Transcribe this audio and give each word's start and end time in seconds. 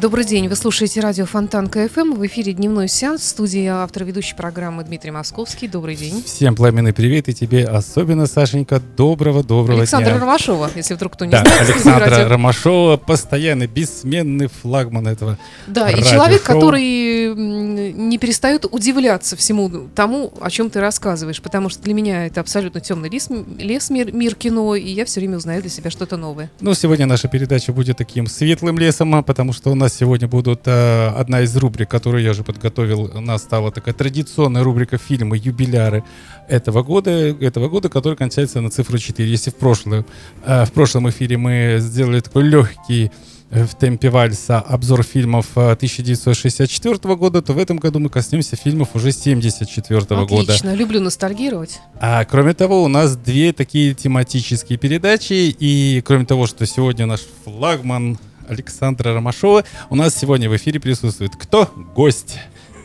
Добрый 0.00 0.26
день, 0.26 0.46
вы 0.48 0.56
слушаете 0.56 1.00
радио 1.00 1.24
Фонтанка 1.24 1.68
FM. 1.68 2.12
В 2.12 2.26
эфире 2.26 2.52
дневной 2.52 2.86
сеанс. 2.86 3.22
В 3.22 3.24
студии 3.24 3.64
автор 3.64 4.04
ведущей 4.04 4.34
программы 4.34 4.84
Дмитрий 4.84 5.10
Московский. 5.10 5.68
Добрый 5.68 5.96
день. 5.96 6.22
Всем 6.22 6.54
пламенный 6.54 6.92
привет 6.92 7.30
и 7.30 7.34
тебе 7.34 7.64
особенно, 7.64 8.26
Сашенька, 8.26 8.82
доброго-доброго 8.96 9.78
Александра 9.78 10.10
дня. 10.10 10.20
Ромашова, 10.20 10.70
если 10.76 10.92
вдруг 10.94 11.14
кто 11.14 11.24
не 11.24 11.30
Да, 11.30 11.40
знает. 11.40 11.70
Александра 11.70 12.10
радио. 12.10 12.28
Ромашова, 12.28 12.98
постоянный, 12.98 13.66
бессменный 13.68 14.48
флагман 14.48 15.08
этого. 15.08 15.38
Да, 15.66 15.90
и 15.90 16.02
человек, 16.02 16.42
который 16.42 17.34
не 17.34 18.18
перестает 18.18 18.66
удивляться 18.70 19.34
всему 19.34 19.88
тому, 19.94 20.30
о 20.40 20.50
чем 20.50 20.68
ты 20.68 20.78
рассказываешь, 20.80 21.40
потому 21.40 21.70
что 21.70 21.82
для 21.82 21.94
меня 21.94 22.26
это 22.26 22.42
абсолютно 22.42 22.80
темный 22.80 23.08
лес, 23.08 23.28
лес 23.58 23.88
мир, 23.88 24.12
мир 24.12 24.34
кино, 24.34 24.74
и 24.74 24.90
я 24.90 25.06
все 25.06 25.20
время 25.20 25.38
узнаю 25.38 25.62
для 25.62 25.70
себя 25.70 25.90
что-то 25.90 26.18
новое. 26.18 26.50
Ну, 26.60 26.74
сегодня 26.74 27.06
наша 27.06 27.28
передача 27.28 27.72
будет 27.72 27.96
таким 27.96 28.26
светлым 28.26 28.78
лесом, 28.78 29.14
а, 29.14 29.22
потому 29.22 29.54
что 29.54 29.70
у 29.70 29.74
нас 29.74 29.85
сегодня 29.94 30.28
будут 30.28 30.62
э, 30.66 31.08
одна 31.08 31.42
из 31.42 31.56
рубрик, 31.56 31.88
которую 31.88 32.22
я 32.22 32.30
уже 32.30 32.44
подготовил. 32.44 33.10
У 33.14 33.20
нас 33.20 33.42
стала 33.42 33.70
такая 33.70 33.94
традиционная 33.94 34.62
рубрика 34.62 34.98
фильмы 34.98 35.36
юбиляры 35.36 36.04
этого 36.48 36.82
года, 36.82 37.10
этого 37.10 37.68
года, 37.68 37.88
который 37.88 38.16
кончается 38.16 38.60
на 38.60 38.70
цифру 38.70 38.98
4. 38.98 39.28
Если 39.28 39.50
в, 39.50 39.56
прошлом 39.56 40.04
э, 40.44 40.64
в 40.64 40.72
прошлом 40.72 41.08
эфире 41.10 41.36
мы 41.36 41.76
сделали 41.80 42.20
такой 42.20 42.44
легкий 42.44 43.10
э, 43.50 43.64
в 43.64 43.74
темпе 43.74 44.10
вальса 44.10 44.60
обзор 44.60 45.02
фильмов 45.02 45.46
э, 45.56 45.72
1964 45.72 47.16
года, 47.16 47.42
то 47.42 47.52
в 47.52 47.58
этом 47.58 47.78
году 47.78 47.98
мы 47.98 48.08
коснемся 48.08 48.56
фильмов 48.56 48.90
уже 48.94 49.08
1974 49.08 50.00
года. 50.26 50.52
Отлично, 50.52 50.74
люблю 50.74 51.00
ностальгировать. 51.00 51.80
А 52.00 52.24
кроме 52.24 52.54
того, 52.54 52.82
у 52.82 52.88
нас 52.88 53.16
две 53.16 53.52
такие 53.52 53.94
тематические 53.94 54.78
передачи. 54.78 55.54
И 55.58 56.02
кроме 56.04 56.24
того, 56.24 56.46
что 56.46 56.66
сегодня 56.66 57.06
наш 57.06 57.20
флагман 57.44 58.18
Александра 58.48 59.14
Ромашова, 59.14 59.64
у 59.90 59.94
нас 59.96 60.14
сегодня 60.14 60.48
в 60.48 60.56
эфире 60.56 60.80
присутствует 60.80 61.36
кто? 61.36 61.70
Гость, 61.94 62.38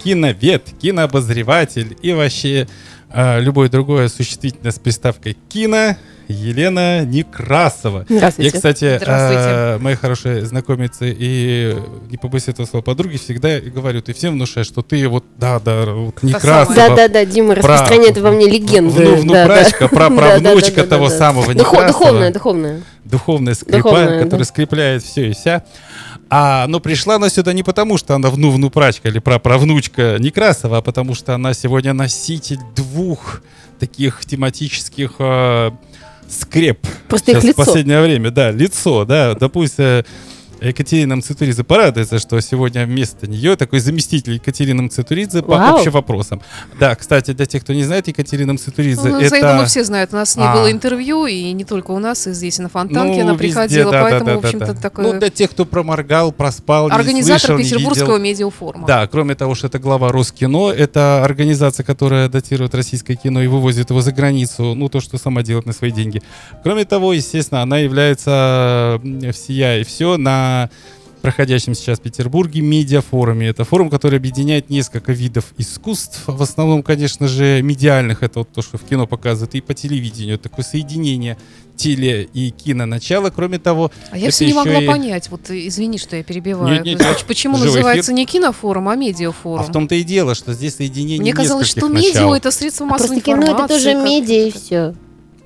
киновед, 0.03 0.69
кинообозреватель 0.81 1.97
и 2.01 2.13
вообще 2.13 2.67
э, 3.13 3.39
любое 3.41 3.69
другое 3.69 4.07
существительное 4.07 4.71
с 4.71 4.79
приставкой 4.79 5.37
кино. 5.49 5.95
Елена 6.27 7.03
Некрасова. 7.03 8.05
Здравствуйте. 8.07 8.49
Я, 8.49 8.55
кстати, 8.55 8.97
Здравствуйте. 9.01 9.43
э, 9.49 9.77
мои 9.79 9.95
хорошие 9.95 10.45
знакомицы 10.45 11.13
и 11.17 11.75
не 12.09 12.15
побоюсь 12.15 12.47
этого 12.47 12.65
слова 12.65 12.81
подруги 12.83 13.17
всегда 13.17 13.59
говорю, 13.59 14.01
ты 14.01 14.13
всем 14.13 14.33
внушаешь, 14.35 14.67
что 14.67 14.81
ты 14.81 15.05
вот, 15.09 15.25
да, 15.37 15.59
да, 15.59 15.85
вот 15.87 16.23
Некрасова. 16.23 16.73
Да, 16.73 16.95
да, 16.95 17.07
да, 17.09 17.25
Дима 17.25 17.53
Про- 17.55 17.63
распространяет 17.63 18.17
во 18.19 18.31
мне 18.31 18.47
легенды. 18.49 19.05
Вну- 19.07 19.33
да, 19.33 19.45
да. 19.47 19.87
праправнучка 19.89 20.83
Да, 20.83 20.87
того 20.87 21.09
самого 21.09 21.51
Некрасова. 21.51 21.87
Духовная, 21.87 22.31
духовная. 22.31 22.81
духовная 23.03 23.53
скрипа, 23.55 23.77
Духовная, 23.79 24.23
которая 24.23 24.45
скрепляет 24.45 25.03
все 25.03 25.29
и 25.31 25.33
вся. 25.33 25.63
А, 26.33 26.65
но 26.67 26.79
пришла 26.79 27.15
она 27.15 27.29
сюда 27.29 27.51
не 27.51 27.61
потому, 27.61 27.97
что 27.97 28.15
она 28.15 28.29
вну 28.29 28.51
внупрачка 28.51 29.09
или 29.09 29.19
праправнучка 29.19 30.15
Некрасова, 30.17 30.77
а 30.77 30.81
потому 30.81 31.13
что 31.13 31.35
она 31.35 31.53
сегодня 31.53 31.91
носитель 31.91 32.59
двух 32.73 33.41
таких 33.79 34.25
тематических 34.25 35.15
э, 35.19 35.71
скреп. 36.29 36.79
Просто 37.09 37.31
их 37.31 37.37
Сейчас 37.37 37.43
в 37.43 37.47
лицо. 37.47 37.65
последнее 37.65 38.01
время, 38.01 38.31
да, 38.31 38.49
лицо, 38.49 39.03
да. 39.03 39.33
Допустим, 39.35 40.05
Екатерина 40.61 41.15
Мцитуридзе 41.15 41.63
порадуется, 41.63 42.19
что 42.19 42.39
сегодня 42.39 42.85
вместо 42.85 43.27
нее 43.27 43.55
такой 43.55 43.79
заместитель 43.79 44.33
Екатерины 44.33 44.83
Мцитуридзе 44.83 45.41
по 45.41 45.57
Вау. 45.57 45.77
общим 45.77 45.91
вопросам. 45.91 46.41
Да, 46.79 46.93
кстати, 46.95 47.31
для 47.31 47.47
тех, 47.47 47.63
кто 47.63 47.73
не 47.73 47.83
знает, 47.83 48.07
Екатерина 48.07 48.53
Мцитуридзе 48.53 49.09
Ну, 49.09 49.19
это... 49.19 49.29
за 49.29 49.35
это 49.37 49.53
мы 49.55 49.65
все 49.65 49.83
знают. 49.83 50.13
У 50.13 50.15
нас 50.15 50.35
не 50.35 50.43
А. 50.43 50.53
было 50.53 50.71
интервью, 50.71 51.25
и 51.25 51.51
не 51.51 51.65
только 51.65 51.89
у 51.91 51.97
нас, 51.99 52.27
и 52.27 52.33
здесь, 52.33 52.59
и 52.59 52.61
на 52.61 52.69
Фонтанке 52.69 53.23
Ну, 53.23 53.29
она 53.29 53.31
везде, 53.33 53.37
приходила, 53.37 53.91
да, 53.91 54.01
поэтому, 54.03 54.25
да, 54.25 54.37
в 54.37 54.41
да, 54.41 54.47
общем-то, 54.47 54.73
да. 54.73 54.81
такое... 54.81 55.13
Ну, 55.13 55.19
для 55.19 55.29
тех, 55.31 55.49
кто 55.49 55.65
проморгал, 55.65 56.31
проспал, 56.31 56.89
не 56.89 56.95
Организатор 56.95 57.39
слышал, 57.39 57.57
не 57.57 57.63
Петербургского 57.63 58.17
видел. 58.17 58.23
медиафорума. 58.23 58.87
Да, 58.87 59.07
кроме 59.07 59.33
того, 59.33 59.55
что 59.55 59.65
это 59.65 59.79
глава 59.79 60.11
Роскино, 60.11 60.69
это 60.69 61.23
организация, 61.23 61.83
которая 61.83 62.29
датирует 62.29 62.75
российское 62.75 63.15
кино 63.15 63.41
и 63.41 63.47
вывозит 63.47 63.89
его 63.89 64.01
за 64.01 64.11
границу, 64.11 64.75
ну, 64.75 64.89
то, 64.89 65.01
что 65.01 65.17
сама 65.17 65.41
делает 65.41 65.65
на 65.65 65.73
свои 65.73 65.89
деньги. 65.91 66.21
Кроме 66.61 66.85
того, 66.85 67.13
естественно, 67.13 67.63
она 67.63 67.79
является 67.79 69.01
всея 69.33 69.79
и 69.79 69.83
все 69.83 70.17
на 70.17 70.50
проходящем 71.21 71.75
сейчас 71.75 71.99
в 71.99 72.01
Петербурге 72.01 72.61
медиафоруме. 72.61 73.47
Это 73.49 73.63
форум, 73.63 73.91
который 73.91 74.17
объединяет 74.17 74.71
несколько 74.71 75.11
видов 75.11 75.53
искусств. 75.57 76.23
В 76.25 76.41
основном, 76.41 76.81
конечно 76.81 77.27
же, 77.27 77.61
медиальных. 77.61 78.23
Это 78.23 78.39
вот 78.39 78.49
то, 78.51 78.63
что 78.63 78.79
в 78.79 78.81
кино 78.83 79.05
показывают, 79.05 79.53
и 79.53 79.61
по 79.61 79.75
телевидению. 79.75 80.39
Такое 80.39 80.65
соединение 80.65 81.37
теле 81.75 82.27
и 82.33 82.49
кино 82.49 82.87
начало. 82.87 83.29
Кроме 83.29 83.59
того, 83.59 83.91
А 84.09 84.17
я 84.17 84.31
все 84.31 84.47
не 84.47 84.53
могла 84.53 84.81
и- 84.81 84.87
понять, 84.87 85.29
вот 85.29 85.49
э, 85.51 85.67
извини, 85.67 85.97
что 85.99 86.15
я 86.15 86.23
перебиваю. 86.23 86.73
Нет, 86.73 86.85
нет, 86.85 86.97
Значит, 86.99 87.17
нет. 87.19 87.27
Почему 87.27 87.57
называется 87.57 88.11
эфир. 88.11 88.15
не 88.15 88.25
кинофорум, 88.25 88.89
а 88.89 88.95
медиафорум? 88.95 89.59
А 89.59 89.63
в 89.63 89.71
том-то 89.71 89.93
и 89.95 90.03
дело, 90.03 90.33
что 90.35 90.53
здесь 90.53 90.75
соединение 90.75 91.21
Мне 91.21 91.33
казалось, 91.33 91.67
что 91.67 91.87
медиа 91.87 92.33
это 92.35 92.49
средство 92.51 92.85
А 92.87 92.89
массовой 92.89 93.19
кино 93.21 93.37
информации. 93.43 93.65
это 93.65 93.73
тоже 93.75 93.93
как- 93.93 94.03
медиа 94.05 94.47
и 94.47 94.51
все. 94.51 94.95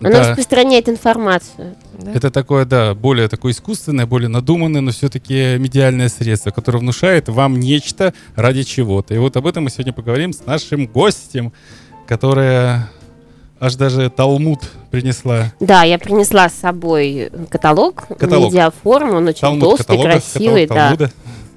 Оно 0.01 0.09
Да. 0.11 0.29
распространяет 0.29 0.89
информацию. 0.89 1.75
Да. 1.99 2.11
Это 2.11 2.29
такое, 2.29 2.65
да, 2.65 2.93
более 2.93 3.27
такое 3.29 3.53
искусственное, 3.53 4.05
более 4.05 4.27
надуманное, 4.29 4.81
но 4.81 4.91
все-таки 4.91 5.57
медиальное 5.57 6.09
средство, 6.09 6.51
которое 6.51 6.79
внушает 6.79 7.29
вам 7.29 7.59
нечто 7.59 8.13
ради 8.35 8.63
чего-то. 8.63 9.13
И 9.13 9.17
вот 9.17 9.37
об 9.37 9.47
этом 9.47 9.63
мы 9.63 9.69
сегодня 9.69 9.93
поговорим 9.93 10.33
с 10.33 10.45
нашим 10.45 10.87
гостем, 10.87 11.53
которая 12.07 12.89
аж 13.59 13.75
даже 13.75 14.09
Талмуд 14.09 14.59
принесла. 14.91 15.53
Да, 15.59 15.83
я 15.83 15.97
принесла 15.97 16.49
с 16.49 16.53
собой 16.55 17.31
каталог, 17.49 18.05
Каталог. 18.19 18.51
медиаформ, 18.51 19.15
он 19.15 19.27
очень 19.29 19.39
Талмуд 19.41 19.61
толстый, 19.61 19.83
каталога, 19.83 20.11
красивый, 20.11 20.67
каталог 20.67 20.97
да. 20.97 21.07
Талмуда. 21.07 21.11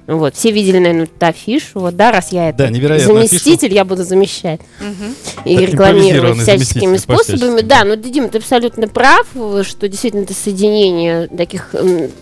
Вот, 0.09 0.35
все 0.35 0.49
видели, 0.49 0.79
наверное, 0.79 1.03
эту 1.03 1.25
афишу. 1.25 1.81
Вот, 1.81 1.95
да, 1.95 2.11
раз 2.11 2.31
я 2.31 2.49
это 2.49 2.67
Да, 2.67 2.99
заместитель, 2.99 3.71
я 3.71 3.85
буду 3.85 4.03
замещать 4.03 4.59
Мгм. 4.79 5.15
и 5.45 5.55
Да, 5.55 5.61
рекламировать 5.61 6.39
всяческими 6.39 6.97
способами. 6.97 7.61
Да, 7.61 7.83
но 7.83 7.93
Дим, 7.93 8.27
ты 8.29 8.39
абсолютно 8.39 8.87
прав, 8.87 9.27
что 9.61 9.87
действительно 9.87 10.23
это 10.23 10.33
соединение 10.33 11.27
таких 11.27 11.75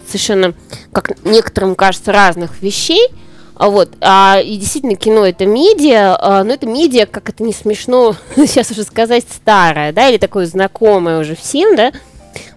совершенно, 0.05 0.53
как 0.91 1.11
некоторым 1.23 1.75
кажется, 1.75 2.11
разных 2.11 2.61
вещей. 2.61 3.07
А 3.55 3.69
вот, 3.69 3.89
а, 4.01 4.39
и 4.43 4.57
действительно 4.57 4.95
кино 4.97 5.25
это 5.25 5.45
медиа, 5.45 6.17
а, 6.19 6.43
но 6.43 6.53
это 6.53 6.67
медиа, 6.67 7.05
как 7.05 7.29
это 7.29 7.41
не 7.41 7.53
смешно 7.53 8.15
сейчас 8.35 8.69
уже 8.69 8.83
сказать, 8.83 9.23
старое, 9.33 9.93
да, 9.93 10.09
или 10.09 10.17
такое 10.17 10.45
знакомое 10.45 11.21
уже 11.21 11.35
всем, 11.35 11.75
да, 11.75 11.91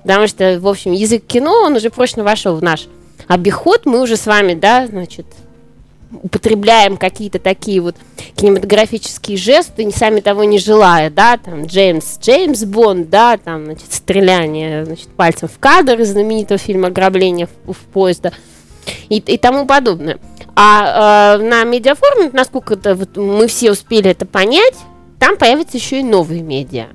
потому 0.02 0.26
что, 0.26 0.58
в 0.60 0.66
общем, 0.66 0.92
язык 0.92 1.24
кино, 1.24 1.52
он 1.62 1.76
уже 1.76 1.88
прочно 1.88 2.22
вошел 2.24 2.56
в 2.56 2.62
наш 2.62 2.88
обиход, 3.28 3.86
мы 3.86 4.00
уже 4.00 4.16
с 4.16 4.26
вами, 4.26 4.54
да, 4.54 4.86
значит, 4.86 5.26
употребляем 6.22 6.96
какие-то 6.96 7.38
такие 7.38 7.80
вот 7.80 7.96
кинематографические 8.34 9.36
жесты, 9.36 9.84
не 9.84 9.92
сами 9.92 10.20
того 10.20 10.44
не 10.44 10.58
желая, 10.58 11.10
да, 11.10 11.36
там 11.36 11.66
Джеймс, 11.66 12.18
Джеймс 12.18 12.64
Бонд, 12.64 13.10
да, 13.10 13.36
там, 13.36 13.66
значит, 13.66 13.92
стреляние, 13.92 14.84
значит, 14.84 15.08
пальцем 15.08 15.48
в 15.48 15.58
кадр 15.58 16.00
из 16.00 16.10
знаменитого 16.10 16.58
фильма 16.58 16.88
«Ограбление 16.88 17.48
в, 17.64 17.72
в 17.72 17.78
поезд», 17.78 18.22
да, 18.22 18.32
и, 19.08 19.18
и 19.18 19.38
тому 19.38 19.66
подобное. 19.66 20.18
А 20.56 21.36
э, 21.38 21.42
на 21.42 21.64
медиафоруме, 21.64 22.30
насколько 22.32 22.74
это 22.74 22.94
вот 22.94 23.16
мы 23.16 23.46
все 23.46 23.70
успели 23.70 24.10
это 24.10 24.26
понять, 24.26 24.76
там 25.18 25.36
появятся 25.36 25.76
еще 25.76 26.00
и 26.00 26.02
новые 26.02 26.42
медиа. 26.42 26.86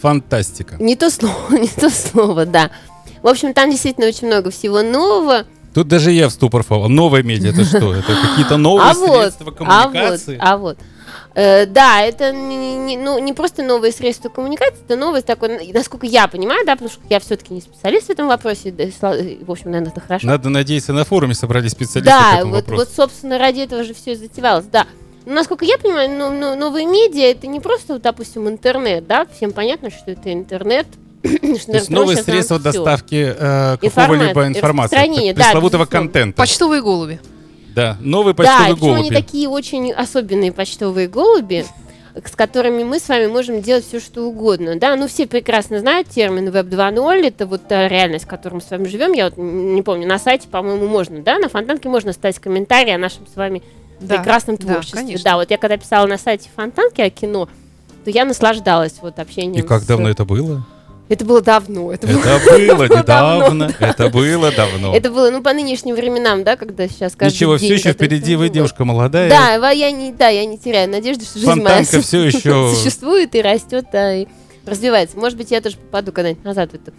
Фантастика. 0.00 0.76
Не 0.80 0.96
то 0.96 1.10
слово, 1.10 1.34
не 1.50 1.68
то 1.68 1.88
слово, 1.88 2.44
да. 2.44 2.70
В 3.22 3.28
общем, 3.28 3.54
там 3.54 3.70
действительно 3.70 4.06
очень 4.08 4.26
много 4.26 4.50
всего 4.50 4.82
нового. 4.82 5.46
Тут 5.74 5.88
даже 5.88 6.10
я 6.12 6.28
в 6.28 6.32
ступор 6.32 6.62
впал. 6.62 6.88
Новое 6.88 7.22
медиа, 7.22 7.50
это 7.50 7.64
что? 7.64 7.94
Это 7.94 8.14
какие-то 8.14 8.56
новые 8.58 8.90
а 8.90 8.94
вот, 8.94 9.22
средства 9.22 9.46
а 9.46 9.50
вот, 9.50 9.56
коммуникации? 9.58 10.38
а 10.40 10.56
вот. 10.58 10.78
Э, 11.34 11.64
да, 11.64 12.02
это 12.02 12.30
не, 12.30 12.76
не- 12.76 12.96
ну, 12.98 13.18
не 13.18 13.32
просто 13.32 13.62
новые 13.62 13.90
средства 13.90 14.28
коммуникации, 14.28 14.80
это 14.84 14.96
новое 14.96 15.22
такое, 15.22 15.58
н- 15.60 15.72
насколько 15.72 16.06
я 16.06 16.28
понимаю, 16.28 16.66
да, 16.66 16.72
потому 16.72 16.90
что 16.90 17.00
я 17.08 17.20
все-таки 17.20 17.54
не 17.54 17.62
специалист 17.62 18.08
в 18.08 18.10
этом 18.10 18.28
вопросе, 18.28 18.70
да, 18.70 18.84
и, 19.14 19.42
в 19.42 19.50
общем, 19.50 19.70
наверное, 19.70 19.92
это 19.92 20.00
хорошо. 20.00 20.26
Надо 20.26 20.50
надеяться, 20.50 20.92
на 20.92 21.06
форуме 21.06 21.34
собрались 21.34 21.72
специалисты 21.72 22.10
Да, 22.12 22.36
этому 22.36 22.52
вот, 22.52 22.60
вопросу. 22.62 22.84
вот, 22.84 22.94
собственно, 22.94 23.38
ради 23.38 23.60
этого 23.60 23.82
же 23.82 23.94
все 23.94 24.12
и 24.12 24.14
затевалось, 24.14 24.66
да. 24.66 24.86
Ну, 25.24 25.32
насколько 25.32 25.64
я 25.64 25.78
понимаю, 25.78 26.10
ну, 26.10 26.30
ну, 26.38 26.54
новые 26.54 26.84
медиа 26.84 27.30
это 27.30 27.46
не 27.46 27.60
просто, 27.60 27.94
вот, 27.94 28.02
допустим, 28.02 28.46
интернет, 28.48 29.06
да? 29.06 29.26
Всем 29.34 29.52
понятно, 29.52 29.88
что 29.90 30.10
это 30.10 30.30
интернет. 30.32 30.86
То 31.22 31.28
есть 31.72 31.90
новые 31.90 32.16
средства 32.22 32.58
доставки 32.58 33.14
э, 33.14 33.76
Информации, 33.80 33.88
какого-либо 33.90 34.46
информации, 34.48 34.96
распространения, 34.96 35.34
да, 35.34 35.44
пресловутого 35.44 35.82
безусловно. 35.84 36.08
контента. 36.12 36.36
Почтовые 36.36 36.82
голуби. 36.82 37.20
Да, 37.74 37.96
новые 38.00 38.34
Да, 38.34 38.42
и 38.42 38.46
почтовые 38.46 38.74
причем 38.74 38.92
они 38.94 38.96
голуби. 39.10 39.14
такие 39.14 39.48
очень 39.48 39.92
особенные 39.92 40.52
почтовые 40.52 41.08
голуби, 41.08 41.64
с 42.14 42.32
которыми 42.36 42.82
мы 42.84 42.98
с 42.98 43.08
вами 43.08 43.26
можем 43.28 43.62
делать 43.62 43.86
все, 43.86 43.98
что 44.00 44.24
угодно. 44.28 44.76
Да, 44.76 44.96
ну 44.96 45.06
все 45.08 45.26
прекрасно 45.26 45.78
знают 45.78 46.08
термин 46.08 46.48
Web 46.48 46.68
2.0, 46.68 47.26
это 47.26 47.46
вот 47.46 47.66
та 47.68 47.88
реальность, 47.88 48.24
в 48.26 48.28
которой 48.28 48.54
мы 48.56 48.60
с 48.60 48.70
вами 48.70 48.86
живем. 48.88 49.12
Я 49.12 49.26
вот 49.26 49.38
не 49.38 49.80
помню, 49.82 50.06
на 50.06 50.18
сайте, 50.18 50.48
по-моему, 50.48 50.86
можно, 50.88 51.22
да, 51.22 51.38
на 51.38 51.48
Фонтанке 51.48 51.88
можно 51.88 52.10
оставить 52.10 52.38
комментарий 52.40 52.94
о 52.94 52.98
нашем 52.98 53.26
с 53.32 53.36
вами 53.36 53.62
Да, 54.00 54.16
прекрасном 54.16 54.56
да, 54.56 54.66
творчестве. 54.66 54.98
конечно. 55.00 55.24
Да, 55.24 55.36
вот 55.36 55.50
я 55.50 55.56
когда 55.56 55.76
писала 55.78 56.06
на 56.06 56.18
сайте 56.18 56.50
Фонтанки 56.54 57.00
о 57.00 57.08
кино, 57.08 57.48
то 58.04 58.10
я 58.10 58.24
наслаждалась 58.26 58.96
вот 59.00 59.18
общением. 59.18 59.64
И 59.64 59.66
как 59.66 59.82
с- 59.82 59.86
давно 59.86 60.10
это 60.10 60.24
было? 60.26 60.66
Это 61.12 61.26
было 61.26 61.42
давно. 61.42 61.92
Это, 61.92 62.06
было... 62.06 62.20
Это 62.20 62.56
было 62.56 62.88
давно. 63.04 63.52
недавно. 63.52 63.74
Это 63.78 64.08
было 64.08 64.50
давно. 64.50 64.96
Это 64.96 65.10
было, 65.10 65.30
ну, 65.30 65.42
по 65.42 65.52
нынешним 65.52 65.94
временам, 65.94 66.42
да, 66.42 66.56
когда 66.56 66.88
сейчас 66.88 67.14
каждый 67.14 67.34
Ничего, 67.34 67.58
все 67.58 67.74
еще 67.74 67.92
впереди, 67.92 68.34
вы 68.34 68.48
девушка 68.48 68.86
молодая. 68.86 69.28
Да, 69.28 69.70
я 69.72 69.90
не, 69.90 70.10
да, 70.12 70.28
я 70.28 70.46
не 70.46 70.56
теряю 70.56 70.88
надежды, 70.88 71.26
что 71.26 71.38
жизнь 71.38 71.60
моя 71.60 71.82
все 71.84 72.24
еще 72.24 72.70
существует 72.74 73.34
и 73.34 73.42
растет, 73.42 73.88
да, 73.92 74.14
и 74.14 74.26
развивается. 74.64 75.18
Может 75.18 75.36
быть, 75.36 75.50
я 75.50 75.60
тоже 75.60 75.76
попаду 75.76 76.12
когда-нибудь 76.12 76.44
назад 76.44 76.70
в 76.70 76.74
эту 76.76 76.94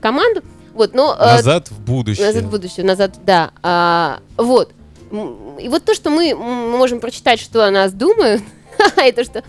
команду. 0.00 0.42
Вот, 0.72 0.94
но... 0.94 1.16
э, 1.18 1.24
назад 1.24 1.68
в 1.68 1.80
будущее. 1.80 2.24
Назад 2.24 2.44
в 2.44 2.50
будущее, 2.50 2.86
назад, 2.86 3.14
да. 3.24 3.50
А, 3.64 4.20
вот. 4.36 4.72
И 5.10 5.68
вот 5.68 5.84
то, 5.84 5.92
что 5.92 6.10
мы 6.10 6.36
можем 6.36 7.00
прочитать, 7.00 7.40
что 7.40 7.66
о 7.66 7.70
нас 7.72 7.92
думают, 7.92 8.42
и 9.04 9.10
то, 9.10 9.24
что 9.24 9.40
э, 9.40 9.42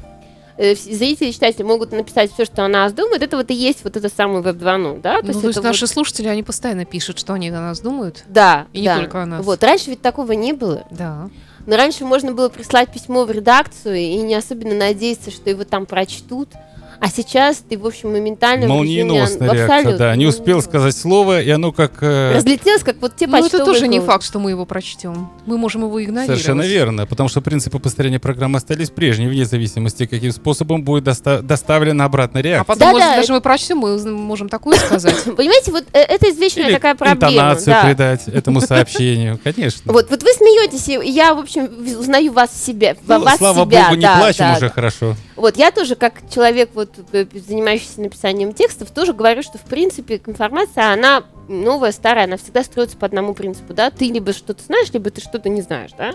зрители 0.57 1.30
и 1.30 1.33
читатели 1.33 1.63
могут 1.63 1.92
написать 1.92 2.33
все, 2.33 2.45
что 2.45 2.65
о 2.65 2.68
нас 2.68 2.94
думают, 2.94 3.21
это 3.21 3.38
вот 3.38 3.51
и 3.51 3.54
есть 3.54 3.83
вот 3.83 3.95
это 3.95 4.09
самое 4.09 4.42
Web 4.44 4.57
2.0, 4.57 5.01
да? 5.01 5.19
Ну, 5.24 5.33
то 5.33 5.48
есть 5.48 5.62
наши 5.62 5.81
вот- 5.81 5.89
слушатели, 5.89 6.27
они 6.27 6.44
постоянно 6.44 6.86
пишут, 6.86 7.19
что 7.19 7.33
они 7.33 7.50
о 7.50 7.54
нас 7.54 7.80
думают. 7.80 8.24
Да, 8.27 8.68
и 8.74 8.81
не 8.81 8.88
да. 8.88 8.98
только 8.98 9.24
о 9.24 9.25
нас. 9.25 9.45
Вот, 9.45 9.63
раньше 9.63 9.92
ведь 9.92 10.01
такого 10.01 10.31
не 10.31 10.54
было. 10.54 10.86
Да. 10.89 11.30
Но 11.65 11.75
раньше 11.75 12.06
можно 12.06 12.31
было 12.31 12.50
прислать 12.50 12.92
письмо 12.92 13.25
в 13.25 13.31
редакцию 13.31 13.98
и 13.98 14.15
не 14.18 14.36
особенно 14.36 14.74
надеяться, 14.74 15.31
что 15.31 15.50
его 15.50 15.65
там 15.65 15.86
прочтут. 15.86 16.50
А 16.99 17.09
сейчас 17.09 17.57
ты, 17.57 17.77
в 17.77 17.85
общем, 17.85 18.11
моментально... 18.11 18.65
в 18.67 18.69
режиме 18.83 19.03
Молниеносная 19.05 19.49
он- 19.49 19.55
реакция, 19.55 19.77
абсолютно 19.77 19.97
да. 19.97 20.15
Не 20.15 20.25
успел 20.25 20.61
сказать 20.61 20.95
слово, 20.95 21.41
и 21.41 21.49
оно 21.49 21.71
как... 21.71 21.91
э, 22.01 22.33
Разлетелось, 22.35 22.83
как 22.83 22.97
вот 23.01 23.15
те 23.15 23.27
Ну, 23.27 23.38
это 23.45 23.63
тоже 23.63 23.88
не 23.88 23.97
голуби. 23.99 24.11
факт, 24.11 24.23
что 24.23 24.39
мы 24.39 24.49
его 24.51 24.65
прочтем. 24.65 25.29
Мы 25.45 25.57
можем 25.57 25.83
его 25.83 26.03
игнорировать. 26.03 26.39
Совершенно 26.41 26.63
верно, 26.63 27.05
потому 27.05 27.29
что 27.29 27.41
принципы 27.41 27.79
построения 27.79 28.19
программы 28.19 28.57
остались 28.57 28.89
прежними, 28.89 29.29
вне 29.29 29.45
зависимости, 29.45 30.05
каким 30.05 30.31
способом 30.31 30.83
будет 30.83 31.03
доста- 31.03 31.41
доставлена 31.41 32.05
обратная 32.05 32.41
А 32.41 32.44
реакция. 32.44 32.63
потом, 32.65 32.79
Да-да, 32.79 32.91
может, 32.94 33.07
это- 33.09 33.17
даже 33.21 33.33
мы 33.33 33.41
прочтем, 33.41 33.77
мы 33.77 33.97
можем 34.11 34.49
такое 34.49 34.77
сказать. 34.85 35.15
Понимаете, 35.35 35.71
вот 35.71 35.83
э, 35.94 35.99
это 35.99 36.29
извечная 36.31 36.65
Или 36.67 36.73
такая 36.73 36.95
проблема. 36.95 37.31
интонацию 37.31 37.73
да. 37.73 37.83
придать 37.85 38.27
этому 38.27 38.61
сообщению, 38.61 39.39
конечно. 39.44 39.94
Вот, 39.94 40.09
вот 40.09 40.23
вы 40.23 40.29
смеетесь, 40.33 40.88
и 40.89 41.09
я, 41.11 41.33
в 41.35 41.39
общем, 41.39 41.67
в- 41.67 41.99
узнаю 41.99 42.31
вас 42.33 42.49
в 42.49 42.65
себе, 42.65 42.95
Ну, 43.07 43.19
вас 43.21 43.38
Слава 43.38 43.65
себя. 43.65 43.83
богу, 43.85 43.95
не 43.95 44.01
да, 44.01 44.17
плачем 44.17 44.45
да, 44.45 44.51
уже 44.53 44.61
да. 44.61 44.69
хорошо. 44.69 45.15
Вот, 45.35 45.57
я 45.57 45.69
тоже, 45.71 45.95
как 45.95 46.15
человек, 46.33 46.71
вот, 46.73 46.87
э, 47.12 47.25
занимающийся 47.34 48.01
написанием 48.01 48.54
текстов, 48.54 48.92
тоже 48.92 49.13
говорю, 49.13 49.42
что, 49.44 49.57
в 49.57 49.63
принципе, 49.63 50.22
информация, 50.25 50.94
она 50.94 51.24
новая, 51.48 51.92
старая, 51.92 52.25
она 52.25 52.38
всегда 52.38 52.63
строится 52.63 52.98
по 52.98 53.06
одному 53.06 53.34
принципу, 53.34 53.74
да? 53.74 53.89
Ты 53.89 54.06
либо 54.06 54.34
что-то 54.34 54.63
знаешь, 54.63 54.92
либо 54.92 55.10
ты 55.10 55.22
что-то 55.22 55.50
не 55.50 55.62
знаешь, 55.62 55.92
да? 55.98 56.13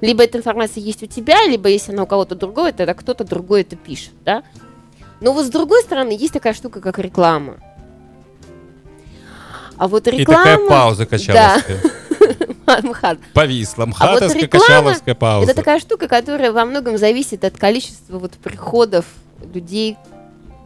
Либо 0.00 0.22
эта 0.22 0.38
информация 0.38 0.82
есть 0.82 1.02
у 1.02 1.06
тебя, 1.06 1.46
либо 1.46 1.68
если 1.68 1.92
она 1.92 2.02
у 2.02 2.06
кого-то 2.06 2.34
другого, 2.34 2.72
тогда 2.72 2.94
кто-то 2.94 3.24
другой 3.24 3.62
это 3.62 3.76
пишет, 3.76 4.12
да? 4.24 4.42
Но 5.20 5.32
вот 5.32 5.46
с 5.46 5.48
другой 5.48 5.82
стороны, 5.82 6.12
есть 6.12 6.34
такая 6.34 6.52
штука, 6.52 6.80
как 6.80 6.98
реклама. 6.98 7.56
А 9.78 9.88
вот 9.88 10.06
И 10.08 10.10
реклама... 10.10 10.44
такая 10.44 10.68
пауза 10.68 11.06
качаловская. 11.06 11.80
МХАТ. 12.82 13.18
Повисла. 13.32 13.84
А 13.84 13.86
вот 13.86 13.94
Мхатовская 13.94 14.42
реклама 14.42 14.66
качаловская 14.66 15.14
пауза. 15.14 15.50
Это 15.50 15.60
такая 15.60 15.80
штука, 15.80 16.08
которая 16.08 16.52
во 16.52 16.64
многом 16.64 16.98
зависит 16.98 17.44
от 17.44 17.56
количества 17.56 18.18
вот 18.18 18.32
приходов 18.32 19.04
людей, 19.52 19.96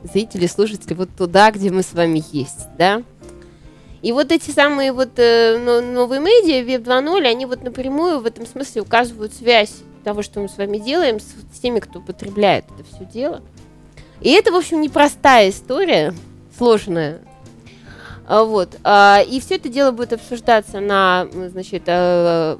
зрителей, 0.04 0.48
слушателей 0.48 0.96
вот 0.96 1.10
туда, 1.16 1.50
где 1.50 1.70
мы 1.70 1.82
с 1.82 1.92
вами 1.92 2.22
есть, 2.32 2.66
да? 2.78 3.02
И 4.02 4.12
вот 4.12 4.32
эти 4.32 4.50
самые 4.50 4.92
вот 4.92 5.18
э, 5.18 5.58
но- 5.58 5.82
новые 5.82 6.20
медиа, 6.20 6.62
Web 6.64 6.84
2.0, 6.84 7.26
они 7.26 7.44
вот 7.44 7.62
напрямую 7.62 8.20
в 8.20 8.26
этом 8.26 8.46
смысле 8.46 8.82
указывают 8.82 9.34
связь 9.34 9.74
того, 10.04 10.22
что 10.22 10.40
мы 10.40 10.48
с 10.48 10.56
вами 10.56 10.78
делаем, 10.78 11.20
с, 11.20 11.58
теми, 11.60 11.80
кто 11.80 12.00
потребляет 12.00 12.64
это 12.78 12.88
все 12.94 13.04
дело. 13.04 13.42
И 14.22 14.30
это, 14.30 14.52
в 14.52 14.56
общем, 14.56 14.80
непростая 14.80 15.50
история, 15.50 16.14
сложная. 16.56 17.20
А, 18.26 18.44
Вот. 18.44 18.78
а, 18.84 19.20
И 19.28 19.38
все 19.40 19.56
это 19.56 19.68
дело 19.68 19.90
будет 19.90 20.14
обсуждаться 20.14 20.80
на, 20.80 21.28
значит, 21.48 21.82
э, 21.86 22.56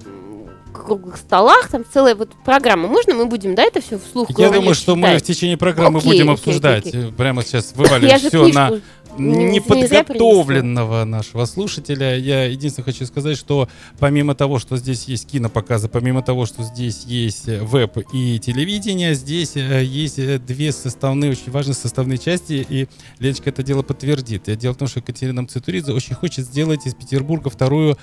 круглых 0.85 1.17
столах, 1.17 1.69
там 1.69 1.85
целая 1.91 2.15
вот 2.15 2.31
программа. 2.45 2.89
Можно 2.89 3.15
мы 3.15 3.27
будем, 3.27 3.55
да, 3.55 3.63
это 3.63 3.81
все 3.81 3.99
вслух 3.99 4.29
Я 4.39 4.51
думаю, 4.51 4.75
что 4.75 4.97
мы 4.97 5.09
читать? 5.09 5.23
в 5.23 5.27
течение 5.27 5.57
программы 5.57 5.99
Окей, 5.99 6.11
будем 6.11 6.31
окей, 6.31 6.35
обсуждать. 6.35 6.87
окей, 6.87 7.13
Прямо 7.13 7.43
сейчас 7.43 7.73
вывалим 7.75 8.19
все 8.19 8.49
на 8.49 8.81
неподготовленного 9.19 11.05
нашего 11.05 11.45
слушателя. 11.45 12.17
Я 12.17 12.45
единственное 12.45 12.85
хочу 12.85 13.07
сказать, 13.07 13.37
что 13.37 13.69
помимо 13.99 14.35
того, 14.35 14.59
что 14.59 14.77
здесь 14.77 15.05
есть 15.05 15.31
кинопоказы, 15.31 15.89
помимо 15.89 16.23
того, 16.23 16.47
что 16.47 16.63
здесь 16.63 17.05
есть 17.05 17.49
э, 17.49 17.61
веб 17.63 17.99
и 18.13 18.39
телевидение, 18.39 19.15
здесь 19.15 19.57
э, 19.57 19.85
есть 19.85 20.19
э, 20.19 20.39
две 20.39 20.73
составные, 20.73 21.33
очень 21.33 21.51
важные 21.51 21.75
составные 21.75 22.19
части, 22.19 22.65
и 22.69 22.89
Леночка 23.19 23.51
это 23.51 23.63
дело 23.63 23.83
подтвердит. 23.83 24.45
Дело 24.59 24.75
в 24.75 24.77
том, 24.77 24.89
что 24.89 25.01
Екатерина 25.01 25.43
Мцитуридзе 25.43 25.93
очень 25.93 26.15
хочет 26.15 26.47
сделать 26.47 26.87
из 26.87 26.95
Петербурга 26.95 27.51
вторую 27.51 27.99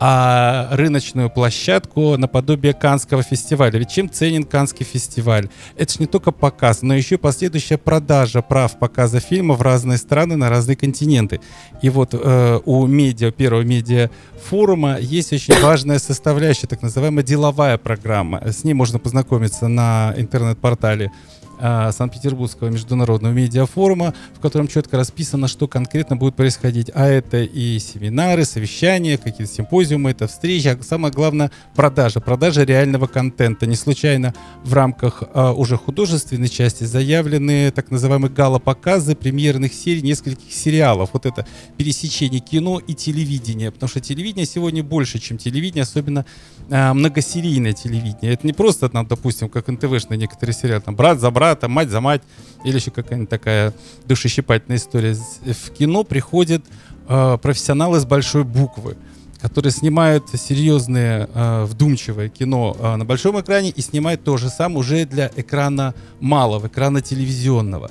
а, 0.00 0.68
рыночную 0.72 1.30
площадку 1.30 2.16
наподобие 2.16 2.72
Канского 2.72 3.22
фестиваля. 3.22 3.78
Ведь 3.78 3.90
чем 3.90 4.10
ценен 4.10 4.44
Канский 4.44 4.86
фестиваль? 4.86 5.48
Это 5.76 5.92
же 5.92 5.98
не 6.00 6.06
только 6.06 6.30
показ, 6.30 6.82
но 6.82 6.94
еще 6.94 7.16
и 7.16 7.18
последующая 7.18 7.78
продажа 7.78 8.42
прав 8.42 8.78
показа 8.78 9.20
фильма 9.20 9.54
в 9.54 9.62
разные 9.62 9.98
страны, 9.98 10.36
на 10.36 10.50
разные 10.50 10.76
континенты. 10.76 11.40
И 11.82 11.90
вот 11.90 12.10
э, 12.12 12.60
у 12.64 12.86
медиа, 12.86 13.30
первого 13.30 13.62
медиа 13.62 14.10
форума 14.48 14.98
есть 14.98 15.32
очень 15.32 15.60
важная 15.60 15.98
составляющая, 15.98 16.66
так 16.66 16.82
называемая 16.82 17.24
деловая 17.24 17.76
программа. 17.78 18.40
С 18.46 18.64
ней 18.64 18.74
можно 18.74 18.98
познакомиться 18.98 19.68
на 19.68 20.14
интернет-портале 20.16 21.10
Санкт-Петербургского 21.58 22.68
международного 22.68 23.32
медиафорума, 23.32 24.14
в 24.34 24.40
котором 24.40 24.68
четко 24.68 24.96
расписано, 24.96 25.48
что 25.48 25.68
конкретно 25.68 26.16
будет 26.16 26.36
происходить. 26.36 26.90
А 26.94 27.06
это 27.06 27.38
и 27.38 27.78
семинары, 27.78 28.44
совещания, 28.44 29.18
какие-то 29.18 29.52
симпозиумы, 29.52 30.10
это 30.10 30.26
встречи, 30.26 30.68
а 30.68 30.82
самое 30.82 31.12
главное 31.12 31.50
продажа, 31.74 32.20
продажа 32.20 32.64
реального 32.64 33.06
контента. 33.06 33.66
Не 33.66 33.76
случайно 33.76 34.34
в 34.64 34.72
рамках 34.72 35.22
а, 35.34 35.52
уже 35.52 35.76
художественной 35.76 36.48
части 36.48 36.84
заявлены 36.84 37.70
так 37.70 37.90
называемые 37.90 38.30
гала-показы 38.30 39.14
премьерных 39.14 39.72
серий 39.72 40.02
нескольких 40.02 40.52
сериалов. 40.52 41.10
Вот 41.12 41.26
это 41.26 41.46
пересечение 41.76 42.40
кино 42.40 42.78
и 42.78 42.94
телевидения, 42.94 43.70
потому 43.70 43.88
что 43.88 44.00
телевидение 44.00 44.46
сегодня 44.46 44.82
больше, 44.82 45.18
чем 45.18 45.38
телевидение, 45.38 45.82
особенно 45.82 46.24
а, 46.70 46.94
многосерийное 46.94 47.72
телевидение. 47.72 48.34
Это 48.34 48.46
не 48.46 48.52
просто, 48.52 48.88
там, 48.88 49.06
допустим, 49.06 49.48
как 49.48 49.68
НТВшные 49.68 50.18
некоторые 50.18 50.54
сериалы, 50.54 50.82
там, 50.82 50.96
брат 50.96 51.20
за 51.20 51.30
брата, 51.48 51.68
мать 51.68 51.88
за 51.88 52.00
мать, 52.00 52.22
или 52.64 52.76
еще 52.76 52.90
какая-нибудь 52.90 53.30
такая 53.30 53.72
душещипательная 54.06 54.76
история. 54.76 55.14
В 55.14 55.70
кино 55.70 56.04
приходят 56.04 56.62
э, 57.08 57.38
профессионалы 57.40 58.00
с 58.00 58.04
большой 58.04 58.44
буквы, 58.44 58.98
которые 59.40 59.72
снимают 59.72 60.28
серьезное, 60.28 61.28
э, 61.32 61.64
вдумчивое 61.64 62.28
кино 62.28 62.76
э, 62.78 62.96
на 62.96 63.04
большом 63.06 63.40
экране 63.40 63.70
и 63.70 63.80
снимают 63.80 64.24
то 64.24 64.36
же 64.36 64.50
самое 64.50 64.80
уже 64.80 65.06
для 65.06 65.30
экрана 65.36 65.94
малого, 66.20 66.66
экрана 66.66 67.00
телевизионного. 67.00 67.90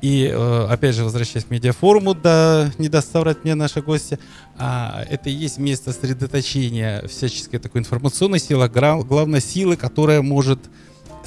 И, 0.00 0.30
э, 0.32 0.66
опять 0.70 0.94
же, 0.94 1.02
возвращаясь 1.02 1.44
к 1.44 1.50
медиафоруму, 1.50 2.14
да, 2.14 2.70
не 2.78 2.88
даст 2.88 3.10
соврать 3.10 3.42
мне 3.42 3.56
наши 3.56 3.82
гости, 3.82 4.18
а, 4.58 5.04
это 5.10 5.28
и 5.28 5.32
есть 5.32 5.58
место 5.58 5.92
сосредоточения 5.92 7.04
всяческой 7.08 7.58
такой 7.58 7.80
информационной 7.80 8.38
силы, 8.38 8.68
гра- 8.68 9.02
главной 9.02 9.40
силы, 9.40 9.76
которая 9.76 10.22
может 10.22 10.60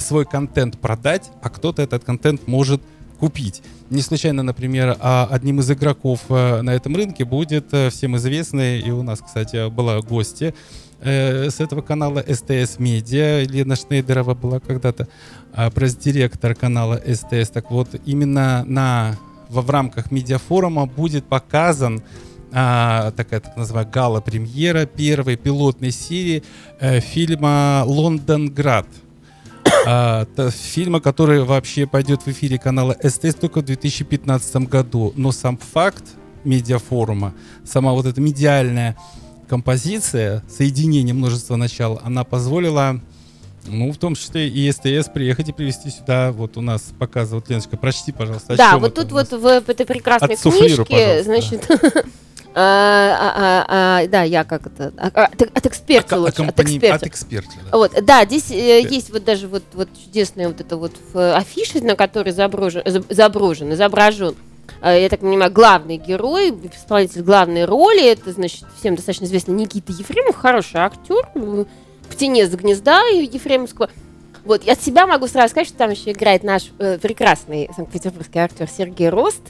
свой 0.00 0.24
контент 0.24 0.78
продать, 0.78 1.30
а 1.42 1.50
кто-то 1.50 1.82
этот 1.82 2.04
контент 2.04 2.46
может 2.46 2.80
купить. 3.18 3.62
Не 3.90 4.02
случайно, 4.02 4.42
например, 4.42 4.96
а, 5.00 5.28
одним 5.30 5.60
из 5.60 5.70
игроков 5.70 6.20
э, 6.28 6.60
на 6.60 6.74
этом 6.74 6.94
рынке 6.94 7.24
будет 7.24 7.72
э, 7.72 7.90
всем 7.90 8.16
известный, 8.16 8.80
и 8.80 8.90
у 8.90 9.02
нас, 9.02 9.20
кстати, 9.20 9.70
была 9.70 10.00
гостья 10.00 10.52
э, 11.00 11.48
с 11.48 11.60
этого 11.60 11.80
канала 11.80 12.22
СТС 12.26 12.78
Медиа, 12.78 13.44
Лена 13.44 13.76
Шнейдерова 13.76 14.34
была 14.34 14.60
когда-то 14.60 15.08
а, 15.54 15.70
пресс-директор 15.70 16.54
канала 16.54 17.00
СТС. 17.06 17.50
Так 17.50 17.70
вот, 17.70 17.88
именно 18.04 18.64
на, 18.66 19.16
во, 19.48 19.62
в 19.62 19.70
рамках 19.70 20.10
медиафорума 20.10 20.86
будет 20.86 21.24
показан 21.24 22.02
а, 22.52 23.10
такая 23.12 23.40
так 23.40 23.56
называемая 23.56 23.92
гала-премьера 23.92 24.86
первой 24.86 25.36
пилотной 25.36 25.90
серии 25.90 26.42
э, 26.80 27.00
фильма 27.00 27.82
«Лондонград». 27.86 28.86
А, 29.86 30.22
это 30.22 30.50
фильма, 30.50 31.00
который 31.00 31.42
вообще 31.42 31.86
пойдет 31.86 32.22
в 32.22 32.28
эфире 32.28 32.58
канала 32.58 32.96
СТС 33.02 33.34
только 33.34 33.60
в 33.60 33.64
2015 33.64 34.56
году. 34.68 35.12
Но 35.16 35.32
сам 35.32 35.58
факт 35.58 36.04
медиафорума, 36.44 37.34
сама 37.64 37.92
вот 37.92 38.06
эта 38.06 38.20
медиальная 38.20 38.96
композиция, 39.48 40.42
соединение 40.48 41.14
множества 41.14 41.56
начал, 41.56 42.00
она 42.02 42.24
позволила, 42.24 43.00
ну, 43.66 43.92
в 43.92 43.96
том 43.96 44.14
числе 44.14 44.48
и 44.48 44.70
СТС 44.70 45.08
приехать 45.12 45.48
и 45.48 45.52
привести 45.52 45.90
сюда, 45.90 46.32
вот 46.32 46.56
у 46.56 46.60
нас 46.60 46.92
показывают, 46.98 47.48
Леночка, 47.48 47.76
прочти, 47.76 48.12
пожалуйста. 48.12 48.54
о 48.54 48.56
Да, 48.56 48.70
чем 48.72 48.80
вот 48.80 48.92
это 48.92 49.02
тут 49.02 49.12
вот 49.12 49.32
в 49.32 49.46
этой 49.46 49.86
прекрасной 49.86 50.36
книжке, 50.36 51.22
значит, 51.22 51.70
а, 51.70 52.04
а, 52.58 53.66
а, 53.68 54.00
а, 54.00 54.06
да, 54.06 54.22
я 54.22 54.42
как 54.44 54.66
это, 54.66 54.90
от, 55.12 55.66
эксперта 55.66 56.18
лучше, 56.18 56.42
от 56.42 56.58
эксперта. 56.58 56.94
От 56.94 57.06
эксперта, 57.06 57.50
да. 57.70 57.76
Вот, 57.76 57.92
да, 58.02 58.24
здесь 58.24 58.50
э, 58.50 58.80
есть 58.80 59.10
вот 59.10 59.24
даже 59.24 59.46
вот, 59.46 59.62
вот 59.74 59.90
чудесная 60.02 60.48
вот 60.48 60.58
эта 60.62 60.78
вот 60.78 60.92
э, 61.12 61.32
афиша, 61.34 61.84
на 61.84 61.96
которой 61.96 62.30
заброжен, 62.30 62.80
заб- 62.80 63.12
заброжен, 63.12 63.74
изображен, 63.74 64.36
э, 64.80 65.02
я 65.02 65.08
так 65.10 65.20
понимаю, 65.20 65.52
главный 65.52 65.98
герой, 65.98 66.48
исполнитель 66.48 67.20
главной 67.20 67.66
роли, 67.66 68.10
это, 68.10 68.32
значит, 68.32 68.64
всем 68.80 68.96
достаточно 68.96 69.26
известный 69.26 69.52
Никита 69.52 69.92
Ефремов, 69.92 70.36
хороший 70.36 70.80
актер, 70.80 71.28
э, 71.34 71.64
птенец 72.08 72.48
гнезда 72.48 73.02
Ефремовского. 73.08 73.90
Вот, 74.46 74.64
я 74.64 74.72
от 74.72 74.82
себя 74.82 75.06
могу 75.06 75.26
сразу 75.26 75.50
сказать, 75.50 75.68
что 75.68 75.76
там 75.76 75.90
еще 75.90 76.12
играет 76.12 76.42
наш 76.42 76.70
э, 76.78 76.96
прекрасный 76.96 77.68
санкт-петербургский 77.76 78.38
актер 78.38 78.66
Сергей 78.66 79.10
Рост. 79.10 79.42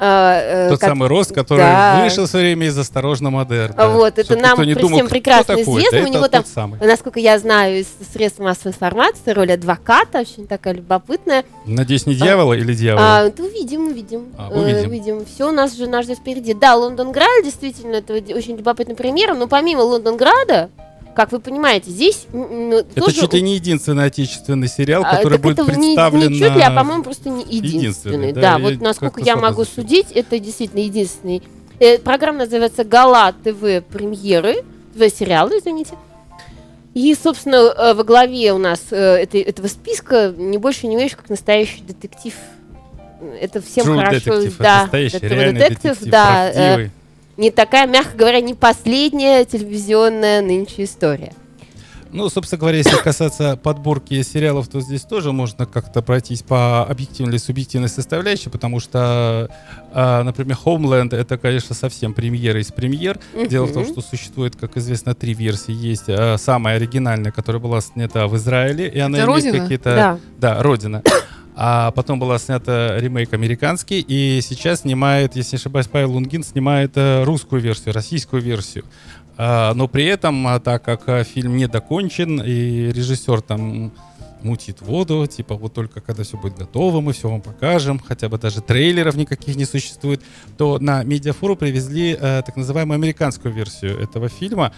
Э, 0.00 0.66
э, 0.66 0.68
Тот 0.70 0.80
как- 0.80 0.90
самый 0.90 1.08
рост, 1.08 1.32
который 1.32 1.58
Да. 1.60 2.00
вышел 2.02 2.24
в 2.24 2.28
свое 2.28 2.46
время 2.46 2.66
из 2.66 2.78
«Осторожно, 2.78 3.30
модерн». 3.30 3.74
А 3.76 3.88
вот, 3.88 4.18
это 4.18 4.24
Чтоб 4.24 4.40
нам 4.40 4.62
не 4.62 4.74
думал, 4.74 4.96
всем 4.98 5.08
прекрасно 5.08 5.56
такой. 5.56 5.62
известно. 5.80 5.98
Да 6.00 6.04
У 6.04 6.12
него 6.12 6.28
там, 6.28 6.44
самый. 6.44 6.80
насколько 6.80 7.20
я 7.20 7.38
знаю, 7.38 7.80
из 7.80 7.86
средств 8.12 8.38
массовой 8.40 8.72
информации, 8.72 9.30
роль 9.32 9.52
адвоката, 9.52 10.20
очень 10.20 10.46
такая 10.46 10.74
любопытная. 10.74 11.44
Надеюсь, 11.66 12.06
не 12.06 12.14
дьявола 12.14 12.54
или 12.54 12.74
дьявола? 12.74 13.18
А, 13.18 13.30
да 13.30 13.44
увидим, 13.44 13.88
увидим. 13.88 14.26
А, 14.38 14.50
Э, 14.52 14.86
увидим. 14.86 15.24
Все 15.26 15.48
у 15.48 15.52
нас 15.52 15.76
же 15.76 15.86
нас 15.86 16.04
ждет 16.04 16.18
впереди. 16.18 16.54
Да, 16.54 16.76
Лондонград 16.76 17.28
действительно 17.44 17.96
это 17.96 18.12
очень 18.14 18.56
любопытный 18.56 18.94
пример, 18.94 19.34
но 19.34 19.46
помимо 19.48 19.80
Лондонграда, 19.82 20.70
как 21.18 21.32
вы 21.32 21.40
понимаете, 21.40 21.90
здесь 21.90 22.26
м, 22.32 22.70
Это 22.70 23.00
тоже 23.00 23.16
чуть 23.22 23.32
ли 23.34 23.42
не 23.42 23.56
единственный 23.56 24.04
отечественный 24.04 24.68
сериал, 24.68 25.02
а, 25.04 25.16
который 25.16 25.38
будет 25.38 25.58
это 25.58 25.72
не- 25.72 25.94
представлен 25.96 26.30
не, 26.30 26.38
чуть 26.38 26.54
ли, 26.54 26.60
а 26.62 26.70
по-моему 26.70 27.02
просто 27.02 27.28
не 27.28 27.42
единственный. 27.42 27.76
Единственный, 27.80 28.32
Да, 28.32 28.40
да, 28.40 28.58
вот 28.58 28.80
насколько 28.80 29.20
я 29.20 29.34
могу 29.34 29.64
зацепил. 29.64 29.82
судить, 29.82 30.12
это 30.12 30.38
действительно 30.38 30.78
единственный. 30.78 31.42
Э, 31.80 31.98
программа 31.98 32.38
называется 32.44 32.84
«Гала 32.84 33.32
ТВ 33.32 33.82
премьеры», 33.90 34.62
ТВ-сериалы, 34.94 35.58
извините. 35.58 35.94
И, 36.94 37.12
собственно, 37.20 37.56
э, 37.76 37.94
во 37.94 38.04
главе 38.04 38.52
у 38.52 38.58
нас 38.58 38.80
э, 38.92 38.96
этой- 39.16 39.40
этого 39.42 39.66
списка 39.66 40.32
не 40.36 40.56
больше, 40.58 40.86
не 40.86 40.94
меньше, 40.94 41.16
как 41.16 41.28
настоящий 41.30 41.82
детектив. 41.82 42.34
Это 43.40 43.60
всем 43.60 43.86
True 43.86 43.96
хорошо, 43.96 44.16
Detective, 44.34 44.54
да, 44.60 44.82
настоящий, 44.82 45.18
детектив, 45.18 45.58
детектив, 45.58 45.98
да, 46.10 46.48
э, 46.50 46.52
правдивый. 46.54 46.90
Не 47.38 47.50
такая, 47.50 47.86
мягко 47.86 48.16
говоря, 48.16 48.40
не 48.40 48.54
последняя 48.54 49.44
телевизионная 49.44 50.42
нынче 50.42 50.84
история. 50.84 51.32
Ну, 52.10 52.28
собственно 52.30 52.58
говоря, 52.58 52.78
если 52.78 52.96
касаться 52.96 53.56
подборки 53.56 54.22
сериалов, 54.22 54.66
то 54.68 54.80
здесь 54.80 55.02
тоже 55.02 55.30
можно 55.30 55.66
как-то 55.66 56.00
пройтись 56.00 56.42
по 56.42 56.82
объективной 56.82 57.34
или 57.34 57.38
субъективной 57.38 57.90
составляющей, 57.90 58.48
потому 58.48 58.80
что, 58.80 59.50
а, 59.92 60.22
например, 60.22 60.56
Homeland— 60.64 61.14
это, 61.16 61.36
конечно, 61.36 61.74
совсем 61.74 62.14
премьера 62.14 62.60
из 62.60 62.72
премьер. 62.72 63.20
Дело 63.48 63.66
в 63.66 63.74
том, 63.74 63.84
что 63.84 64.00
существует, 64.00 64.56
как 64.56 64.76
известно, 64.78 65.14
три 65.14 65.34
версии. 65.34 65.72
Есть 65.72 66.04
а, 66.08 66.36
самая 66.38 66.76
оригинальная, 66.76 67.30
которая 67.30 67.60
была 67.60 67.80
снята 67.82 68.26
в 68.26 68.36
Израиле, 68.36 68.88
и 68.88 68.98
она 68.98 69.18
имеет 69.18 69.28
«Родина»? 69.28 69.58
какие-то... 69.58 69.94
Да. 69.94 70.18
Да, 70.38 70.62
Родина. 70.62 71.02
А 71.60 71.90
потом 71.90 72.20
была 72.20 72.38
снята 72.38 73.00
ремейк 73.00 73.32
американский, 73.32 73.98
и 73.98 74.40
сейчас 74.42 74.82
снимает, 74.82 75.34
если 75.34 75.56
не 75.56 75.58
ошибаюсь, 75.58 75.88
Павел 75.88 76.12
Лунгин 76.12 76.44
снимает 76.44 76.92
э, 76.94 77.24
русскую 77.24 77.60
версию, 77.60 77.94
российскую 77.94 78.40
версию. 78.40 78.84
А, 79.36 79.74
но 79.74 79.88
при 79.88 80.04
этом, 80.04 80.46
а, 80.46 80.60
так 80.60 80.84
как 80.84 81.08
а, 81.08 81.24
фильм 81.24 81.56
не 81.56 81.66
докончен, 81.66 82.40
и 82.40 82.92
режиссер 82.92 83.40
там 83.40 83.90
мутит 84.42 84.80
воду, 84.80 85.26
типа 85.26 85.56
вот 85.56 85.74
только 85.74 86.00
когда 86.00 86.22
все 86.22 86.36
будет 86.36 86.56
готово, 86.56 87.00
мы 87.00 87.12
все 87.12 87.28
вам 87.28 87.40
покажем, 87.40 87.98
хотя 87.98 88.28
бы 88.28 88.38
даже 88.38 88.60
трейлеров 88.60 89.16
никаких 89.16 89.56
не 89.56 89.64
существует, 89.64 90.22
то 90.56 90.78
на 90.78 91.02
медиафору 91.02 91.56
привезли 91.56 92.16
э, 92.18 92.42
так 92.44 92.56
называемую 92.56 92.96
американскую 92.96 93.52
версию 93.52 93.98
этого 94.00 94.28
фильма. 94.28 94.72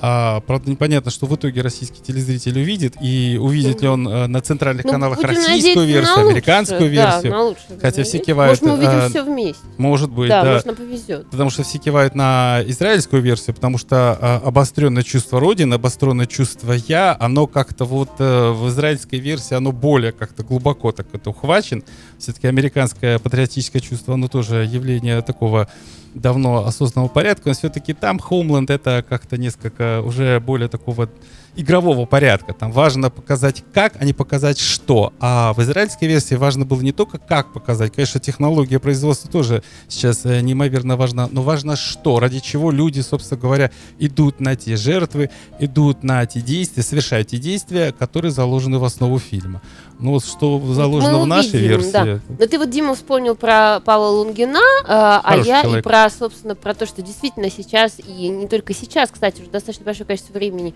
А, 0.00 0.40
правда, 0.40 0.70
непонятно, 0.70 1.10
что 1.10 1.26
в 1.26 1.34
итоге 1.34 1.62
российский 1.62 2.00
телезритель 2.02 2.58
увидит, 2.58 2.94
и 3.00 3.38
увидит 3.40 3.80
ли 3.80 3.88
он 3.88 4.06
э, 4.06 4.26
на 4.26 4.40
центральных 4.40 4.84
Ну, 4.84 4.90
каналах 4.90 5.22
российскую 5.22 5.86
версию, 5.86 6.16
лучшее, 6.16 6.30
американскую 6.30 6.90
версию. 6.90 7.32
Да, 7.32 7.42
лучшее, 7.42 7.78
Хотя 7.80 8.02
все 8.02 8.18
кивают, 8.18 8.60
Может, 8.60 8.62
мы 8.64 8.72
увидим 8.86 9.06
а, 9.06 9.08
все 9.08 9.24
вместе. 9.24 9.62
Может 9.78 10.10
быть, 10.10 10.28
да, 10.28 10.42
да. 10.42 10.50
может, 10.52 10.66
нам 10.66 10.76
повезет. 10.76 11.30
Потому 11.30 11.50
что 11.50 11.62
все 11.62 11.78
кивают 11.78 12.14
на 12.14 12.60
израильскую 12.66 13.22
версию, 13.22 13.54
потому 13.54 13.78
что 13.78 14.18
а, 14.20 14.42
обостренное 14.44 15.02
чувство 15.04 15.40
Родины, 15.40 15.74
обостренное 15.74 16.26
чувство 16.26 16.72
Я, 16.72 17.16
оно 17.18 17.46
как-то 17.46 17.84
вот 17.84 18.10
э, 18.18 18.50
в 18.50 18.68
израильской 18.68 19.20
версии, 19.20 19.54
оно 19.54 19.72
более 19.72 20.12
как-то 20.12 20.42
глубоко 20.42 20.92
так 20.92 21.06
это 21.12 21.30
ухвачен. 21.30 21.84
Все-таки 22.18 22.46
американское 22.46 23.18
патриотическое 23.18 23.80
чувство, 23.80 24.14
оно 24.14 24.28
тоже 24.28 24.68
явление 24.70 25.22
такого 25.22 25.68
давно 26.14 26.66
осознанного 26.66 27.08
порядка, 27.10 27.48
но 27.48 27.54
все-таки 27.54 27.92
там 27.92 28.18
Homeland 28.18 28.72
это 28.72 29.04
как-то 29.06 29.36
несколько 29.36 30.00
уже 30.02 30.40
более 30.40 30.68
такого 30.68 31.08
игрового 31.56 32.06
порядка. 32.06 32.52
Там 32.52 32.72
важно 32.72 33.10
показать 33.10 33.64
как, 33.72 33.94
а 33.98 34.04
не 34.04 34.12
показать 34.12 34.58
что. 34.58 35.12
А 35.20 35.52
в 35.52 35.60
израильской 35.60 36.08
версии 36.08 36.34
важно 36.34 36.64
было 36.64 36.80
не 36.80 36.92
только 36.92 37.18
как 37.18 37.52
показать. 37.52 37.92
Конечно, 37.92 38.20
технология 38.20 38.78
производства 38.78 39.30
тоже 39.30 39.62
сейчас 39.88 40.24
э, 40.24 40.40
неимоверно 40.40 40.96
важна, 40.96 41.28
но 41.30 41.42
важно 41.42 41.76
что, 41.76 42.18
ради 42.18 42.40
чего 42.40 42.70
люди, 42.70 43.00
собственно 43.00 43.40
говоря, 43.40 43.70
идут 43.98 44.40
на 44.40 44.56
те 44.56 44.76
жертвы, 44.76 45.30
идут 45.58 46.02
на 46.02 46.24
те 46.26 46.40
действия, 46.40 46.82
совершают 46.82 47.28
те 47.28 47.38
действия, 47.38 47.92
которые 47.92 48.32
заложены 48.32 48.78
в 48.78 48.84
основу 48.84 49.18
фильма. 49.18 49.62
Ну 50.00 50.12
вот 50.12 50.24
что 50.24 50.60
заложено 50.72 51.18
Мы 51.18 51.22
в 51.24 51.26
нашей 51.26 51.60
увидим, 51.60 51.68
версии. 51.68 51.92
да. 51.92 52.20
Но 52.38 52.46
ты 52.46 52.58
вот, 52.58 52.70
Дима, 52.70 52.94
вспомнил 52.94 53.36
про 53.36 53.80
Павла 53.84 54.08
Лунгина, 54.08 54.58
э, 54.58 54.84
а 54.88 55.36
я 55.44 55.62
человек. 55.62 55.80
и 55.80 55.88
про, 55.88 56.10
собственно, 56.10 56.54
про 56.56 56.74
то, 56.74 56.84
что 56.86 57.00
действительно 57.00 57.50
сейчас, 57.50 57.98
и 57.98 58.28
не 58.28 58.48
только 58.48 58.74
сейчас, 58.74 59.10
кстати, 59.10 59.40
уже 59.40 59.50
достаточно 59.50 59.84
большое 59.84 60.06
количество 60.06 60.32
времени 60.34 60.74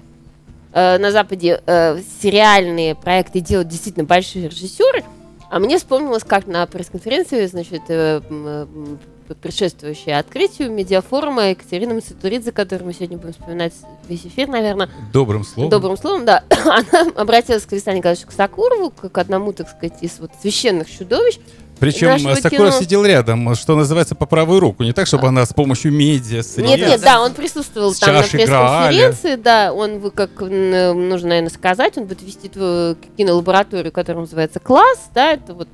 э, 0.72 0.98
на 0.98 1.10
Западе 1.12 1.62
э, 1.66 1.98
сериальные 2.20 2.94
проекты 2.94 3.40
делают 3.40 3.68
действительно 3.68 4.04
большие 4.04 4.48
режиссеры. 4.48 5.04
А 5.50 5.58
мне 5.58 5.78
вспомнилось, 5.78 6.25
как 6.25 6.46
на 6.46 6.66
пресс-конференции, 6.66 7.46
значит, 7.46 7.82
э, 7.88 8.20
м, 8.28 8.98
предшествующее 9.42 10.18
открытию 10.18 10.70
медиафорума 10.70 11.50
Екатерина 11.50 11.94
Мацатуридзе, 11.94 12.50
которую 12.52 12.87
мы 12.87 12.92
сегодня 12.94 13.18
будем 13.18 13.32
вспоминать 13.32 13.72
весь 14.08 14.25
эфир, 14.26 14.48
наверное, 14.48 14.88
Добрым 15.12 15.44
словом. 15.44 15.70
добрым 15.70 15.96
словом, 15.96 16.25
да, 16.25 16.44
она 16.64 17.10
обратилась 17.14 17.64
к 17.66 17.72
Александру 17.72 17.98
Николаевичу 17.98 18.26
Сакурову, 18.34 18.90
к 18.90 19.16
одному, 19.18 19.52
так 19.52 19.68
сказать, 19.68 20.02
из 20.02 20.18
вот 20.18 20.30
священных 20.40 20.90
чудовищ. 20.90 21.38
Причем 21.78 22.23
нашего 22.23 22.50
кино. 22.50 22.70
сидел 22.70 23.04
рядом, 23.04 23.54
что 23.54 23.76
называется, 23.76 24.14
по 24.14 24.26
правую 24.26 24.61
руку. 24.61 24.82
Не 24.82 24.92
так, 24.92 25.06
чтобы 25.06 25.28
она 25.28 25.47
с 25.47 25.52
помощью 25.52 25.92
медиа, 25.92 26.42
средств. 26.42 26.58
Нет, 26.58 26.80
нет, 26.80 27.00
да, 27.00 27.23
он 27.23 27.32
присутствовал 27.35 27.94
С 27.94 27.99
там 27.99 28.14
на 28.14 28.23
пресс-конференции, 28.23 29.37
да, 29.37 29.73
он, 29.73 29.99
вы- 29.99 30.11
как 30.11 30.30
м, 30.40 31.08
нужно, 31.08 31.28
наверное, 31.28 31.50
сказать, 31.50 31.97
он 31.97 32.04
будет 32.04 32.23
вести 32.23 32.49
твою 32.49 32.97
кинолабораторию, 33.16 33.92
которая 33.92 34.23
называется 34.23 34.61
«Класс», 34.61 35.11
да, 35.14 35.32
это 35.32 35.54
вот 35.54 35.68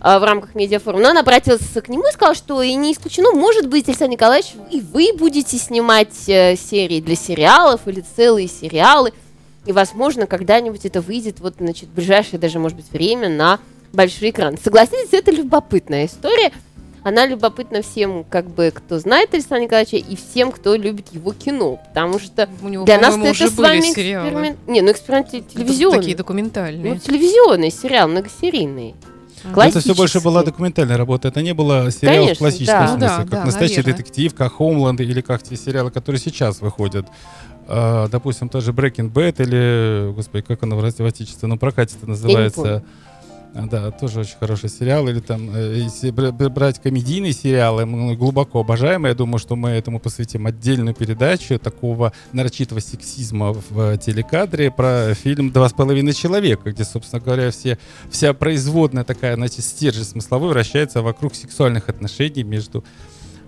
а, 0.00 0.18
в 0.18 0.24
рамках 0.24 0.54
медиафорума. 0.54 1.02
Но 1.02 1.10
она 1.10 1.20
обратилась 1.20 1.60
к 1.62 1.88
нему 1.88 2.06
и 2.08 2.12
сказала, 2.12 2.34
что 2.34 2.62
и 2.62 2.74
не 2.74 2.92
исключено, 2.92 3.32
может 3.32 3.68
быть, 3.68 3.88
Александр 3.88 4.12
Николаевич, 4.12 4.52
и 4.70 4.80
вы 4.80 5.12
будете 5.16 5.56
снимать 5.58 6.28
э, 6.28 6.56
серии 6.56 7.00
для 7.00 7.16
сериалов 7.16 7.80
или 7.86 8.04
целые 8.16 8.48
сериалы, 8.48 9.12
и, 9.64 9.72
возможно, 9.72 10.26
когда-нибудь 10.26 10.84
это 10.84 11.00
выйдет 11.00 11.40
вот, 11.40 11.54
значит, 11.58 11.88
в 11.88 11.92
ближайшее 11.92 12.38
даже, 12.38 12.58
может 12.58 12.76
быть, 12.76 12.90
время 12.92 13.28
на 13.28 13.58
большой 13.92 14.30
экран. 14.30 14.56
Согласитесь, 14.62 15.12
это 15.12 15.30
любопытная 15.30 16.06
история. 16.06 16.52
Она 17.02 17.24
любопытна 17.24 17.82
всем, 17.82 18.24
как 18.24 18.48
бы, 18.50 18.72
кто 18.74 18.98
знает 18.98 19.32
Александра 19.32 19.62
Николаевича, 19.64 19.96
и 19.98 20.16
всем, 20.16 20.50
кто 20.50 20.74
любит 20.74 21.12
его 21.12 21.32
кино. 21.32 21.80
Потому 21.88 22.18
что 22.18 22.48
У 22.62 22.68
него, 22.68 22.84
для 22.84 22.98
нас 22.98 23.16
это 23.16 23.30
уже 23.30 23.48
с 23.48 23.52
были 23.52 23.66
вами 23.66 23.80
сериалы. 23.92 24.28
эксперимент. 24.28 24.58
Не, 24.66 24.80
ну 24.80 24.90
эксперимент 24.90 25.30
телевизионный. 25.30 25.98
Такие 25.98 26.16
документальные. 26.16 26.94
Ну, 26.94 26.98
телевизионный 26.98 27.70
сериал, 27.70 28.08
многосерийный. 28.08 28.96
Но 29.44 29.62
Это 29.62 29.78
все 29.78 29.94
больше 29.94 30.20
была 30.20 30.42
документальная 30.42 30.96
работа. 30.96 31.28
Это 31.28 31.42
не 31.42 31.54
было 31.54 31.88
сериал 31.92 32.14
в 32.14 32.18
Конечно, 32.22 32.36
классическом 32.36 32.80
да. 32.80 32.88
смысле, 32.88 33.06
Ну 33.06 33.08
да, 33.08 33.16
как 33.18 33.28
да, 33.30 33.44
настоящий 33.44 33.76
наверное. 33.76 33.98
детектив, 33.98 34.34
как 34.34 34.52
Homeland 34.54 34.96
или 35.00 35.20
как 35.20 35.42
те 35.44 35.56
сериалы, 35.56 35.92
которые 35.92 36.18
сейчас 36.20 36.60
выходят. 36.60 37.06
А, 37.68 38.08
допустим, 38.08 38.48
тоже 38.48 38.72
Breaking 38.72 39.12
Bad 39.12 39.40
или, 39.42 40.12
господи, 40.12 40.44
как 40.44 40.62
она 40.64 40.74
в, 40.74 40.80
в 40.80 41.00
отечественном 41.04 41.58
прокате 41.60 41.94
это 42.00 42.08
называется? 42.08 42.76
А, 42.76 42.82
Да, 43.54 43.90
тоже 43.90 44.20
очень 44.20 44.36
хороший 44.38 44.68
сериал. 44.68 45.08
Или 45.08 45.20
там, 45.20 45.50
э, 45.54 45.78
если 45.78 46.10
бр- 46.10 46.32
бр- 46.32 46.50
брать 46.50 46.78
комедийные 46.80 47.32
сериалы, 47.32 47.86
мы 47.86 48.14
глубоко 48.14 48.60
обожаем. 48.60 49.06
Я 49.06 49.14
думаю, 49.14 49.38
что 49.38 49.56
мы 49.56 49.70
этому 49.70 49.98
посвятим 49.98 50.46
отдельную 50.46 50.94
передачу 50.94 51.58
такого 51.58 52.12
нарочитого 52.32 52.80
сексизма 52.80 53.52
в 53.52 53.78
э, 53.78 53.98
телекадре 53.98 54.70
про 54.70 55.14
фильм 55.14 55.50
«Два 55.52 55.68
с 55.68 55.72
половиной 55.72 56.12
человека», 56.12 56.70
где, 56.70 56.84
собственно 56.84 57.22
говоря, 57.22 57.50
все, 57.50 57.78
вся 58.10 58.34
производная 58.34 59.04
такая, 59.04 59.36
значит, 59.36 59.64
стержень 59.64 60.04
смысловой 60.04 60.50
вращается 60.50 61.00
вокруг 61.00 61.34
сексуальных 61.34 61.88
отношений 61.88 62.42
между 62.42 62.84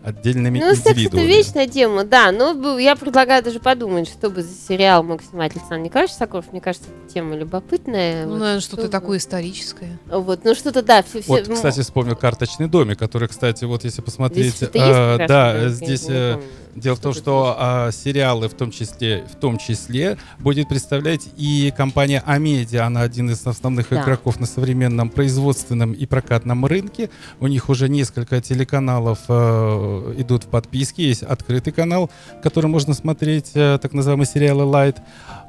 отдельными 0.05 0.59
Ну, 0.59 0.75
секс 0.75 1.01
это 1.05 1.17
вечная 1.19 1.67
тема, 1.67 2.05
да. 2.05 2.33
Но 2.33 2.55
б- 2.55 2.83
я 2.83 2.97
предлагаю 2.97 3.43
даже 3.43 3.61
подумать, 3.61 4.09
что 4.09 4.31
бы 4.31 4.43
за 4.43 4.55
сериал 4.55 5.03
мог 5.03 5.23
снимать 5.23 5.53
Александр 5.53 5.85
Николаевич 5.85 6.15
Соколов. 6.15 6.51
Мне 6.53 6.61
кажется, 6.61 6.89
эта 7.05 7.15
тема 7.15 7.37
любопытная. 7.37 8.25
Ну, 8.25 8.33
Вот 8.33 8.39
наверное, 8.41 8.61
что-то 8.61 8.83
бы- 8.83 8.89
такое 8.89 9.19
историческое. 9.19 9.99
Вот, 10.07 10.45
ну 10.45 10.55
что-то, 10.55 10.83
да. 10.83 11.03
все- 11.03 11.23
Вот, 11.27 11.49
ну, 11.49 11.55
кстати, 11.55 11.81
вспомнил 11.81 12.17
«Карточный 12.17 12.69
домик», 12.69 12.99
который, 12.99 13.29
кстати, 13.29 13.65
вот 13.65 13.85
если 13.85 14.01
посмотреть... 14.03 14.47
здесь 14.47 14.57
что-то 14.57 14.79
есть 14.79 14.89
прекрасное, 14.91 15.29
да, 15.29 15.69
здесь... 15.69 16.09
не 16.09 16.15
э, 16.15 16.33
помню. 16.35 16.49
Дело 16.75 16.97
в 16.97 17.01
том, 17.01 17.13
что 17.15 17.57
а, 17.59 17.91
сериалы 17.93 18.49
в 18.49 18.55
том 18.55 18.71
числе, 18.71 19.25
в 19.31 19.37
том 19.37 19.59
числе 19.59 20.17
будет 20.39 20.69
представлять 20.69 21.29
и 21.37 21.73
компания 21.77 22.23
Амедиа. 22.25 22.87
Она 22.87 23.03
один 23.03 23.31
из 23.31 23.47
основных 23.47 23.89
Да. 23.91 24.03
игроков 24.03 24.39
на 24.41 24.47
современном 24.47 25.11
производственном 25.11 25.93
и 25.93 26.07
прокатном 26.07 26.65
рынке. 26.67 27.11
У 27.41 27.47
них 27.47 27.69
уже 27.69 27.89
несколько 27.89 28.41
телеканалов 28.41 29.19
э, 29.29 30.15
идут 30.19 30.45
в 30.45 30.49
подписке. 30.49 31.09
Есть 31.09 31.23
открытый 31.23 31.73
канал, 31.73 32.11
который 32.43 32.67
можно 32.67 32.95
смотреть, 32.95 33.51
э, 33.55 33.79
так 33.81 33.93
называемые 33.93 34.27
сериалы 34.27 34.65
Light, 34.65 34.97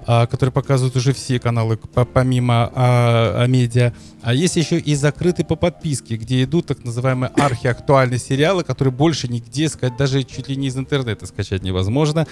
а, 0.08 0.26
которые 0.28 0.54
показывают 0.54 0.96
уже 0.96 1.14
все 1.14 1.40
каналы 1.40 1.78
по- 1.78 2.06
помимо 2.06 2.72
а, 2.74 3.44
Амедиа. 3.44 3.94
А 4.22 4.34
есть 4.34 4.56
еще 4.56 4.78
и 4.80 4.96
закрытый 4.96 5.46
по 5.46 5.56
подписке, 5.56 6.16
где 6.18 6.44
идут 6.44 6.68
так 6.68 6.84
называемые 6.84 7.32
архиактуальные 7.36 8.20
сериалы, 8.20 8.64
которые 8.64 8.94
больше 8.94 9.28
нигде 9.28 9.70
сказать, 9.70 9.98
даже 9.98 10.24
чуть 10.24 10.48
ли 10.50 10.56
не 10.56 10.68
из 10.68 10.78
интернета 10.78 11.19
скачать 11.26 11.64
невозможно. 11.64 12.28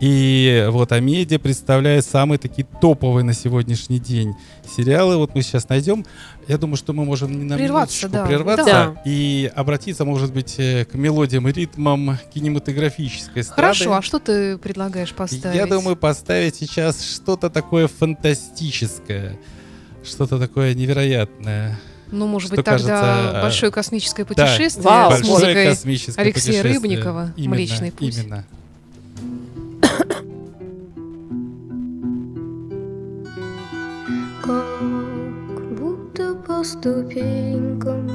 И 0.00 0.66
вот 0.70 0.92
Амедиа 0.92 1.38
представляет 1.38 2.04
самые 2.04 2.38
такие 2.38 2.66
топовые 2.80 3.24
на 3.24 3.32
сегодняшний 3.34 3.98
день 3.98 4.34
сериалы. 4.76 5.16
Вот 5.16 5.34
мы 5.34 5.42
сейчас 5.42 5.68
найдем. 5.68 6.04
Я 6.48 6.58
думаю, 6.58 6.76
что 6.76 6.92
мы 6.92 7.04
можем 7.04 7.46
на 7.46 7.56
Прерваться, 7.56 8.08
да. 8.08 8.26
прерваться 8.26 8.64
Да. 8.64 9.02
и 9.04 9.50
обратиться, 9.54 10.04
может 10.04 10.32
быть, 10.32 10.56
э, 10.58 10.84
к 10.84 10.94
мелодиям 10.94 11.48
и 11.48 11.52
ритмам 11.52 12.18
кинематографической 12.34 13.42
эстрады. 13.42 13.62
Хорошо, 13.62 13.94
а 13.94 14.02
что 14.02 14.18
ты 14.18 14.58
предлагаешь 14.58 15.12
поставить? 15.12 15.56
Я 15.56 15.66
думаю, 15.66 15.96
поставить 15.96 16.56
сейчас 16.56 17.02
что-то 17.04 17.48
такое 17.48 17.86
фантастическое, 17.88 19.38
что-то 20.04 20.38
такое 20.38 20.74
невероятное. 20.74 21.78
Ну, 22.12 22.26
может 22.26 22.48
что 22.48 22.56
быть, 22.56 22.64
тогда 22.64 23.00
кажется, 23.00 23.38
э, 23.38 23.42
большое 23.42 23.72
космическое 23.72 24.24
Да, 24.24 24.28
путешествие 24.28 24.84
Вау, 24.84 25.12
с 25.12 25.24
музыкой 25.26 25.68
космическое 25.70 26.20
Алексея. 26.20 26.62
Рыбникова 26.62 27.32
Именно, 27.36 27.54
«Млечный 27.54 27.90
путь». 27.90 28.18
Именно. 28.18 28.44
Как 34.42 35.78
будто 35.78 36.34
по 36.34 36.62
ступенькам 36.62 38.10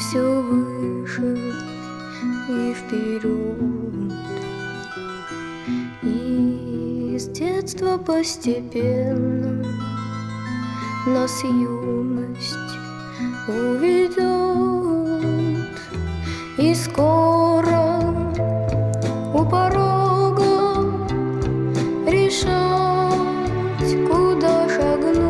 все 0.00 0.40
выше 0.42 1.36
и 2.48 2.74
вперед. 2.74 4.12
И 6.02 7.16
с 7.18 7.28
детства 7.28 7.96
постепенно 7.98 9.64
нас 11.06 11.44
юность 11.44 12.54
уведет. 13.46 14.16
И 16.58 16.74
скоро 16.74 18.00
у 19.32 19.44
порога 19.44 20.84
решать, 22.06 23.10
куда 24.08 24.68
шагнуть. 24.68 25.25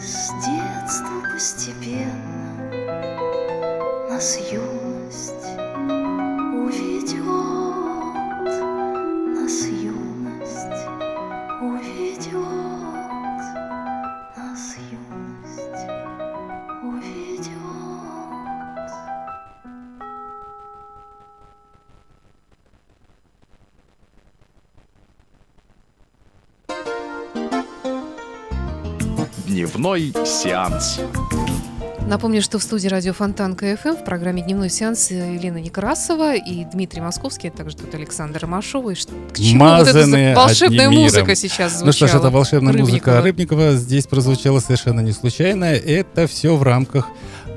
С 0.00 0.30
детства 0.46 1.22
постепенно 1.32 2.38
нас 4.08 4.38
юность 4.50 4.77
Дневной 29.78 30.12
сеанс. 30.26 30.98
Напомню, 32.08 32.42
что 32.42 32.58
в 32.58 32.64
студии 32.64 32.88
радио 32.88 33.12
Фонтанка 33.12 33.54
FM 33.54 33.90
в 33.90 34.04
программе 34.04 34.42
«Дневной 34.42 34.70
сеанс» 34.70 35.12
Елена 35.12 35.58
Некрасова 35.58 36.34
и 36.34 36.64
Дмитрий 36.64 37.00
Московский, 37.00 37.46
а 37.46 37.50
также 37.52 37.76
тут 37.76 37.94
Александр 37.94 38.40
Ромашова. 38.40 38.90
И 38.90 38.94
К 38.96 39.38
чему 39.38 39.64
вот 39.64 39.86
эта 39.86 40.34
волшебная 40.34 40.90
музыка 40.90 41.36
сейчас 41.36 41.74
звучала? 41.78 41.86
Ну 41.86 41.92
что 41.92 42.08
ж, 42.08 42.14
это 42.16 42.30
волшебная 42.30 42.72
Рыбникова. 42.72 42.90
музыка 42.90 43.22
Рыбникова 43.22 43.72
здесь 43.74 44.08
прозвучала 44.08 44.58
совершенно 44.58 44.98
не 44.98 45.12
случайно. 45.12 45.66
Это 45.66 46.26
все 46.26 46.56
в 46.56 46.62
рамках 46.64 47.06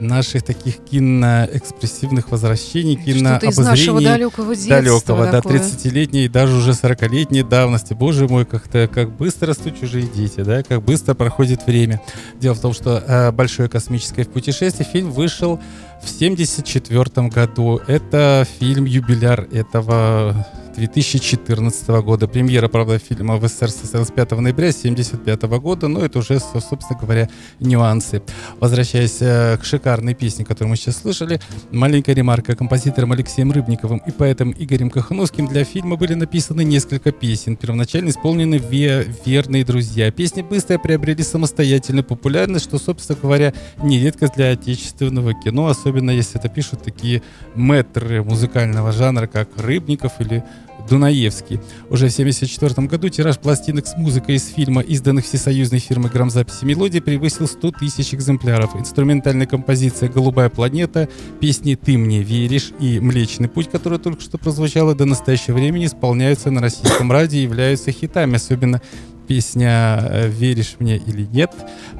наших 0.02 0.44
таких 0.44 0.78
киноэкспрессивных 0.84 2.32
возвращений, 2.32 2.96
Что-то 2.96 3.46
из 3.48 3.58
нашего 3.58 4.00
кинообозрений 4.00 4.06
далекого 4.06 4.56
детства. 4.56 4.76
далекого, 4.76 5.26
да, 5.26 5.32
такое. 5.42 5.60
30-летней, 5.60 6.28
даже 6.28 6.56
уже 6.58 6.72
40-летней 6.72 7.44
давности. 7.44 7.94
Боже 7.94 8.28
мой, 8.28 8.46
как-то 8.46 8.88
как 8.88 9.12
быстро 9.12 9.48
растут 9.48 9.80
чужие 9.80 10.08
дети, 10.08 10.42
да, 10.42 10.64
как 10.64 10.82
быстро 10.84 11.14
проходит 11.14 11.66
время. 11.66 12.02
Дело 12.40 12.56
в 12.56 12.60
том, 12.60 12.74
что 12.74 13.04
э, 13.06 13.32
«Большое 13.32 13.70
космическое 13.70 14.26
путешествие» 14.26 14.88
фильм 14.92 15.12
вышел 15.12 15.60
в 16.04 16.10
74 16.10 17.28
году. 17.28 17.80
Это 17.88 18.46
фильм 18.60 18.86
юбиляр 18.86 19.48
этого 19.52 20.48
2014 20.76 21.88
года. 22.04 22.28
Премьера, 22.28 22.68
правда, 22.68 22.98
фильма 23.00 23.38
в 23.38 23.48
СССР 23.48 23.70
состоялась 23.70 24.12
5 24.12 24.32
ноября 24.32 24.70
1975 24.70 25.44
года, 25.60 25.88
но 25.88 26.00
это 26.06 26.20
уже, 26.20 26.40
со- 26.40 26.60
собственно 26.60 27.00
говоря, 27.00 27.30
нюансы. 27.60 28.22
Возвращаясь 28.60 29.18
э, 29.22 29.58
к 29.58 29.64
шикарной 29.66 30.14
песне, 30.14 30.46
которую 30.46 30.70
мы 30.70 30.76
сейчас 30.78 30.98
слышали, 31.02 31.40
маленькая 31.72 32.14
ремарка. 32.14 32.56
Композитором 32.56 33.12
Алексеем 33.12 33.52
Рыбниковым 33.52 34.02
и 34.06 34.12
поэтом 34.12 34.52
Игорем 34.58 34.90
Кахановским 34.90 35.48
для 35.48 35.64
фильма 35.64 35.96
были 35.96 36.14
написаны 36.14 36.64
несколько 36.64 37.12
песен, 37.12 37.56
первоначально 37.56 38.10
исполнены 38.10 38.56
ве- 38.56 39.08
верные 39.26 39.64
друзья. 39.66 40.12
Песни 40.12 40.42
быстро 40.42 40.78
приобрели 40.78 41.24
самостоятельную 41.24 42.04
популярность, 42.04 42.66
что, 42.66 42.78
собственно 42.78 43.18
говоря, 43.22 43.54
не 43.84 44.00
редкость 44.00 44.36
для 44.36 44.52
отечественного 44.52 45.34
кино, 45.34 45.68
особенно 45.68 46.12
если 46.12 46.40
это 46.40 46.50
пишут 46.50 46.84
такие 46.84 47.22
мэтры 47.56 48.24
музыкального 48.24 48.92
жанра, 48.92 49.28
как 49.28 49.50
Рыбников 49.58 50.14
или 50.20 50.44
Дунаевский. 50.92 51.62
Уже 51.90 52.10
в 52.10 52.12
1974 52.12 52.86
году 52.86 53.08
тираж 53.08 53.40
пластинок 53.40 53.88
с 53.88 53.96
музыкой 53.96 54.36
из 54.36 54.48
фильма, 54.48 54.82
изданных 54.82 55.24
всесоюзной 55.24 55.80
фирмой 55.80 56.12
грамзаписи 56.12 56.66
«Мелодия», 56.66 57.02
превысил 57.02 57.48
100 57.48 57.72
тысяч 57.80 58.14
экземпляров. 58.14 58.76
Инструментальная 58.76 59.48
композиция 59.48 60.10
«Голубая 60.10 60.50
планета», 60.50 61.08
песни 61.40 61.76
«Ты 61.76 61.98
мне 61.98 62.22
веришь» 62.24 62.74
и 62.82 63.00
«Млечный 63.00 63.48
путь», 63.48 63.72
которая 63.72 64.00
только 64.00 64.22
что 64.22 64.38
прозвучала 64.38 64.94
до 64.94 65.06
настоящего 65.06 65.56
времени, 65.56 65.86
исполняются 65.86 66.52
на 66.52 66.60
российском 66.60 67.10
радио 67.10 67.40
и 67.40 67.44
являются 67.44 67.94
хитами, 67.94 68.36
особенно 68.36 68.82
песня 69.30 70.28
«Веришь 70.28 70.76
мне 70.80 70.98
или 70.98 71.24
нет», 71.24 71.52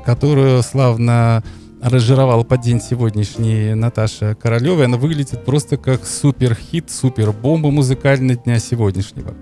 которую 0.06 0.62
славно 0.64 1.46
разжировала 1.82 2.44
под 2.44 2.62
день 2.62 2.80
сегодняшний 2.82 3.74
Наташа 3.74 4.36
Королева. 4.36 4.86
Она 4.86 4.98
выглядит 4.98 5.44
просто 5.44 5.78
как 5.78 6.06
супер-хит, 6.06 6.92
супер-бомба 6.92 7.72
музыкальная 7.72 8.36
дня 8.36 8.60
сегодняшнего. 8.60 9.34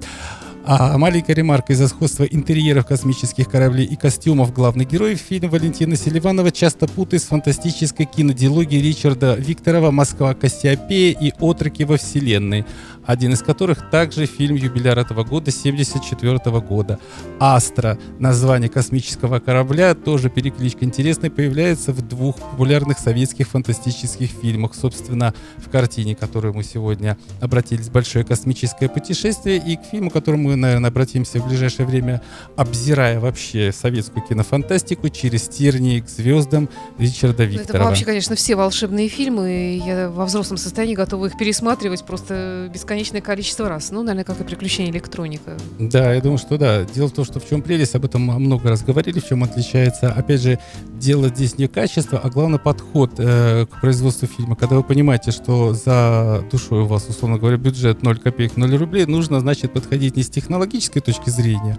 А 0.65 0.97
маленькая 0.97 1.33
ремарка 1.33 1.73
из-за 1.73 1.87
сходства 1.87 2.25
интерьеров 2.25 2.85
космических 2.85 3.49
кораблей 3.49 3.85
и 3.85 3.95
костюмов 3.95 4.53
главных 4.53 4.89
героев 4.89 5.19
фильм 5.19 5.49
Валентина 5.49 5.95
Селиванова 5.95 6.51
часто 6.51 6.87
путает 6.87 7.23
с 7.23 7.27
фантастической 7.27 8.05
кинодиалогией 8.05 8.83
Ричарда 8.83 9.35
Викторова 9.35 9.89
«Москва 9.89 10.33
Кассиопея» 10.35 11.17
и 11.19 11.33
«Отроки 11.39 11.83
во 11.83 11.97
Вселенной», 11.97 12.65
один 13.09 13.33
из 13.33 13.41
которых 13.41 13.89
также 13.89 14.27
фильм 14.27 14.55
юбиляр 14.55 14.99
этого 14.99 15.23
года, 15.23 15.49
74 15.49 16.37
года. 16.59 16.99
«Астра», 17.39 17.97
название 18.19 18.69
космического 18.69 19.39
корабля, 19.39 19.95
тоже 19.95 20.29
перекличка 20.29 20.85
интересная, 20.85 21.31
появляется 21.31 21.91
в 21.91 22.07
двух 22.07 22.35
популярных 22.35 22.99
советских 22.99 23.47
фантастических 23.47 24.29
фильмах. 24.29 24.75
Собственно, 24.75 25.33
в 25.57 25.71
картине, 25.71 26.15
которую 26.15 26.53
мы 26.53 26.63
сегодня 26.63 27.17
обратились, 27.41 27.89
«Большое 27.89 28.23
космическое 28.23 28.89
путешествие», 28.89 29.57
и 29.57 29.75
к 29.75 29.85
фильму, 29.85 30.11
к 30.11 30.13
которому 30.13 30.49
мы, 30.49 30.55
наверное, 30.55 30.91
обратимся 30.91 31.39
в 31.39 31.47
ближайшее 31.47 31.87
время, 31.87 32.21
обзирая 32.57 33.19
вообще 33.19 33.71
советскую 33.71 34.23
кинофантастику 34.23 35.09
через 35.09 35.47
тернии 35.47 36.01
к 36.01 36.07
звездам 36.07 36.69
Ричарда 36.99 37.45
Ну, 37.45 37.49
Это 37.53 37.59
Викторова. 37.63 37.87
вообще, 37.87 38.05
конечно, 38.05 38.35
все 38.35 38.55
волшебные 38.55 39.07
фильмы. 39.07 39.81
Я 39.83 40.11
во 40.11 40.25
взрослом 40.25 40.57
состоянии 40.57 40.93
готова 40.93 41.25
их 41.25 41.39
пересматривать 41.39 42.05
просто 42.05 42.69
бесконечное 42.99 43.21
количество 43.21 43.69
раз. 43.69 43.91
Ну, 43.91 44.01
наверное, 44.03 44.25
как 44.25 44.41
и 44.41 44.43
приключения 44.43 44.91
электроника. 44.91 45.57
Да, 45.79 46.13
я 46.13 46.21
думаю, 46.21 46.37
что 46.37 46.57
да. 46.57 46.83
Дело 46.83 47.07
в 47.07 47.11
том, 47.11 47.23
что 47.23 47.39
в 47.39 47.47
чем 47.47 47.61
прелесть, 47.61 47.95
об 47.95 48.03
этом 48.03 48.23
много 48.23 48.69
раз 48.69 48.83
говорили, 48.83 49.19
в 49.19 49.27
чем 49.27 49.43
отличается. 49.43 50.11
Опять 50.11 50.41
же, 50.41 50.59
дело 50.99 51.29
здесь 51.29 51.57
не 51.57 51.67
качество, 51.67 52.19
а 52.21 52.29
главное 52.29 52.59
подход 52.59 53.13
э, 53.17 53.65
к 53.67 53.79
производству 53.79 54.27
фильма. 54.27 54.57
Когда 54.57 54.75
вы 54.75 54.83
понимаете, 54.83 55.31
что 55.31 55.73
за 55.73 56.43
душой 56.51 56.81
у 56.81 56.87
вас, 56.87 57.07
условно 57.07 57.37
говоря, 57.37 57.55
бюджет 57.55 58.03
0 58.03 58.19
копеек, 58.19 58.57
0 58.57 58.75
рублей, 58.75 59.05
нужно, 59.05 59.39
значит, 59.39 59.71
подходить 59.71 60.17
не 60.17 60.23
с 60.23 60.29
технологической 60.29 61.01
точки 61.01 61.29
зрения, 61.29 61.77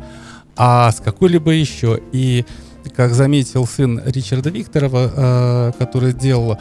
а 0.56 0.90
с 0.90 1.00
какой-либо 1.00 1.50
еще. 1.50 2.00
И 2.12 2.46
как 2.96 3.12
заметил 3.12 3.66
сын 3.66 4.00
Ричарда 4.06 4.48
Викторова, 4.48 5.12
э, 5.14 5.72
который 5.78 6.14
делал, 6.14 6.56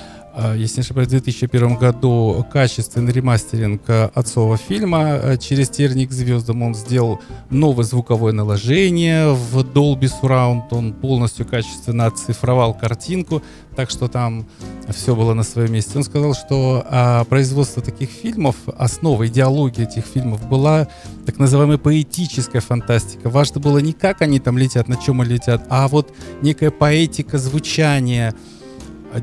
если 0.56 0.78
не 0.78 0.82
ошибаюсь, 0.84 1.08
в 1.08 1.12
2001 1.12 1.76
году 1.76 2.46
качественный 2.52 3.12
ремастеринг 3.12 3.82
э, 3.88 4.10
отцового 4.14 4.58
фильма 4.58 5.20
э, 5.22 5.38
«Через 5.38 5.70
терник 5.70 6.12
звездам». 6.12 6.62
Он 6.62 6.76
сделал 6.76 7.20
новое 7.50 7.84
звуковое 7.84 8.32
наложение 8.32 9.34
в 9.34 9.60
Dolby 9.60 10.10
Surround. 10.10 10.68
Он 10.72 10.94
полностью 10.94 11.46
качественно 11.46 12.06
оцифровал 12.06 12.74
картинку, 12.74 13.42
так 13.76 13.90
что 13.90 14.08
там 14.08 14.48
все 14.90 15.16
было 15.16 15.34
на 15.34 15.44
своем 15.44 15.74
месте. 15.74 15.98
Он 15.98 16.04
сказал, 16.04 16.34
что 16.34 16.86
а, 16.90 17.24
производство 17.26 17.82
таких 17.82 18.10
фильмов, 18.10 18.56
основа 18.78 19.28
идеологии 19.28 19.84
этих 19.84 20.06
фильмов 20.06 20.48
была 20.48 20.88
так 21.26 21.38
называемая 21.38 21.78
поэтическая 21.78 22.62
фантастика. 22.62 23.30
Важно 23.30 23.60
было 23.60 23.80
не 23.80 23.94
как 23.94 24.22
они 24.22 24.40
там 24.40 24.58
летят, 24.58 24.88
на 24.88 24.96
чем 24.96 25.22
они 25.22 25.34
летят, 25.34 25.66
а 25.70 25.88
вот 25.88 26.14
некая 26.42 26.72
поэтика 26.72 27.38
звучания, 27.38 28.34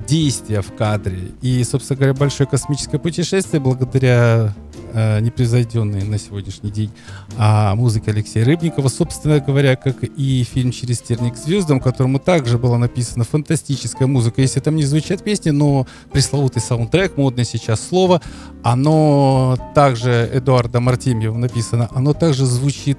действия 0.09 0.63
в 0.63 0.75
кадре. 0.75 1.33
И, 1.43 1.63
собственно 1.65 1.97
говоря, 1.97 2.15
большое 2.15 2.49
космическое 2.49 2.99
путешествие 2.99 3.61
благодаря 3.61 4.53
э, 4.93 5.21
непревзойденной 5.21 6.03
на 6.03 6.19
сегодняшний 6.19 6.71
день 6.71 6.91
а, 7.39 7.75
музыке 7.75 8.11
Алексея 8.11 8.45
Рыбникова, 8.45 8.89
собственно 8.89 9.41
говоря, 9.41 9.77
как 9.77 10.03
и 10.03 10.45
фильм 10.45 10.73
«Через 10.73 11.01
терник 11.01 11.35
к 11.35 11.37
звездам», 11.37 11.81
которому 11.81 12.19
также 12.19 12.59
была 12.59 12.79
написана 12.79 13.25
фантастическая 13.25 14.09
музыка. 14.09 14.43
Если 14.43 14.61
там 14.61 14.77
не 14.77 14.85
звучат 14.85 15.23
песни, 15.23 15.51
но 15.51 15.87
пресловутый 16.13 16.63
саундтрек, 16.63 17.17
модное 17.17 17.45
сейчас 17.45 17.87
слово, 17.87 18.21
оно 18.63 19.57
также 19.75 20.29
Эдуарда 20.33 20.79
Артемьева 20.79 21.37
написано, 21.37 21.89
оно 21.93 22.13
также 22.13 22.47
звучит 22.47 22.99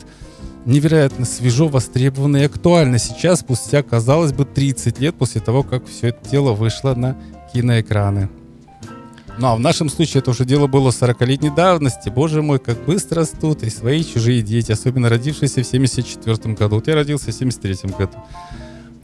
невероятно 0.67 1.25
свежо, 1.25 1.67
востребовано 1.67 2.37
и 2.37 2.43
актуально 2.43 2.99
сейчас, 2.99 3.39
спустя, 3.39 3.81
казалось 3.81 4.33
бы, 4.33 4.45
30 4.45 4.99
лет 4.99 5.15
после 5.15 5.41
того, 5.41 5.63
как 5.63 5.87
все 5.87 6.09
это 6.09 6.29
дело 6.29 6.53
вышло 6.53 6.93
на 6.93 7.17
киноэкраны. 7.53 8.29
Ну 9.39 9.47
а 9.47 9.55
в 9.55 9.59
нашем 9.59 9.89
случае 9.89 10.19
это 10.21 10.31
уже 10.31 10.45
дело 10.45 10.67
было 10.67 10.89
40-летней 10.89 11.51
давности. 11.51 12.09
Боже 12.09 12.41
мой, 12.41 12.59
как 12.59 12.83
быстро 12.85 13.21
растут 13.21 13.63
и 13.63 13.69
свои, 13.69 14.01
и 14.01 14.05
чужие 14.05 14.41
дети, 14.41 14.71
особенно 14.71 15.09
родившиеся 15.09 15.61
в 15.61 15.67
74 15.67 16.55
году. 16.55 16.75
Вот 16.75 16.87
я 16.87 16.95
родился 16.95 17.31
в 17.31 17.33
73 17.33 17.91
году. 17.91 18.17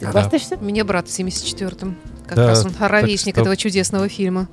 Ты 0.06 0.12
хвастаешься? 0.12 0.58
У 0.60 0.64
меня 0.64 0.84
брат 0.86 1.08
в 1.08 1.12
74-м. 1.12 1.96
Как 2.28 2.36
Да, 2.38 2.48
раз 2.48 2.66
он 2.66 2.72
ровесник 2.80 3.36
что- 3.36 3.42
этого 3.42 3.56
чудесного 3.58 4.08
фильма. 4.10 4.48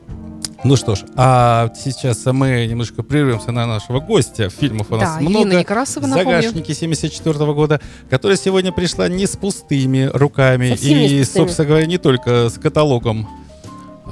Ну 0.63 0.77
что 0.77 0.95
ж, 0.95 1.05
а 1.17 1.73
сейчас 1.83 2.27
мы 2.27 2.67
немножко 2.67 3.03
прервемся 3.03 3.51
на 3.51 3.67
нашего 3.67 3.99
гостя. 4.01 4.51
Фильмов 4.51 4.89
у 4.91 4.97
нас 4.97 5.15
Да, 5.15 5.21
много. 5.21 5.49
Ирина 5.49 5.59
Некрасова, 5.61 6.07
напомню. 6.07 6.43
Загашники 6.43 6.73
74 6.73 7.55
года, 7.55 7.81
которая 8.11 8.37
сегодня 8.37 8.71
пришла 8.71 9.09
не 9.09 9.27
с 9.27 9.37
пустыми 9.39 10.11
руками 10.13 10.71
Совсем 10.73 10.99
и, 10.99 11.03
пустыми. 11.21 11.23
собственно 11.47 11.67
говоря, 11.69 11.87
не 11.87 11.97
только 11.97 12.51
с 12.51 12.59
каталогом 12.59 13.27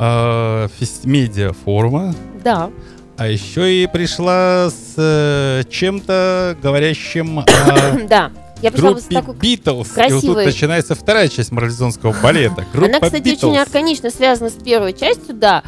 э, 0.00 0.68
медиафорума, 1.04 2.14
Да. 2.42 2.70
а 3.18 3.26
еще 3.28 3.82
и 3.82 3.86
пришла 3.86 4.70
с 4.70 4.94
э, 4.96 5.64
чем-то 5.70 6.56
говорящим 6.62 7.40
о 7.40 7.44
Да. 8.08 8.30
Я 8.62 8.70
пришла 8.72 8.92
группе 8.92 9.14
такой 9.14 9.34
Битлз. 9.36 9.96
И 9.96 10.12
вот 10.12 10.20
тут 10.22 10.36
начинается 10.36 10.94
вторая 10.94 11.28
часть 11.28 11.52
марлезонского 11.52 12.14
балета. 12.22 12.64
Группа 12.72 12.88
Она, 12.96 13.00
кстати, 13.00 13.22
Beatles. 13.22 13.48
очень 13.50 13.58
органично 13.58 14.10
связана 14.10 14.50
с 14.50 14.54
первой 14.54 14.92
частью, 14.92 15.34
да. 15.34 15.62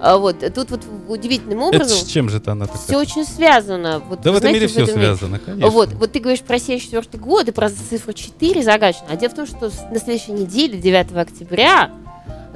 А 0.00 0.16
Вот 0.16 0.38
тут 0.54 0.70
вот 0.70 0.80
удивительным 1.08 1.58
Это 1.60 1.76
образом 1.76 1.96
с 1.98 2.04
чем 2.06 2.28
же 2.28 2.38
это 2.38 2.52
она 2.52 2.66
все 2.66 2.76
такая? 2.78 2.98
очень 2.98 3.24
связано. 3.24 4.00
Вот, 4.00 4.20
Да 4.22 4.32
в 4.32 4.36
этом 4.36 4.52
мире 4.52 4.66
все 4.66 4.82
этом 4.82 4.96
мире- 4.98 5.14
связано, 5.14 5.38
конечно. 5.38 5.70
Вот, 5.70 5.92
вот 5.92 6.10
ты 6.10 6.18
говоришь 6.18 6.40
про 6.40 6.58
74 6.58 7.22
год 7.22 7.48
и 7.48 7.52
про 7.52 7.70
цифру 7.70 8.12
4 8.12 8.62
загадочно. 8.64 9.06
А 9.10 9.16
дело 9.16 9.30
в 9.30 9.34
том, 9.34 9.46
что 9.46 9.70
на 9.92 10.00
следующей 10.00 10.32
неделе, 10.32 10.76
9 10.78 11.12
октября, 11.16 11.92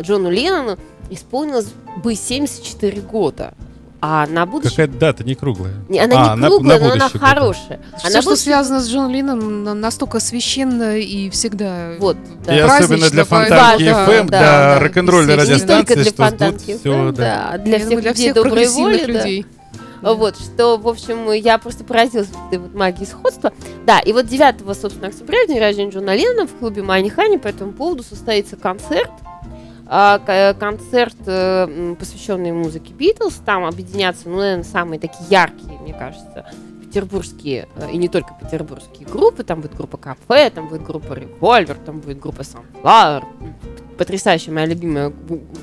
Джону 0.00 0.28
Леннону 0.30 0.76
исполнилось 1.10 1.68
бы 2.02 2.16
74 2.16 3.00
года. 3.02 3.54
А 4.00 4.26
на 4.26 4.44
будущее... 4.46 4.87
Какая 4.87 4.88
дата 4.88 5.24
не 5.24 5.35
круглая. 5.35 5.72
Не, 5.88 6.00
Она 6.00 6.32
А, 6.32 6.35
не 6.37 6.40
на- 6.42 6.48
круглая, 6.48 6.78
на 6.78 6.85
но 6.87 6.92
она 6.92 7.04
будущее 7.09 7.20
хорошая. 7.20 7.80
Все, 7.96 8.09
Она 8.09 8.20
что 8.20 8.30
будет- 8.30 8.40
связано 8.40 8.80
с 8.80 8.88
Джон 8.88 9.11
Лином, 9.11 9.64
на- 9.64 9.74
настолько 9.74 10.20
священно 10.20 10.98
и 10.98 11.30
всегда 11.30 11.92
Вот, 11.98 12.16
да. 12.44 12.56
И 12.56 12.61
особенно 12.61 13.09
для 13.11 13.24
Фонтанки 13.24 13.85
Да, 13.85 14.06
FM, 14.06 14.26
да, 14.28 14.38
для 14.38 14.40
да. 14.40 14.78
рок-н-ролльной 14.80 15.35
И 15.35 15.37
не 15.37 15.42
радиостанции, 15.42 15.94
только 15.94 16.02
для 16.02 16.12
фонтанки, 16.12 16.78
все, 16.78 17.12
да. 17.12 17.50
да, 17.52 17.59
для 17.59 17.72
Я 17.72 17.78
всех 17.78 17.88
думаю, 17.88 18.02
для 18.02 18.11
людей 18.11 18.24
всех 18.32 18.35
доброй 18.35 18.68
воли, 18.68 18.98
да. 18.98 19.06
людей. 19.06 19.46
Вот, 20.02 20.37
что, 20.38 20.76
в 20.76 20.87
общем, 20.88 21.32
я 21.32 21.56
просто 21.59 21.82
поразилась 21.82 22.28
этой 22.48 22.59
вот 22.59 22.74
магии 22.74 23.06
сходства. 23.06 23.52
Да, 23.87 23.98
и 23.98 24.12
вот 24.12 24.26
9, 24.26 24.56
собственно, 24.78 25.09
октября, 25.09 25.46
день 25.48 25.59
рождения 25.59 25.90
Джона 25.90 26.14
Леннона, 26.14 26.46
в 26.46 26.52
клубе 26.52 26.82
Мани 26.82 27.09
Хани 27.09 27.38
по 27.38 27.48
этому 27.48 27.72
поводу 27.72 28.02
состоится 28.04 28.56
концерт. 28.56 29.11
А, 29.88 30.18
к- 30.18 30.59
концерт, 30.59 31.16
э, 31.27 31.94
посвященный 31.99 32.53
музыке 32.53 32.92
Битлз. 32.92 33.35
Там 33.44 33.64
объединятся, 33.64 34.29
ну, 34.29 34.37
наверное, 34.38 34.64
самые 34.64 34.99
такие 34.99 35.25
яркие, 35.31 35.79
мне 35.81 35.94
кажется, 35.94 36.46
петербургские, 36.83 37.68
э, 37.77 37.90
и 37.92 37.96
не 37.96 38.09
только 38.09 38.35
петербургские 38.40 39.07
группы. 39.09 39.42
Там 39.44 39.61
будет 39.61 39.77
группа 39.77 39.96
Кафе, 39.96 40.51
там 40.51 40.68
будет 40.68 40.83
группа 40.83 41.12
Револьвер, 41.12 41.77
там 41.77 42.01
будет 42.01 42.18
группа 42.18 42.42
Sunflower. 42.42 43.25
Потрясающая 43.99 44.53
моя 44.53 44.66
любимая 44.66 45.11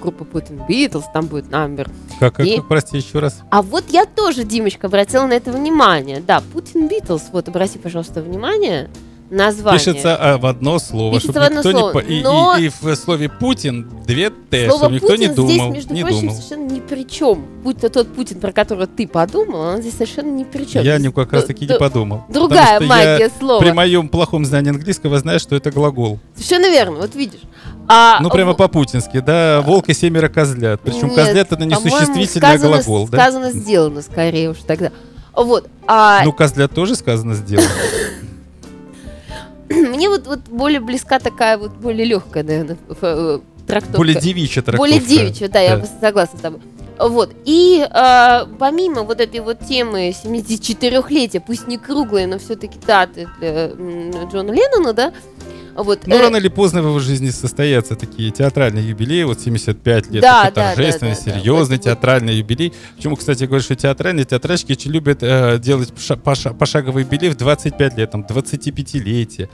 группа 0.02 0.24
Putin 0.24 0.66
Beatles, 0.68 1.04
там 1.14 1.28
будет 1.28 1.46
Number 1.46 1.88
Как, 2.20 2.34
как, 2.36 2.46
И- 2.48 2.58
как, 2.58 2.68
прости, 2.68 2.98
еще 2.98 3.20
раз. 3.20 3.42
а 3.52 3.62
вот 3.62 3.86
я 3.90 4.06
тоже, 4.06 4.44
Димочка, 4.44 4.88
обратила 4.88 5.28
на 5.28 5.34
это 5.34 5.52
внимание. 5.52 6.20
Да, 6.20 6.42
Путин 6.52 6.88
Битлз, 6.88 7.30
вот 7.32 7.48
обрати, 7.48 7.78
пожалуйста, 7.78 8.22
внимание. 8.24 8.90
Название. 9.34 9.80
Пишется 9.80 10.16
а, 10.16 10.38
в 10.38 10.46
одно 10.46 10.78
слово, 10.78 11.16
Пишется 11.16 11.32
чтобы 11.32 11.40
в 11.40 11.48
одно 11.48 11.58
никто 11.60 11.72
слово, 11.72 11.88
не... 11.88 11.94
по- 11.94 12.00
и, 12.08 12.20
и- 12.20 12.24
но- 12.24 12.58
и, 12.58 12.70
в 12.70 12.96
слове 12.96 13.30
Путин 13.30 13.90
две 14.06 14.30
Т, 14.30 14.68
Слово 14.68 14.80
чтобы 14.84 14.96
никто 14.96 15.08
Путин 15.08 15.22
не 15.30 15.36
думал. 15.36 15.50
здесь, 15.50 15.74
между 15.74 15.94
не 15.94 16.02
прочим, 16.04 16.20
думал. 16.20 16.34
совершенно 16.36 16.70
ни 16.72 16.80
при 16.80 17.04
чем. 17.08 17.46
Будь 17.64 17.78
то 17.80 17.90
тот 17.90 18.14
Путин, 18.14 18.40
про 18.40 18.52
которого 18.52 18.86
ты 18.86 19.08
подумал, 19.08 19.60
он 19.62 19.82
здесь 19.82 19.94
совершенно 19.94 20.30
ни 20.36 20.44
при 20.44 20.66
чем. 20.66 20.84
Я 20.84 21.00
Здесь 21.00 21.12
как 21.14 21.34
раз 21.34 21.46
таки 21.46 21.66
не 21.66 21.78
подумал. 21.78 22.24
Другая 22.30 22.76
что 22.76 22.84
я 22.84 22.90
магия 22.90 23.32
слова. 23.40 23.60
При 23.60 23.72
моем 23.72 24.08
плохом 24.08 24.46
знании 24.46 24.70
английского 24.70 25.18
знаю, 25.18 25.40
что 25.40 25.56
это 25.56 25.72
глагол. 25.72 26.20
Совершенно 26.36 26.70
верно, 26.70 26.98
вот 26.98 27.16
видишь. 27.16 27.42
А, 27.88 28.20
Ну, 28.22 28.30
прямо 28.30 28.54
по-путински, 28.54 29.20
да, 29.20 29.62
волк 29.62 29.90
и 29.90 29.94
семеро 29.94 30.30
козлят. 30.30 30.80
Причем 30.82 31.08
Нет, 31.08 31.16
козлят 31.16 31.52
это 31.52 31.66
не 31.66 31.76
существительный, 31.76 32.28
сказано, 32.28 32.76
глагол, 32.78 33.08
да? 33.10 33.18
Сказано, 33.18 33.52
сделано, 33.52 34.02
скорее 34.02 34.52
уж 34.52 34.58
тогда. 34.66 34.92
Вот. 35.36 35.68
А 35.88 36.24
Ну, 36.24 36.32
козлят 36.32 36.72
тоже 36.74 36.96
сказано 36.96 37.34
сделано. 37.34 37.68
мне 39.90 40.10
вот, 40.10 40.28
вот 40.28 40.40
более 40.50 40.80
близка 40.80 41.20
такая 41.20 41.58
вот 41.58 41.72
более 41.72 42.06
легкая, 42.06 42.44
наверное, 42.44 42.78
э, 43.02 43.40
трактовка. 43.68 43.98
Более 43.98 44.20
девичья 44.20 44.62
трактовка. 44.62 44.78
Более 44.78 45.00
девичья, 45.00 45.48
да, 45.48 45.60
я 45.60 45.86
согласна 46.02 46.38
с 46.38 46.42
тобой. 46.42 46.62
Вот. 47.00 47.32
И 47.46 47.86
э, 47.90 48.46
помимо 48.60 49.04
вот 49.04 49.20
этой 49.20 49.40
вот 49.40 49.60
темы 49.60 50.10
74-летия, 50.10 51.42
пусть 51.46 51.68
не 51.68 51.78
круглые, 51.78 52.28
но 52.28 52.38
все-таки 52.38 52.78
даты 52.86 53.28
для 53.40 53.70
Джона 54.32 54.52
Леннона, 54.52 54.94
да, 54.94 55.14
вот. 55.76 56.06
Ну, 56.06 56.16
э, 56.16 56.22
рано 56.22 56.38
или 56.38 56.48
поздно 56.50 56.82
в 56.82 56.88
его 56.88 57.00
жизни 57.00 57.30
состоятся 57.30 57.96
такие 57.96 58.32
театральные 58.32 58.90
юбилеи, 58.90 59.24
вот 59.24 59.40
75 59.42 60.12
лет, 60.12 60.22
Да, 60.22 60.44
такой 60.46 60.56
да, 60.56 60.70
да, 60.70 60.76
торжественный, 60.76 61.16
да, 61.16 61.22
да. 61.26 61.32
серьезный 61.40 61.78
вот. 61.78 61.84
театральный 61.84 62.36
юбилей. 62.36 62.74
Почему, 62.96 63.16
кстати, 63.16 63.46
говорю, 63.46 63.64
что 63.64 63.76
театральные 63.76 64.26
театральщики 64.26 64.74
очень 64.74 64.92
любят 64.92 65.20
э, 65.22 65.58
делать 65.60 65.94
ша- 65.98 66.16
поша- 66.16 66.54
пошаговый 66.54 67.04
юбилей 67.04 67.30
в 67.30 67.36
25 67.38 67.98
лет, 67.98 68.12
там, 68.12 68.22
25-летие. 68.22 69.50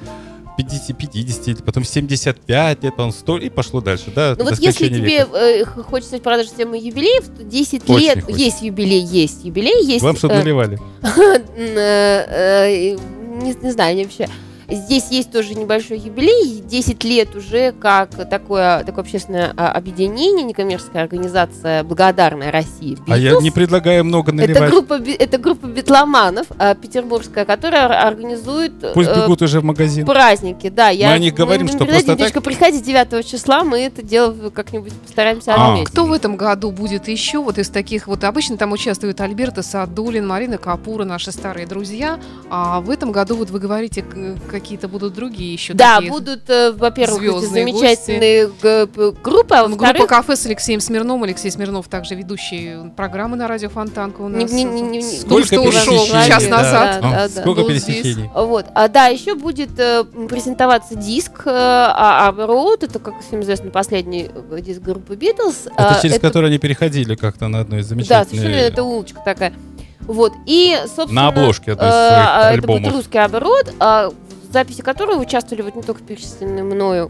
50, 0.57 0.97
50 0.97 1.47
лет, 1.47 1.63
потом 1.63 1.85
75 1.85 2.83
лет, 2.83 2.95
потом 2.95 3.13
100, 3.13 3.37
и 3.37 3.49
пошло 3.49 3.79
дальше, 3.79 4.11
да, 4.13 4.35
Ну 4.37 4.43
вот 4.43 4.59
если 4.59 4.89
тебе 4.89 5.25
э, 5.33 5.63
хочется 5.63 6.17
продолжить 6.19 6.53
тему 6.57 6.75
юбилеев, 6.75 7.23
то 7.27 7.43
10 7.45 7.89
Очень 7.89 8.03
лет 8.03 8.23
хочется. 8.25 8.41
есть 8.43 8.61
юбилей, 8.61 8.99
есть 8.99 9.45
юбилей, 9.45 9.85
есть... 9.85 10.03
Вам 10.03 10.17
что 10.17 10.27
э, 10.27 10.37
наливали? 10.37 10.77
э, 11.55 12.97
не, 13.41 13.53
не 13.53 13.71
знаю, 13.71 13.91
они 13.91 14.03
вообще. 14.03 14.27
Здесь 14.69 15.07
есть 15.09 15.31
тоже 15.31 15.55
небольшой 15.55 15.97
юбилей, 15.97 16.61
10 16.61 17.03
лет 17.03 17.35
уже 17.35 17.71
как 17.71 18.09
такое, 18.29 18.83
такое 18.83 19.03
общественное 19.03 19.53
а, 19.57 19.71
объединение, 19.71 20.43
некоммерческая 20.45 21.03
организация 21.03 21.83
«Благодарная 21.83 22.51
Россия». 22.51 22.97
А 23.07 23.17
я 23.17 23.39
не 23.41 23.51
предлагаю 23.51 24.03
много 24.05 24.31
это 24.31 24.41
наливать. 24.41 24.69
группа, 24.69 24.99
би- 24.99 25.13
это 25.13 25.37
группа 25.37 25.65
битломанов 25.65 26.47
а, 26.57 26.75
петербургская, 26.75 27.45
которая 27.45 27.85
ор- 27.87 27.91
организует 28.07 28.73
Пусть 28.93 29.09
э, 29.09 29.15
бегут 29.23 29.41
уже 29.41 29.59
в 29.59 29.63
магазин. 29.63 30.05
праздники. 30.05 30.69
Да, 30.69 30.89
я, 30.89 31.09
Мы 31.09 31.13
о 31.15 31.17
них 31.19 31.33
говорим, 31.33 31.65
не 31.67 31.73
что 31.73 31.85
просто 31.85 32.15
Дочка, 32.15 32.41
приходи 32.41 32.79
9 32.81 33.25
числа, 33.25 33.63
мы 33.63 33.79
это 33.79 34.01
дело 34.03 34.49
как-нибудь 34.51 34.93
постараемся 34.93 35.53
А, 35.55 35.71
отметить. 35.71 35.89
Кто 35.91 36.05
в 36.05 36.11
этом 36.13 36.35
году 36.35 36.71
будет 36.71 37.07
еще 37.07 37.39
вот 37.39 37.57
из 37.57 37.69
таких 37.69 38.07
вот 38.07 38.23
обычно 38.23 38.57
там 38.57 38.71
участвуют 38.71 39.19
Альберта 39.21 39.63
Садулин, 39.63 40.27
Марина 40.27 40.57
Капура, 40.57 41.05
наши 41.05 41.31
старые 41.31 41.65
друзья, 41.65 42.19
а 42.49 42.81
в 42.81 42.89
этом 42.89 43.11
году 43.11 43.35
вот 43.35 43.49
вы 43.49 43.59
говорите 43.59 44.01
к- 44.03 44.35
какие-то 44.59 44.87
будут 44.87 45.13
другие 45.13 45.53
еще 45.53 45.73
Да, 45.73 45.95
такие. 45.97 46.11
будут, 46.11 46.49
э, 46.49 46.71
во-первых, 46.71 47.21
замечательные 47.41 48.47
г- 48.61 48.87
п- 48.87 49.11
группы, 49.23 49.55
а 49.55 49.67
Ну, 49.67 49.75
Группа 49.75 50.07
кафе 50.07 50.35
с 50.35 50.45
Алексеем 50.45 50.79
Смирновым. 50.79 51.23
Алексей 51.23 51.51
Смирнов 51.51 51.87
также 51.87 52.15
ведущий 52.15 52.89
программы 52.95 53.37
на 53.37 53.47
радио 53.47 53.69
Фонтанка 53.69 54.21
у 54.21 54.29
Не- 54.29 54.43
нас. 54.43 54.51
не- 54.51 54.63
не- 54.63 54.81
не- 54.81 55.01
Сколько 55.01 55.47
что 55.47 55.61
ушел 55.61 56.05
час 56.07 56.43
да. 56.45 56.49
назад. 56.49 57.01
Да, 57.01 57.09
А, 57.25 57.29
да, 57.29 57.41
Сколько 57.41 57.63
пересечений? 57.63 58.29
Вот. 58.33 58.65
А, 58.73 58.87
да, 58.87 59.07
еще 59.07 59.35
будет 59.35 59.79
э, 59.79 60.03
презентоваться 60.29 60.95
диск 60.95 61.43
э, 61.45 61.49
а- 61.51 62.31
Road. 62.31 62.85
Это, 62.85 62.99
как 62.99 63.21
всем 63.21 63.41
известно, 63.41 63.69
последний 63.71 64.29
э, 64.51 64.61
диск 64.61 64.81
группы 64.81 65.15
Beatles. 65.15 65.67
Это 65.73 65.97
А, 65.97 66.01
через 66.01 66.19
который 66.19 66.49
они 66.49 66.57
переходили 66.59 67.15
как-то 67.15 67.47
на 67.47 67.61
одной 67.61 67.79
из 67.81 67.85
Да, 67.85 67.89
замечательной... 67.89 68.41
совершенно 68.41 68.67
это 68.67 68.83
улочка 68.83 69.21
такая. 69.23 69.53
Вот. 70.01 70.33
И, 70.47 70.75
собственно... 70.95 71.23
На 71.23 71.27
обложке 71.27 71.73
одной 71.73 71.89
из 71.89 71.93
э, 71.93 71.97
а, 71.97 72.51
Это 72.53 72.65
будет 72.67 72.91
русский 72.91 73.17
Road, 73.17 73.73
а, 73.79 74.09
записи 74.49 74.81
которого 74.81 75.19
участвовали 75.19 75.61
вот 75.61 75.75
не 75.75 75.83
только 75.83 76.03
перечисленные 76.03 76.63
мною 76.63 77.09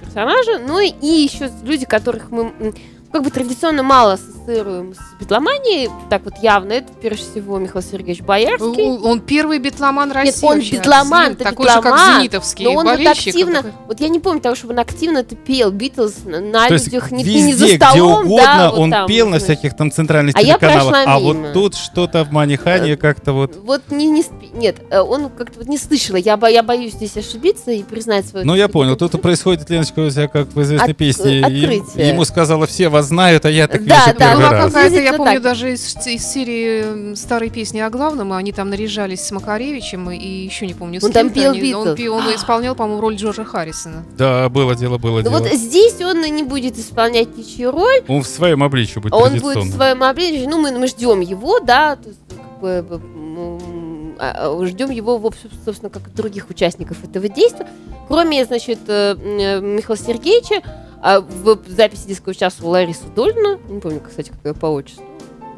персонажи, 0.00 0.58
но 0.58 0.80
и 0.80 1.06
еще 1.06 1.50
люди, 1.62 1.84
которых 1.84 2.30
мы 2.30 2.74
как 3.12 3.22
бы 3.24 3.30
традиционно 3.30 3.82
мало 3.82 4.14
ассоциируем 4.14 4.94
с 4.94 5.20
битломанией, 5.20 5.88
так 6.10 6.24
вот 6.24 6.34
явно, 6.42 6.72
это 6.72 6.92
прежде 7.00 7.24
всего 7.30 7.58
Михаил 7.58 7.82
Сергеевич 7.84 8.22
Боярский. 8.22 8.84
Он 8.84 9.06
он 9.06 9.20
первый 9.20 9.58
битломан 9.58 10.12
России. 10.12 10.32
Нет, 10.32 10.44
он 10.44 10.60
битломан, 10.60 11.32
это 11.32 11.44
такой 11.44 11.66
же, 11.68 11.74
как 11.74 11.84
битломан, 11.84 12.20
зенитовский 12.20 12.64
Но 12.66 12.72
он 12.74 12.86
вот 12.86 13.06
активно, 13.06 13.56
такой. 13.56 13.72
вот 13.86 14.00
я 14.00 14.08
не 14.08 14.20
помню 14.20 14.40
того, 14.40 14.54
чтобы 14.54 14.74
он 14.74 14.80
активно 14.80 15.18
это 15.18 15.34
пел, 15.36 15.70
Битлз 15.70 16.24
на, 16.24 16.40
на 16.40 16.68
То 16.68 16.74
людях, 16.74 17.10
не, 17.10 17.24
везде, 17.24 17.42
не 17.42 17.54
за 17.54 17.68
столом, 17.76 17.94
где 18.24 18.26
угодно, 18.26 18.44
да, 18.44 18.70
вот 18.70 18.78
он 18.78 18.90
там, 18.90 19.06
пел 19.06 19.28
на 19.28 19.38
всяких 19.38 19.76
там 19.76 19.90
центральных 19.90 20.34
А 20.36 20.40
я 20.42 20.58
телеканалах, 20.58 20.92
прошла 20.92 21.14
а 21.14 21.18
вот 21.18 21.52
тут 21.52 21.74
что-то 21.74 22.24
в 22.24 22.32
Манихане 22.32 22.96
как-то 22.96 23.32
вот... 23.32 23.56
Вот 23.56 23.82
не, 23.90 24.06
не 24.08 24.22
спи- 24.22 24.50
нет, 24.52 24.76
э, 24.90 25.00
он 25.00 25.30
как-то 25.30 25.60
вот 25.60 25.68
не 25.68 25.78
слышала. 25.78 26.16
Я, 26.16 26.36
бо- 26.36 26.48
я 26.48 26.62
боюсь 26.62 26.92
здесь 26.92 27.16
ошибиться 27.16 27.70
и 27.70 27.82
признать 27.82 28.26
свою. 28.26 28.44
Ну, 28.46 28.54
я 28.54 28.68
понял, 28.68 28.96
тут 28.96 29.20
происходит, 29.22 29.68
Леночка, 29.70 30.00
у 30.00 30.10
тебя, 30.10 30.28
как 30.28 30.48
в 30.48 30.62
известной 30.62 30.92
От- 30.92 30.96
песне, 30.96 31.40
открытие. 31.40 32.08
ему 32.08 32.24
сказала, 32.24 32.66
все 32.66 32.88
вас 32.98 33.06
знают, 33.08 33.44
а 33.44 33.50
я 33.50 33.66
так 33.68 33.84
Да, 33.84 33.94
вижу 34.06 34.18
да, 34.18 34.28
первый 34.30 34.48
раз. 34.50 34.64
какая-то, 34.72 35.00
я 35.00 35.12
помню, 35.14 35.34
так. 35.34 35.42
даже 35.42 35.72
из, 35.72 35.96
из 36.06 36.24
серии 36.26 37.14
старой 37.14 37.50
песни 37.50 37.78
о 37.80 37.90
главном, 37.90 38.32
они 38.32 38.52
там 38.52 38.70
наряжались 38.70 39.20
с 39.24 39.30
Макаревичем 39.30 40.10
и, 40.10 40.16
еще 40.44 40.66
не 40.66 40.74
помню, 40.74 41.00
с 41.00 41.04
Он 41.04 41.12
там 41.12 41.30
пел 41.30 41.52
они- 41.52 41.74
он, 41.74 41.94
пел- 41.94 42.14
он 42.14 42.34
исполнял, 42.34 42.74
по-моему, 42.74 43.00
роль 43.00 43.16
Джорджа 43.16 43.44
Харрисона. 43.44 44.04
Да, 44.16 44.48
было 44.48 44.74
дело, 44.74 44.98
было 44.98 45.22
дело. 45.22 45.38
вот 45.38 45.48
здесь 45.52 46.00
он 46.00 46.20
не 46.22 46.42
будет 46.42 46.78
исполнять 46.78 47.36
ничью 47.36 47.70
роль, 47.70 48.02
Он 48.08 48.22
в 48.22 48.26
своем 48.26 48.62
обличии 48.62 48.98
будет 48.98 49.12
он 49.14 49.38
будет 49.38 49.56
в 49.64 49.74
своем 49.74 50.02
обличии. 50.02 50.46
Ну, 50.46 50.60
мы, 50.60 50.72
мы 50.72 50.86
ждем 50.88 51.20
его, 51.20 51.60
да, 51.60 51.96
то 51.96 52.08
есть, 52.08 52.20
как 52.28 52.60
бы, 52.60 52.96
м, 52.96 54.16
а, 54.18 54.50
а, 54.60 54.66
ждем 54.66 54.90
его, 54.90 55.18
в 55.18 55.26
общем, 55.26 55.50
собственно, 55.64 55.90
как 55.90 56.08
и 56.08 56.10
других 56.10 56.50
участников 56.50 57.02
этого 57.04 57.28
действия. 57.28 57.66
Кроме, 58.08 58.44
значит, 58.44 58.78
э, 58.88 59.14
э, 59.16 59.60
Михаила 59.60 59.96
Сергеевича, 59.96 60.62
а, 61.02 61.20
в 61.20 61.58
записи 61.68 62.06
диска 62.08 62.30
участвовала 62.30 62.72
Лариса 62.74 63.06
Дольна, 63.14 63.58
не 63.68 63.80
помню, 63.80 64.00
кстати, 64.06 64.30
как 64.30 64.44
ее 64.44 64.54
по 64.54 64.66
отчеству. 64.66 65.04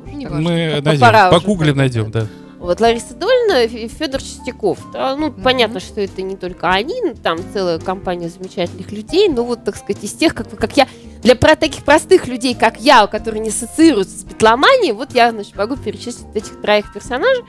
Не 0.07 0.27
важно. 0.27 0.51
Мы 0.51 0.81
найдем, 0.83 1.31
погуглим, 1.31 1.77
найдем, 1.77 2.11
да. 2.11 2.27
Вот 2.59 2.79
Лариса 2.79 3.15
Дольна 3.15 3.65
и 3.65 3.89
Федор 3.89 4.21
Чистяков. 4.21 4.79
Да, 4.93 5.17
ну, 5.17 5.33
понятно, 5.33 5.81
что 5.81 6.03
это 6.03 6.21
не 6.21 6.37
только 6.37 6.69
они, 6.69 7.15
там 7.23 7.39
целая 7.55 7.79
компания 7.79 8.29
замечательных 8.29 8.93
людей, 8.93 9.31
но 9.31 9.45
вот, 9.45 9.65
так 9.65 9.77
сказать, 9.77 10.05
из 10.05 10.13
тех, 10.13 10.35
как, 10.35 10.51
как 10.51 10.77
я, 10.77 10.87
для 11.23 11.37
про 11.37 11.57
таких 11.57 11.85
простых 11.85 12.27
людей, 12.29 12.55
как 12.55 12.79
я, 12.79 13.07
которые 13.07 13.41
не 13.41 13.49
ассоциируются 13.49 14.19
с 14.19 14.25
битломанией, 14.25 14.93
вот 14.93 15.15
я, 15.15 15.31
значит, 15.31 15.57
могу 15.57 15.77
перечислить 15.77 16.27
этих 16.35 16.61
троих 16.61 16.93
персонажей. 16.93 17.45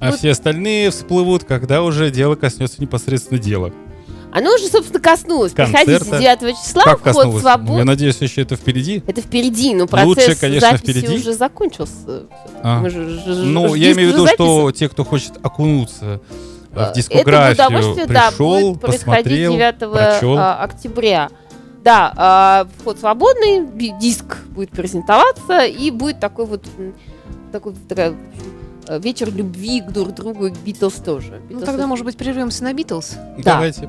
А 0.00 0.10
Вот. 0.10 0.18
все 0.18 0.30
остальные 0.30 0.92
всплывут, 0.92 1.44
когда 1.44 1.82
уже 1.82 2.10
дело 2.10 2.34
коснется 2.34 2.80
непосредственно 2.80 3.38
дела. 3.38 3.72
Оно 4.32 4.54
уже, 4.54 4.66
собственно, 4.68 5.00
коснулось. 5.00 5.52
Приходите 5.52 5.98
Концерта. 5.98 6.18
9 6.18 6.56
числа, 6.62 6.82
как 6.84 6.98
вход 7.00 7.14
коснулось? 7.14 7.42
свободен. 7.42 7.78
Я 7.78 7.84
надеюсь, 7.84 8.16
еще 8.20 8.42
это 8.42 8.56
впереди. 8.56 9.02
Это 9.06 9.20
впереди, 9.22 9.74
но 9.74 9.86
процесс 9.86 10.06
Лучше, 10.28 10.40
конечно, 10.40 10.70
записи 10.70 10.90
впереди. 11.00 11.16
уже 11.16 11.32
закончился. 11.32 12.26
А. 12.62 12.80
Мы 12.80 12.90
же- 12.90 13.08
ж- 13.08 13.22
Ну, 13.26 13.74
ж- 13.74 13.78
я 13.78 13.92
имею 13.92 14.10
в 14.10 14.14
виду, 14.14 14.26
что 14.26 14.70
те, 14.72 14.88
кто 14.88 15.04
хочет 15.04 15.32
окунуться 15.42 16.20
в 16.72 16.92
дискографию, 16.94 18.06
да, 18.06 18.30
пришел, 18.30 18.50
будет 18.70 18.80
происходить 18.80 19.04
посмотрел, 19.06 19.52
9 19.52 19.78
прочел. 19.92 20.36
а, 20.38 20.62
октября. 20.62 21.30
Да, 21.82 22.12
а, 22.16 22.66
вход 22.80 22.98
свободный, 22.98 23.66
диск 23.98 24.38
будет 24.48 24.70
презентоваться, 24.70 25.64
и 25.64 25.90
будет 25.90 26.20
такой 26.20 26.44
вот 26.44 26.64
такой, 27.50 27.72
такая, 27.88 28.14
э, 28.86 29.00
вечер 29.00 29.32
любви 29.32 29.80
к 29.80 29.90
друг 29.90 30.12
другу 30.14 30.46
и 30.48 30.50
к 30.50 30.58
Битлз 30.58 30.94
тоже. 30.94 31.40
Ну, 31.44 31.48
Битлз 31.48 31.64
тогда, 31.64 31.82
это- 31.84 31.86
может 31.86 32.04
быть, 32.04 32.16
прервемся 32.18 32.62
на 32.64 32.74
Битлз? 32.74 33.12
да. 33.38 33.54
Давайте. 33.54 33.88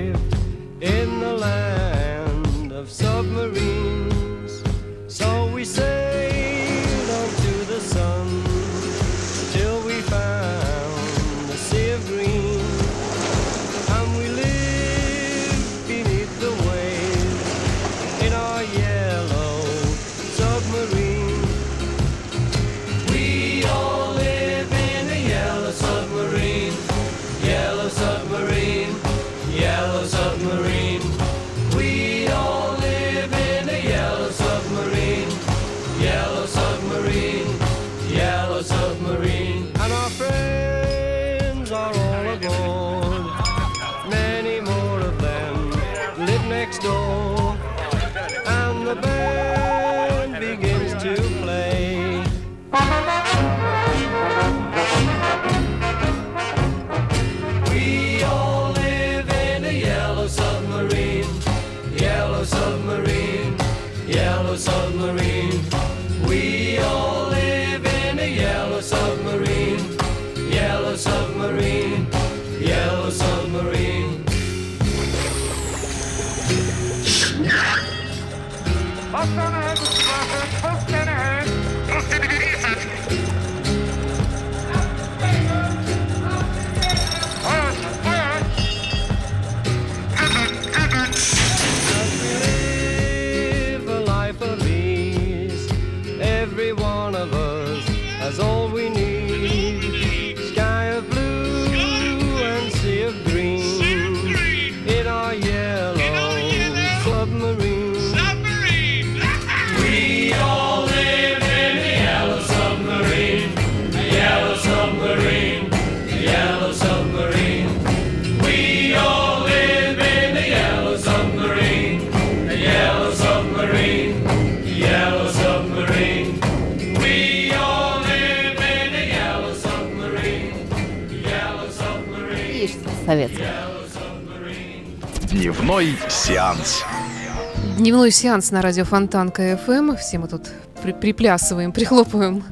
Дневной 138.01 138.13
сеанс 138.13 138.49
на 138.49 138.63
радио 138.63 138.83
Фонтан 138.83 139.29
КФМ. 139.29 139.95
Все 139.95 140.17
мы 140.17 140.27
тут 140.27 140.47
при- 140.81 140.91
приплясываем, 140.91 141.71
прихлопываем 141.71 142.43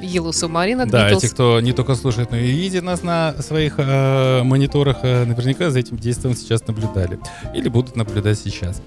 Submarine 0.00 0.82
от 0.82 0.90
Да, 0.90 1.10
Beatles. 1.10 1.20
те, 1.22 1.28
кто 1.28 1.60
не 1.60 1.72
только 1.72 1.96
слушает, 1.96 2.30
но 2.30 2.36
и 2.36 2.48
видит 2.52 2.84
нас 2.84 3.02
на 3.02 3.34
своих 3.42 3.74
э, 3.78 4.44
мониторах, 4.44 4.98
э, 5.02 5.24
наверняка 5.24 5.70
за 5.70 5.80
этим 5.80 5.96
действием 5.98 6.36
сейчас 6.36 6.64
наблюдали. 6.68 7.18
Или 7.52 7.68
будут 7.68 7.96
наблюдать 7.96 8.38
сейчас. 8.38 8.80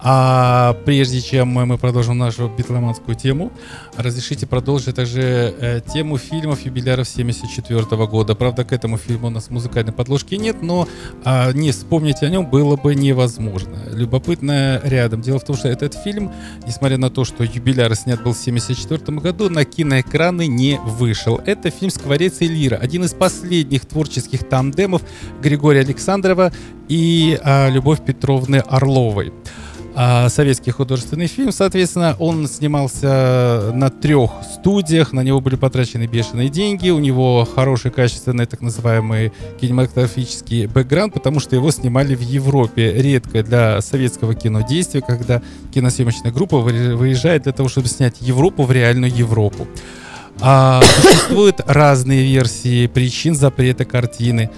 А 0.00 0.74
прежде 0.84 1.20
чем 1.20 1.48
мы 1.48 1.76
продолжим 1.76 2.18
нашу 2.18 2.48
битломанскую 2.48 3.16
тему, 3.16 3.52
разрешите 3.96 4.46
продолжить 4.46 4.94
также 4.94 5.20
э, 5.22 5.80
тему 5.92 6.18
фильмов 6.18 6.64
юбиляров 6.64 7.08
74 7.08 7.84
года. 8.06 8.34
Правда, 8.36 8.64
к 8.64 8.72
этому 8.72 8.96
фильму 8.96 9.26
у 9.26 9.30
нас 9.30 9.50
музыкальной 9.50 9.92
подложки 9.92 10.36
нет, 10.36 10.62
но 10.62 10.86
а, 11.24 11.52
не 11.52 11.72
вспомнить 11.72 12.22
о 12.22 12.28
нем 12.28 12.46
было 12.46 12.76
бы 12.76 12.94
невозможно. 12.94 13.76
Любопытно 13.90 14.80
рядом. 14.84 15.20
Дело 15.20 15.40
в 15.40 15.44
том, 15.44 15.56
что 15.56 15.68
этот 15.68 15.94
фильм, 15.94 16.32
несмотря 16.64 16.96
на 16.96 17.10
то, 17.10 17.24
что 17.24 17.42
юбиляр 17.42 17.94
снят 17.96 18.22
был 18.22 18.34
в 18.34 18.38
74 18.38 19.18
году, 19.18 19.50
на 19.50 19.64
киноэкраны 19.64 20.46
не 20.46 20.78
вышел. 20.78 21.40
Это 21.44 21.70
фильм 21.70 21.90
«Скворец 21.90 22.40
и 22.40 22.46
Лира», 22.46 22.76
один 22.76 23.04
из 23.04 23.14
последних 23.14 23.84
творческих 23.86 24.48
тандемов 24.48 25.02
Григория 25.42 25.80
Александрова 25.80 26.52
и 26.88 27.38
а, 27.42 27.68
Любовь 27.68 28.04
Петровны 28.04 28.56
Орловой. 28.56 29.32
А, 30.00 30.28
советский 30.28 30.70
художественный 30.70 31.26
фильм, 31.26 31.50
соответственно, 31.50 32.14
он 32.20 32.46
снимался 32.46 33.72
на 33.74 33.90
трех 33.90 34.30
студиях, 34.54 35.12
на 35.12 35.24
него 35.24 35.40
были 35.40 35.56
потрачены 35.56 36.06
бешеные 36.06 36.50
деньги, 36.50 36.88
у 36.90 37.00
него 37.00 37.44
хороший, 37.52 37.90
качественный, 37.90 38.46
так 38.46 38.60
называемый 38.60 39.32
кинематографический 39.60 40.66
бэкграунд, 40.66 41.14
потому 41.14 41.40
что 41.40 41.56
его 41.56 41.72
снимали 41.72 42.14
в 42.14 42.20
Европе. 42.20 42.92
Редко 42.92 43.42
для 43.42 43.80
советского 43.80 44.36
кино 44.36 44.60
действие, 44.60 45.02
когда 45.02 45.42
киносъемочная 45.74 46.30
группа 46.30 46.58
выезж- 46.58 46.94
выезжает 46.94 47.42
для 47.42 47.52
того, 47.52 47.68
чтобы 47.68 47.88
снять 47.88 48.20
Европу 48.20 48.62
в 48.62 48.70
реальную 48.70 49.12
Европу. 49.12 49.66
А, 50.40 50.80
существуют 51.02 51.60
разные 51.66 52.22
версии 52.22 52.86
причин 52.86 53.34
запрета 53.34 53.84
картины. 53.84 54.50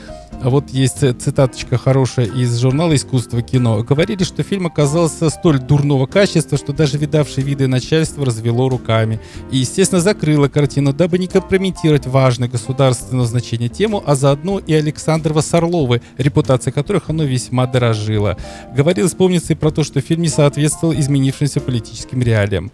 А 0.42 0.48
Вот 0.48 0.70
есть 0.70 1.00
цитаточка 1.20 1.76
хорошая 1.76 2.24
из 2.24 2.59
журнала 2.59 2.96
«Искусство 2.96 3.42
кино». 3.42 3.83
Говорили, 3.83 4.24
что 4.24 4.42
фильм 4.42 4.66
оказался 4.68 5.29
столь 5.29 5.59
дурного 5.59 6.07
качества, 6.07 6.57
что 6.57 6.72
даже 6.72 6.96
видавшее 6.96 7.44
виды 7.44 7.68
начальство 7.68 8.24
развело 8.24 8.70
руками. 8.70 9.20
И, 9.50 9.59
естественно, 9.59 10.00
закрыло 10.00 10.48
картину, 10.48 10.94
дабы 10.94 11.18
не 11.18 11.26
компрометировать 11.26 12.07
важную 12.07 12.50
государственного 12.50 13.26
значения 13.26 13.68
тему, 13.68 14.03
а 14.07 14.14
заодно 14.14 14.59
и 14.59 14.72
Александрова 14.72 15.42
с 15.42 15.53
Орловой, 15.53 16.00
репутация 16.16 16.72
которых 16.72 17.11
оно 17.11 17.24
весьма 17.24 17.66
дорожило. 17.66 18.38
Говорилось, 18.74 19.12
помнится, 19.12 19.53
и 19.53 19.57
про 19.57 19.70
то, 19.70 19.85
что 19.85 20.00
фильм 20.00 20.22
не 20.22 20.29
соответствовал 20.29 20.94
изменившимся 20.94 21.61
политическим 21.61 22.22
реалиям. 22.22 22.72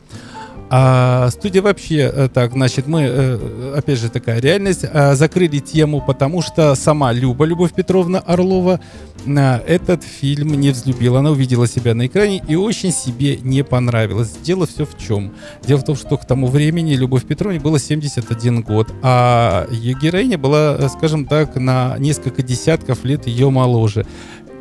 А 0.69 1.31
студия 1.31 1.63
вообще, 1.63 2.11
э, 2.13 2.29
так, 2.33 2.53
значит, 2.53 2.87
мы, 2.87 3.03
э, 3.03 3.75
опять 3.77 3.99
же, 3.99 4.11
такая 4.11 4.41
реальность, 4.41 4.85
а, 4.93 5.15
закрыли 5.15 5.59
тему, 5.59 6.03
потому 6.05 6.43
что 6.43 6.75
сама 6.75 7.13
Люба, 7.13 7.45
Любовь 7.45 7.73
Петровна 7.73 8.19
Орлова, 8.19 8.81
на 9.27 9.61
этот 9.67 10.03
фильм 10.03 10.55
не 10.55 10.71
взлюбила. 10.71 11.19
Она 11.19 11.31
увидела 11.31 11.67
себя 11.67 11.95
на 11.95 12.07
экране 12.07 12.43
и 12.49 12.55
очень 12.55 12.93
себе 12.93 13.39
не 13.39 13.65
понравилось. 13.65 14.35
Дело 14.43 14.67
все 14.67 14.85
в 14.85 14.97
чем? 14.99 15.33
Дело 15.67 15.79
в 15.79 15.85
том, 15.85 15.97
что 15.97 16.17
к 16.17 16.27
тому 16.27 16.47
времени 16.47 16.95
Любовь 16.95 17.25
Петровне 17.25 17.61
было 17.61 17.79
71 17.79 18.63
год, 18.63 18.93
а 19.03 19.67
ее 19.71 19.95
героиня 20.01 20.39
была, 20.39 20.77
э, 20.79 20.89
скажем 20.89 21.27
так, 21.27 21.57
на 21.57 21.97
несколько 21.99 22.43
десятков 22.43 23.05
лет 23.05 23.27
ее 23.27 23.51
моложе. 23.51 24.07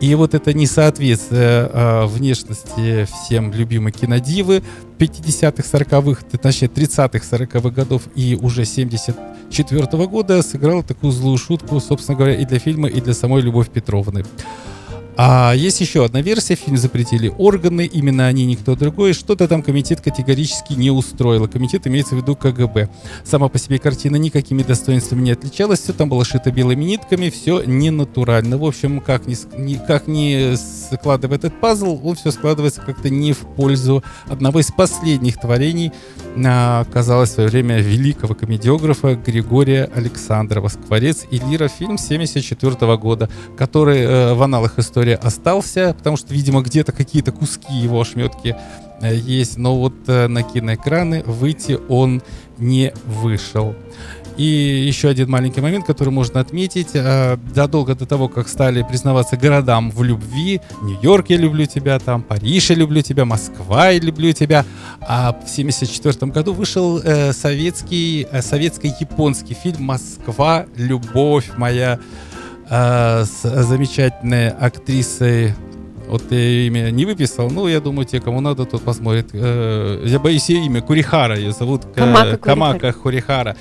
И 0.01 0.13
вот 0.15 0.33
это 0.33 0.53
несоответствие 0.53 1.69
э, 1.71 2.05
внешности 2.05 3.05
всем 3.05 3.51
любимой 3.53 3.91
кинодивы 3.91 4.61
50-х, 4.99 5.63
40-х, 5.63 6.37
точнее 6.37 6.67
30-х, 6.67 7.37
40-х 7.37 7.69
годов 7.69 8.03
и 8.15 8.37
уже 8.41 8.65
74 8.65 10.07
года 10.07 10.41
сыграло 10.41 10.83
такую 10.83 11.11
злую 11.11 11.37
шутку, 11.37 11.79
собственно 11.79 12.17
говоря, 12.17 12.35
и 12.35 12.45
для 12.45 12.59
фильма, 12.59 12.89
и 12.89 12.99
для 12.99 13.13
самой 13.13 13.41
Любовь 13.41 13.69
Петровны. 13.69 14.25
А 15.17 15.53
есть 15.53 15.79
еще 15.79 16.03
одна 16.03 16.21
версия, 16.21 16.55
фильм 16.55 16.77
запретили 16.77 17.33
органы, 17.37 17.85
именно 17.85 18.27
они, 18.27 18.45
никто 18.45 18.75
другой. 18.75 19.13
Что-то 19.13 19.47
там 19.47 19.61
комитет 19.61 20.01
категорически 20.01 20.73
не 20.73 20.91
устроил. 20.91 21.47
Комитет 21.47 21.87
имеется 21.87 22.15
в 22.15 22.17
виду 22.17 22.35
КГБ. 22.35 22.89
Сама 23.23 23.47
по 23.47 23.57
себе 23.57 23.79
картина 23.79 24.17
никакими 24.17 24.63
достоинствами 24.63 25.21
не 25.21 25.31
отличалась, 25.31 25.79
все 25.79 25.93
там 25.93 26.09
было 26.09 26.25
шито 26.25 26.51
белыми 26.51 26.83
нитками, 26.83 27.29
все 27.29 27.63
не 27.63 27.91
натурально. 27.91 28.57
В 28.57 28.65
общем, 28.65 28.99
как 28.99 29.25
ни, 29.25 29.75
как 29.75 30.07
ни 30.07 30.55
складывая 30.95 31.37
этот 31.37 31.59
пазл, 31.61 31.99
он 32.03 32.15
все 32.15 32.31
складывается 32.31 32.81
как-то 32.81 33.09
не 33.09 33.31
в 33.31 33.39
пользу 33.39 34.03
одного 34.27 34.59
из 34.59 34.71
последних 34.71 35.39
творений, 35.39 35.93
а, 36.45 36.85
казалось, 36.91 37.29
в 37.29 37.33
свое 37.33 37.49
время 37.49 37.79
великого 37.79 38.35
комедиографа 38.35 39.15
Григория 39.15 39.89
Александрова 39.95 40.67
«Скворец 40.67 41.25
и 41.31 41.39
Лира» 41.39 41.69
фильм 41.69 41.97
74 41.97 42.97
года, 42.97 43.29
который 43.57 43.99
э, 43.99 44.33
в 44.33 44.43
аналах 44.43 44.77
истории 44.77 45.04
остался, 45.13 45.93
потому 45.97 46.17
что, 46.17 46.33
видимо, 46.33 46.61
где-то 46.61 46.91
какие-то 46.91 47.31
куски 47.31 47.73
его 47.73 47.99
ошметки 48.01 48.55
э, 49.01 49.15
есть, 49.15 49.57
но 49.57 49.77
вот 49.77 49.93
э, 50.07 50.27
на 50.27 50.43
киноэкраны 50.43 51.23
выйти 51.25 51.79
он 51.89 52.21
не 52.57 52.93
вышел. 53.05 53.75
И 54.37 54.43
еще 54.43 55.07
один 55.07 55.29
маленький 55.29 55.61
момент, 55.61 55.85
который 55.85 56.09
можно 56.09 56.41
отметить. 56.41 56.89
э, 56.93 57.37
Задолго 57.53 57.95
до 57.95 58.05
того, 58.05 58.27
как 58.27 58.49
стали 58.49 58.81
признаваться 58.83 59.37
городам 59.37 59.91
в 59.91 60.03
любви, 60.03 60.59
Нью-Йорк, 60.81 61.29
я 61.29 61.37
люблю 61.37 61.65
тебя, 61.65 61.99
там, 61.99 62.21
Париж, 62.21 62.69
я 62.69 62.75
люблю 62.75 63.01
тебя, 63.01 63.23
Москва, 63.23 63.89
я 63.89 63.99
люблю 63.99 64.33
тебя, 64.33 64.65
а 64.99 65.31
в 65.31 65.47
1974 65.49 66.31
году 66.33 66.53
вышел 66.53 67.01
советский, 67.31 68.27
советско-японский 68.41 69.53
фильм 69.53 69.83
«Москва. 69.83 70.65
Любовь 70.75 71.51
моя» 71.57 71.99
э, 72.69 73.23
с 73.25 73.63
замечательной 73.63 74.49
актрисой 74.49 75.53
Вот 76.07 76.31
я 76.31 76.37
ее 76.37 76.67
имя 76.67 76.91
не 76.91 77.05
выписал, 77.05 77.49
ну, 77.49 77.67
я 77.67 77.79
думаю, 77.79 78.05
те, 78.05 78.19
кому 78.19 78.39
надо, 78.41 78.65
тот 78.65 78.83
посмотрит. 78.83 79.29
Э, 79.33 80.03
Я 80.05 80.19
боюсь 80.19 80.49
ее 80.49 80.65
имя, 80.65 80.81
Курихара 80.81 81.35
ее 81.37 81.51
зовут. 81.51 81.85
э, 81.85 81.93
Камака 81.95 82.37
Камака 82.37 82.91
Хурихара. 82.91 83.55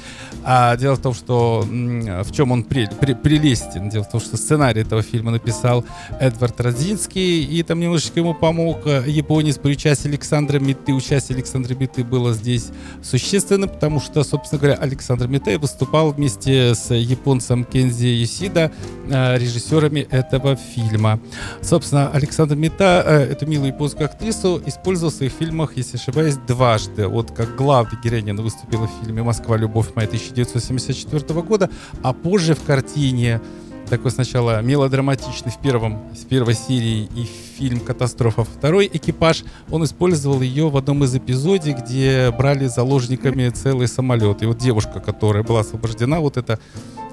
А 0.46 0.76
дело 0.76 0.94
в 0.96 1.00
том, 1.00 1.14
что 1.14 1.64
в 1.66 2.30
чем 2.32 2.52
он 2.52 2.64
при- 2.64 2.88
при- 3.00 3.14
прелестен. 3.14 3.88
Дело 3.88 4.04
в 4.04 4.10
том, 4.10 4.20
что 4.20 4.36
сценарий 4.36 4.82
этого 4.82 5.02
фильма 5.02 5.30
написал 5.30 5.84
Эдвард 6.20 6.60
Родзинский, 6.60 7.42
и 7.44 7.62
там 7.62 7.80
немножечко 7.80 8.20
ему 8.20 8.34
помог 8.34 8.86
э, 8.86 9.04
японец 9.06 9.56
при 9.56 9.72
участии 9.72 10.08
Александра 10.08 10.58
Миты. 10.58 10.92
Участие 10.92 11.36
Александра 11.36 11.74
Миты 11.74 12.04
было 12.04 12.34
здесь 12.34 12.68
существенным, 13.02 13.68
потому 13.70 14.00
что, 14.00 14.22
собственно 14.22 14.60
говоря, 14.60 14.76
Александр 14.76 15.28
Митей 15.28 15.56
выступал 15.56 16.12
вместе 16.12 16.74
с 16.74 16.92
японцем 16.94 17.64
Кензи 17.64 18.06
Юсида, 18.06 18.70
э, 19.08 19.38
режиссерами 19.38 20.00
этого 20.10 20.56
фильма. 20.56 21.20
Собственно, 21.62 22.10
Александр 22.10 22.54
Мита, 22.56 23.02
э, 23.06 23.32
эту 23.32 23.46
милую 23.46 23.68
японскую 23.68 24.06
актрису, 24.06 24.62
использовал 24.66 25.10
в 25.10 25.14
своих 25.14 25.32
фильмах, 25.32 25.76
если 25.76 25.96
ошибаюсь, 25.96 26.36
дважды. 26.46 27.08
Вот 27.08 27.30
как 27.30 27.56
главная 27.56 27.98
героиня 28.02 28.32
она 28.32 28.42
выступила 28.42 28.86
в 28.86 29.04
фильме 29.04 29.22
«Москва. 29.22 29.56
Любовь 29.56 29.88
моя» 29.94 30.06
1974 30.42 31.42
года, 31.42 31.70
а 32.02 32.12
позже 32.12 32.54
в 32.54 32.62
картине 32.62 33.40
такой 33.88 34.10
сначала 34.10 34.62
мелодраматичный 34.62 35.52
в 35.52 35.58
первом, 35.58 36.02
с 36.14 36.24
первой 36.24 36.54
серии 36.54 37.08
и 37.14 37.28
фильм 37.58 37.80
«Катастрофа. 37.80 38.44
Второй 38.44 38.88
экипаж». 38.92 39.44
Он 39.70 39.84
использовал 39.84 40.40
ее 40.40 40.68
в 40.68 40.76
одном 40.76 41.04
из 41.04 41.14
эпизодов, 41.14 41.84
где 41.84 42.32
брали 42.36 42.66
заложниками 42.66 43.48
целый 43.50 43.88
самолет. 43.88 44.42
И 44.42 44.46
вот 44.46 44.58
девушка, 44.58 45.00
которая 45.00 45.42
была 45.42 45.60
освобождена, 45.60 46.20
вот 46.20 46.36
это 46.36 46.58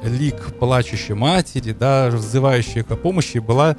лик 0.04 0.56
плачущей 0.60 1.14
матери, 1.14 1.76
да, 1.78 2.10
взывающей 2.10 2.82
о 2.82 2.96
помощи, 2.96 3.38
была 3.38 3.76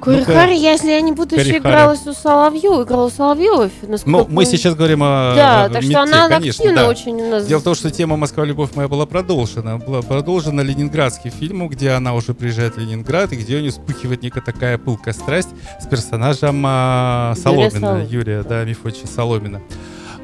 Курихара, 0.00 0.52
если 0.52 0.90
я 0.90 1.00
не 1.00 1.12
буду, 1.12 1.36
еще 1.36 1.58
играла 1.58 1.92
у 1.92 2.12
Соловьева, 2.12 2.82
играла 2.82 3.06
у 3.06 3.10
Соловьева. 3.10 3.70
Ну, 4.06 4.26
мы 4.28 4.44
сейчас 4.44 4.74
говорим 4.74 5.02
о 5.02 5.34
Да, 5.34 5.64
о 5.64 5.68
так 5.68 5.82
Мите, 5.82 5.92
что 5.92 6.02
она 6.02 6.28
конечно, 6.28 6.64
активно 6.64 6.82
да. 6.82 6.88
очень 6.88 7.22
у 7.22 7.30
нас... 7.30 7.46
Дело 7.46 7.60
в 7.60 7.64
том, 7.64 7.74
что 7.74 7.90
тема 7.90 8.16
«Москва. 8.16 8.44
Любовь 8.44 8.70
моя» 8.74 8.88
была 8.88 9.06
продолжена. 9.06 9.78
Была 9.78 10.02
продолжена 10.02 10.62
ленинградским 10.62 11.30
фильмом, 11.30 11.68
где 11.68 11.90
она 11.90 12.14
уже 12.14 12.34
приезжает 12.34 12.76
в 12.76 12.78
Ленинград, 12.78 13.32
и 13.32 13.36
где 13.36 13.56
у 13.56 13.60
нее 13.60 13.70
вспыхивает 13.70 14.22
некая 14.22 14.40
такая 14.40 14.78
пылкая 14.78 15.14
страсть 15.14 15.48
с 15.80 15.86
персонажем 15.86 16.62
а, 16.66 17.34
Юрия 17.36 17.42
Соломина. 17.42 17.70
Соломина. 17.80 18.08
Юрия, 18.08 18.42
да, 18.42 18.64
Мифовича 18.64 19.06
Соломина. 19.06 19.60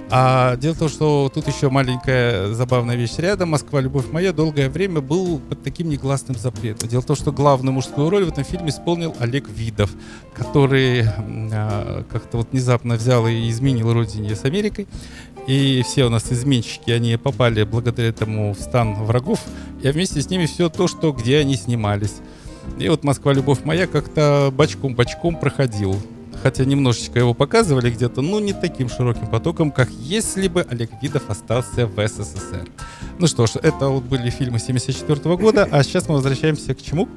А 0.09 0.57
дело 0.57 0.74
в 0.74 0.78
том, 0.78 0.88
что 0.88 1.30
тут 1.34 1.48
еще 1.48 1.68
маленькая 1.68 2.52
забавная 2.54 2.94
вещь 2.94 3.16
рядом. 3.18 3.50
«Москва. 3.50 3.80
Любовь 3.80 4.07
моя» 4.12 4.32
долгое 4.32 4.68
время 4.68 5.00
был 5.00 5.40
под 5.40 5.64
таким 5.64 5.88
негласным 5.88 6.38
запретом. 6.38 6.88
Дело 6.88 7.02
в 7.02 7.07
том, 7.07 7.16
что 7.16 7.32
главную 7.32 7.72
мужскую 7.72 8.09
роль 8.09 8.24
в 8.24 8.28
этом 8.28 8.44
фильме 8.44 8.68
исполнил 8.68 9.16
Олег 9.18 9.48
Видов, 9.48 9.90
который 10.32 11.04
а, 11.52 12.04
как-то 12.09 12.38
вот 12.38 12.52
внезапно 12.52 12.94
взял 12.94 13.26
и 13.26 13.50
изменил 13.50 13.92
родине 13.92 14.36
с 14.36 14.44
Америкой. 14.44 14.86
И 15.48 15.82
все 15.84 16.04
у 16.04 16.09
нас 16.09 16.30
изменщики, 16.30 16.90
они 16.90 17.16
попали 17.16 17.64
благодаря 17.64 18.09
этому 18.09 18.54
в 18.54 18.61
стан 18.61 18.94
врагов, 18.94 19.40
и 19.82 19.88
вместе 19.88 20.20
с 20.20 20.30
ними 20.30 20.46
все 20.46 20.68
то, 20.68 20.86
что 20.86 21.12
где 21.12 21.38
они 21.38 21.57
снимались. 21.57 22.14
И 22.78 22.88
вот 22.88 23.04
«Москва. 23.04 23.32
Любовь 23.32 23.64
моя» 23.64 23.86
как-то 23.86 24.52
бочком-бочком 24.52 25.36
проходил. 25.36 26.00
Хотя 26.43 26.64
немножечко 26.64 27.18
его 27.18 27.34
показывали 27.34 27.91
где-то, 27.91 28.20
но 28.22 28.41
не 28.41 28.53
таким 28.53 28.89
широким 28.89 29.26
потоком, 29.26 29.70
как 29.70 29.89
если 29.91 30.49
бы 30.49 30.66
Олег 30.68 30.91
Видов 31.03 31.28
остался 31.28 31.87
в 31.87 32.07
СССР. 32.07 32.68
Ну 33.18 33.26
что 33.26 33.47
ж, 33.47 33.57
это 33.62 33.89
вот 33.89 34.05
были 34.05 34.30
фильмы 34.30 34.59
74 34.59 35.37
года, 35.37 35.68
а 35.70 35.82
сейчас 35.82 36.09
мы 36.09 36.16
возвращаемся 36.16 36.74
к 36.74 36.82
чему? 36.82 37.09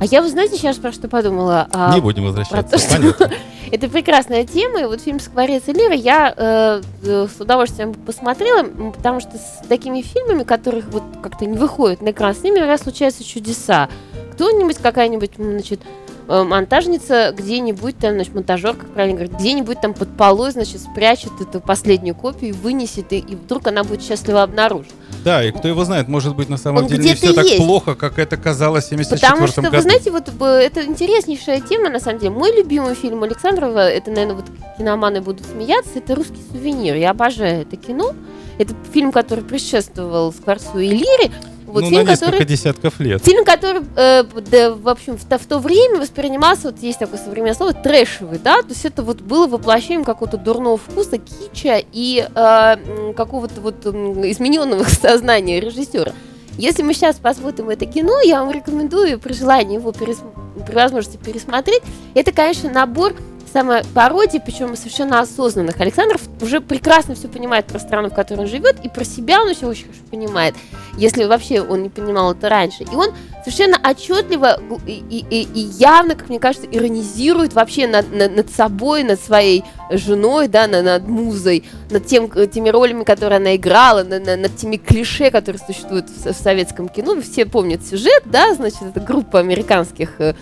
А 0.00 0.06
я, 0.06 0.22
вы 0.22 0.28
знаете, 0.28 0.56
сейчас 0.56 0.76
про 0.76 0.92
что 0.92 1.08
подумала? 1.08 1.68
А, 1.72 1.94
не 1.94 2.00
будем 2.00 2.24
возвращаться, 2.24 2.70
то, 2.72 2.78
что 2.78 3.30
это 3.70 3.88
прекрасная 3.88 4.44
тема, 4.44 4.80
и 4.80 4.84
вот 4.84 5.00
фильм 5.00 5.20
«Скворец 5.20 5.68
и 5.68 5.72
Лира» 5.72 5.94
я 5.94 6.34
э, 6.36 6.82
э, 7.04 7.28
с 7.28 7.40
удовольствием 7.40 7.94
посмотрела, 7.94 8.64
потому 8.90 9.20
что 9.20 9.36
с 9.36 9.66
такими 9.68 10.02
фильмами, 10.02 10.42
которых 10.42 10.86
вот 10.88 11.04
как-то 11.22 11.46
не 11.46 11.56
выходят 11.56 12.02
на 12.02 12.10
экран, 12.10 12.34
с 12.34 12.42
ними 12.42 12.58
раз 12.58 12.82
случаются 12.82 13.22
чудеса. 13.24 13.88
Кто-нибудь, 14.32 14.78
какая-нибудь, 14.78 15.32
значит, 15.38 15.80
монтажница 16.28 17.34
где-нибудь 17.36 17.98
там, 17.98 18.14
значит, 18.14 18.34
монтажер, 18.34 18.74
как 18.74 18.90
правильно 18.90 19.16
говорить, 19.16 19.38
где-нибудь 19.38 19.80
там 19.80 19.94
под 19.94 20.16
полой, 20.16 20.50
значит, 20.52 20.80
спрячет 20.80 21.32
эту 21.40 21.60
последнюю 21.60 22.14
копию, 22.14 22.54
вынесет, 22.54 23.12
и, 23.12 23.18
и 23.18 23.34
вдруг 23.36 23.66
она 23.66 23.84
будет 23.84 24.02
счастливо 24.02 24.42
обнаружена. 24.42 24.94
Да, 25.24 25.42
и 25.42 25.52
кто 25.52 25.68
его 25.68 25.84
знает, 25.84 26.08
может 26.08 26.36
быть, 26.36 26.48
на 26.48 26.56
самом 26.56 26.84
Он 26.84 26.86
деле 26.86 27.02
не 27.02 27.14
все 27.14 27.32
так 27.32 27.44
есть. 27.46 27.56
плохо, 27.56 27.94
как 27.94 28.18
это 28.18 28.36
казалось 28.36 28.84
в 28.84 28.88
74 28.90 29.20
Потому 29.20 29.46
что, 29.46 29.62
году. 29.62 29.76
вы 29.76 29.82
знаете, 29.82 30.10
вот 30.10 30.28
э, 30.28 30.44
это 30.44 30.84
интереснейшая 30.84 31.60
тема, 31.60 31.88
на 31.88 31.98
самом 32.00 32.18
деле. 32.18 32.30
Мой 32.30 32.54
любимый 32.54 32.94
фильм 32.94 33.22
Александрова, 33.22 33.88
это, 33.88 34.10
наверное, 34.10 34.36
вот 34.36 34.44
киноманы 34.76 35.22
будут 35.22 35.46
смеяться, 35.46 35.92
это 35.96 36.14
«Русский 36.14 36.40
сувенир». 36.52 36.96
Я 36.96 37.10
обожаю 37.10 37.62
это 37.62 37.76
кино. 37.76 38.12
Это 38.58 38.74
фильм, 38.92 39.12
который 39.12 39.42
предшествовал 39.42 40.32
«Скворцу 40.32 40.78
и 40.78 40.88
Лире». 40.90 41.32
Вот 41.74 41.82
ну, 41.82 41.88
фильм, 41.90 42.04
на 42.04 42.10
несколько 42.10 42.30
который 42.30 42.46
десятков 42.46 43.00
лет. 43.00 43.24
Фильм, 43.24 43.44
который, 43.44 43.82
э, 43.96 44.24
да, 44.50 44.74
в 44.74 44.88
общем, 44.88 45.18
в 45.18 45.24
то, 45.24 45.38
в 45.38 45.44
то 45.44 45.58
время 45.58 45.98
воспринимался, 45.98 46.68
вот 46.70 46.80
есть 46.80 47.00
такое 47.00 47.18
современное 47.18 47.54
слово, 47.54 47.72
трэшевый, 47.72 48.38
да, 48.38 48.62
то 48.62 48.68
есть 48.68 48.84
это 48.84 49.02
вот 49.02 49.20
было 49.20 49.48
воплощением 49.48 50.04
какого-то 50.04 50.36
дурного 50.36 50.76
вкуса, 50.76 51.18
кича 51.18 51.82
и 51.92 52.26
э, 52.32 53.12
какого-то 53.16 53.60
вот 53.60 53.84
измененного 53.84 54.84
сознания 54.88 55.58
режиссера. 55.58 56.12
Если 56.58 56.82
мы 56.82 56.94
сейчас 56.94 57.16
посмотрим 57.16 57.70
это 57.70 57.86
кино, 57.86 58.20
я 58.22 58.40
вам 58.40 58.52
рекомендую 58.52 59.18
при 59.18 59.32
желании 59.32 59.74
его 59.78 59.90
перес- 59.90 60.22
при 60.64 60.74
возможности 60.74 61.16
пересмотреть. 61.16 61.82
Это, 62.14 62.30
конечно, 62.30 62.70
набор 62.70 63.14
самопародий, 63.54 64.40
причем 64.40 64.76
совершенно 64.76 65.20
осознанных. 65.20 65.80
Александров 65.80 66.20
уже 66.42 66.60
прекрасно 66.60 67.14
все 67.14 67.28
понимает 67.28 67.66
про 67.66 67.78
страну, 67.78 68.10
в 68.10 68.14
которой 68.14 68.40
он 68.40 68.46
живет, 68.48 68.76
и 68.82 68.88
про 68.88 69.04
себя 69.04 69.40
он 69.40 69.54
все 69.54 69.68
очень 69.68 69.84
хорошо 69.84 70.00
понимает, 70.10 70.54
если 70.98 71.24
вообще 71.24 71.62
он 71.62 71.84
не 71.84 71.88
понимал 71.88 72.32
это 72.32 72.48
раньше. 72.48 72.82
И 72.82 72.94
он 72.96 73.10
совершенно 73.44 73.78
отчетливо 73.88 74.60
и, 74.86 74.92
и- 75.08 75.42
и- 75.54 75.60
явно, 75.78 76.16
как 76.16 76.28
мне 76.30 76.40
кажется, 76.40 76.66
иронизирует 76.68 77.52
вообще 77.52 77.86
над, 77.86 78.12
над- 78.12 78.34
над 78.36 78.50
собой, 78.50 79.04
над 79.04 79.20
своей 79.20 79.62
женой, 79.90 80.48
да, 80.48 80.66
на- 80.66 80.82
над 80.82 81.06
музой, 81.06 81.62
над 81.90 82.06
тем, 82.06 82.28
э, 82.34 82.48
теми 82.48 82.70
ролями, 82.70 83.04
которые 83.04 83.36
она 83.36 83.54
играла, 83.54 84.02
на- 84.02 84.18
на- 84.18 84.36
над 84.36 84.56
теми 84.56 84.76
клише, 84.78 85.30
которые 85.30 85.62
существуют 85.64 86.08
в, 86.10 86.32
в 86.32 86.36
советском 86.36 86.88
кино. 86.88 87.20
Все 87.22 87.46
помнят 87.46 87.86
сюжет, 87.86 88.22
да, 88.24 88.52
значит, 88.54 88.82
это 88.82 88.98
группа 88.98 89.38
американских 89.38 90.20
э, 90.20 90.34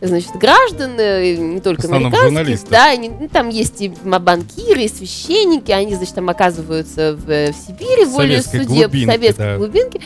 значит, 0.00 0.30
граждан, 0.36 0.96
не 0.96 1.60
только 1.60 1.86
американских, 1.88 2.68
да, 2.70 2.90
они- 2.90 3.10
ну, 3.10 3.28
там 3.28 3.48
есть 3.48 3.80
и 3.80 3.88
банкиры, 3.88 4.84
и 4.84 4.88
священники, 4.88 5.70
они, 5.70 5.94
значит, 5.94 6.14
там 6.14 6.28
оказываются 6.28 7.14
в, 7.16 7.30
э, 7.30 7.52
в 7.52 7.56
Сибири, 7.56 8.04
в 8.04 8.10
воле 8.10 8.42
судеб, 8.42 8.62
в 8.62 8.66
глубинке, 8.68 9.12
советской 9.12 9.38
да. 9.38 9.56
глубинке. 9.56 10.00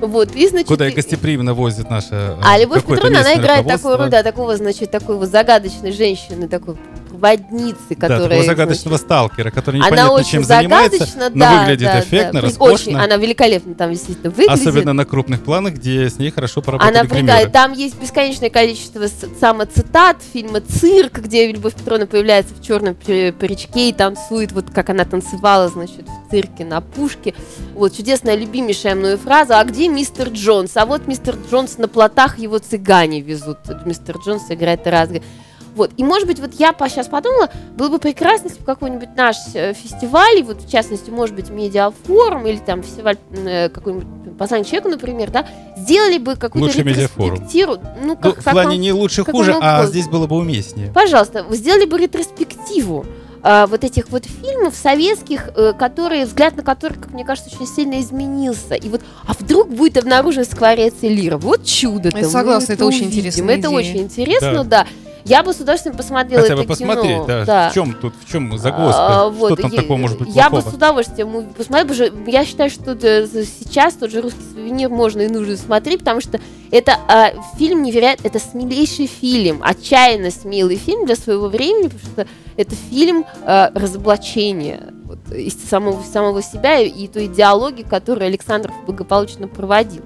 Вот, 0.00 0.34
и, 0.34 0.48
значит, 0.48 0.68
Куда 0.68 0.88
и- 0.88 0.92
гостеприимно 0.92 1.54
возит 1.54 1.88
наша 1.90 2.38
а 2.42 2.58
э, 2.58 2.62
Любовь 2.62 2.80
какое-то 2.80 3.06
Петровна, 3.06 3.20
она 3.20 3.40
играет 3.40 3.66
такую 3.66 3.96
роль, 3.96 4.10
да, 4.10 4.22
такого, 4.22 4.56
значит, 4.56 4.90
такой 4.90 5.16
вот 5.16 5.28
загадочной 5.28 5.92
женщины, 5.92 6.48
такой 6.48 6.76
проводницы, 7.24 7.78
Да, 7.90 7.94
которая... 7.94 8.28
такого 8.28 8.44
загадочного 8.44 8.96
сталкера, 8.96 9.50
который 9.50 9.76
значит, 9.76 9.98
она 9.98 10.12
очень 10.12 10.30
чем 10.30 10.44
занимается, 10.44 10.98
загадочна, 10.98 11.30
но 11.30 11.40
да, 11.40 11.60
выглядит 11.60 11.86
да, 11.86 12.00
эффектно, 12.00 12.32
да. 12.32 12.40
роскошно. 12.42 12.74
Очень, 12.74 12.96
она 12.96 13.16
великолепно 13.16 13.74
там 13.74 13.90
действительно 13.90 14.30
выглядит. 14.30 14.52
Особенно 14.52 14.92
на 14.92 15.04
крупных 15.04 15.42
планах, 15.42 15.74
где 15.74 16.08
с 16.08 16.18
ней 16.18 16.30
хорошо 16.30 16.60
поработали 16.62 16.96
Она 16.96 17.08
прыгает. 17.08 17.52
Там 17.52 17.72
есть 17.72 18.00
бесконечное 18.00 18.50
количество 18.50 19.06
самоцитат 19.40 20.18
фильма 20.32 20.60
«Цирк», 20.60 21.18
где 21.18 21.50
Любовь 21.50 21.74
Петровна 21.74 22.06
появляется 22.06 22.54
в 22.54 22.62
черном 22.62 22.94
паричке 22.94 23.90
и 23.90 23.92
танцует, 23.92 24.52
вот 24.52 24.66
как 24.70 24.90
она 24.90 25.04
танцевала, 25.04 25.68
значит, 25.68 26.06
в 26.06 26.30
цирке 26.30 26.64
на 26.64 26.80
пушке. 26.80 27.34
Вот, 27.74 27.96
чудесная, 27.96 28.36
любимейшая 28.36 28.94
мною 28.94 29.18
фраза 29.18 29.60
«А 29.60 29.64
где 29.64 29.88
мистер 29.88 30.28
Джонс?» 30.28 30.76
А 30.76 30.84
вот 30.86 31.06
мистер 31.06 31.36
Джонс 31.50 31.78
на 31.78 31.88
плотах, 31.88 32.38
его 32.38 32.58
цыгане 32.58 33.20
везут. 33.20 33.58
Мистер 33.86 34.16
Джонс 34.18 34.44
играет 34.50 34.86
разго. 34.86 35.20
Вот, 35.74 35.90
и 35.96 36.04
может 36.04 36.26
быть, 36.28 36.38
вот 36.38 36.54
я 36.54 36.74
сейчас 36.88 37.08
подумала, 37.08 37.50
было 37.76 37.88
бы 37.88 37.98
прекрасно, 37.98 38.46
если 38.48 38.60
бы 38.60 38.64
какой-нибудь 38.66 39.16
наш 39.16 39.36
э, 39.54 39.72
фестиваль, 39.74 40.38
и 40.38 40.42
вот 40.42 40.62
в 40.62 40.70
частности, 40.70 41.10
может 41.10 41.34
быть, 41.34 41.50
медиафорум 41.50 42.46
или 42.46 42.58
там 42.58 42.82
фестиваль 42.82 43.16
э, 43.32 43.68
какой-нибудь 43.68 44.36
«Послание 44.38 44.64
человеку», 44.64 44.88
например, 44.90 45.30
да, 45.30 45.46
сделали 45.76 46.18
бы 46.18 46.36
какую-то 46.36 46.82
медиафорум. 46.82 47.34
ретроспективу. 47.34 47.78
Ну, 48.02 48.06
Ну, 48.08 48.16
как, 48.16 48.40
в 48.40 48.44
как 48.44 48.52
плане 48.52 48.70
вам- 48.70 48.80
не 48.80 48.92
лучше, 48.92 49.24
как 49.24 49.34
хуже, 49.34 49.56
а 49.60 49.84
здесь 49.86 50.08
было 50.08 50.26
бы 50.26 50.36
уместнее. 50.36 50.90
Пожалуйста, 50.92 51.44
сделали 51.50 51.84
бы 51.86 51.98
ретроспективу 51.98 53.04
а, 53.46 53.66
вот 53.66 53.84
этих 53.84 54.08
вот 54.08 54.24
фильмов 54.24 54.74
советских, 54.74 55.50
э, 55.54 55.74
которые, 55.78 56.24
взгляд 56.24 56.56
на 56.56 56.62
которые, 56.62 56.98
как 56.98 57.12
мне 57.12 57.24
кажется, 57.26 57.50
очень 57.54 57.66
сильно 57.70 58.00
изменился. 58.00 58.74
И 58.74 58.88
вот, 58.88 59.02
а 59.26 59.34
вдруг 59.34 59.68
будет 59.68 59.98
обнаружен 59.98 60.44
скворец 60.46 60.94
и 61.02 61.08
лира? 61.10 61.36
Вот 61.36 61.64
чудо-то. 61.66 62.16
Я 62.16 62.24
согласна, 62.28 62.72
это 62.72 62.86
очень 62.86 63.02
увидим. 63.06 63.18
интересная 63.18 63.58
Это 63.58 63.68
идея. 63.68 63.78
очень 63.78 63.98
интересно, 63.98 64.64
да. 64.64 64.86
Я 65.24 65.42
бы 65.42 65.52
с 65.54 65.56
удовольствием 65.60 65.96
посмотрела 65.96 66.42
Хотя 66.42 66.54
бы 66.54 66.60
это 66.62 66.68
посмотреть, 66.68 67.16
кино. 67.16 67.24
да, 67.26 67.44
да. 67.44 67.70
В 67.70 67.74
чем 67.74 67.94
тут, 67.94 68.12
в 68.22 68.30
чем 68.30 68.58
загвоздка? 68.58 69.22
А, 69.24 69.28
вот, 69.30 69.52
Что 69.52 69.62
там 69.62 69.72
я- 69.72 69.80
такого 69.82 69.96
может 69.96 70.18
быть 70.18 70.28
Я 70.34 70.44
бы 70.50 70.56
плохого? 70.56 70.70
с 70.70 70.74
удовольствием 70.74 71.46
посмотрела, 71.56 71.88
потому 71.88 71.94
что 72.24 72.30
я 72.30 72.44
считаю, 72.44 72.70
что 72.70 72.92
э, 72.92 73.26
сейчас 73.26 73.94
тот 73.94 74.10
же 74.10 74.20
русский 74.20 74.42
сувенир 74.52 74.90
можно 74.90 75.22
и 75.22 75.28
нужно 75.28 75.56
смотреть, 75.56 76.00
потому 76.00 76.20
что 76.20 76.38
это 76.70 76.96
а, 77.08 77.32
фильм 77.56 77.82
невероятно, 77.82 78.26
это 78.26 78.38
смелейший 78.38 79.06
фильм, 79.06 79.60
отчаянно 79.62 80.30
смелый 80.30 80.76
фильм 80.76 81.06
для 81.06 81.16
своего 81.16 81.48
времени, 81.48 81.88
потому 81.88 82.12
что 82.12 82.26
это 82.56 82.74
фильм 82.90 83.24
а, 83.44 83.70
разоблачения 83.74 84.92
вот, 85.04 85.18
из 85.32 85.54
самого, 85.68 86.02
самого 86.02 86.42
себя 86.42 86.78
и, 86.80 86.88
и 86.88 87.08
той 87.08 87.26
идеологии, 87.26 87.82
которую 87.82 88.26
Александров 88.26 88.74
благополучно 88.84 89.48
проводил. 89.48 90.02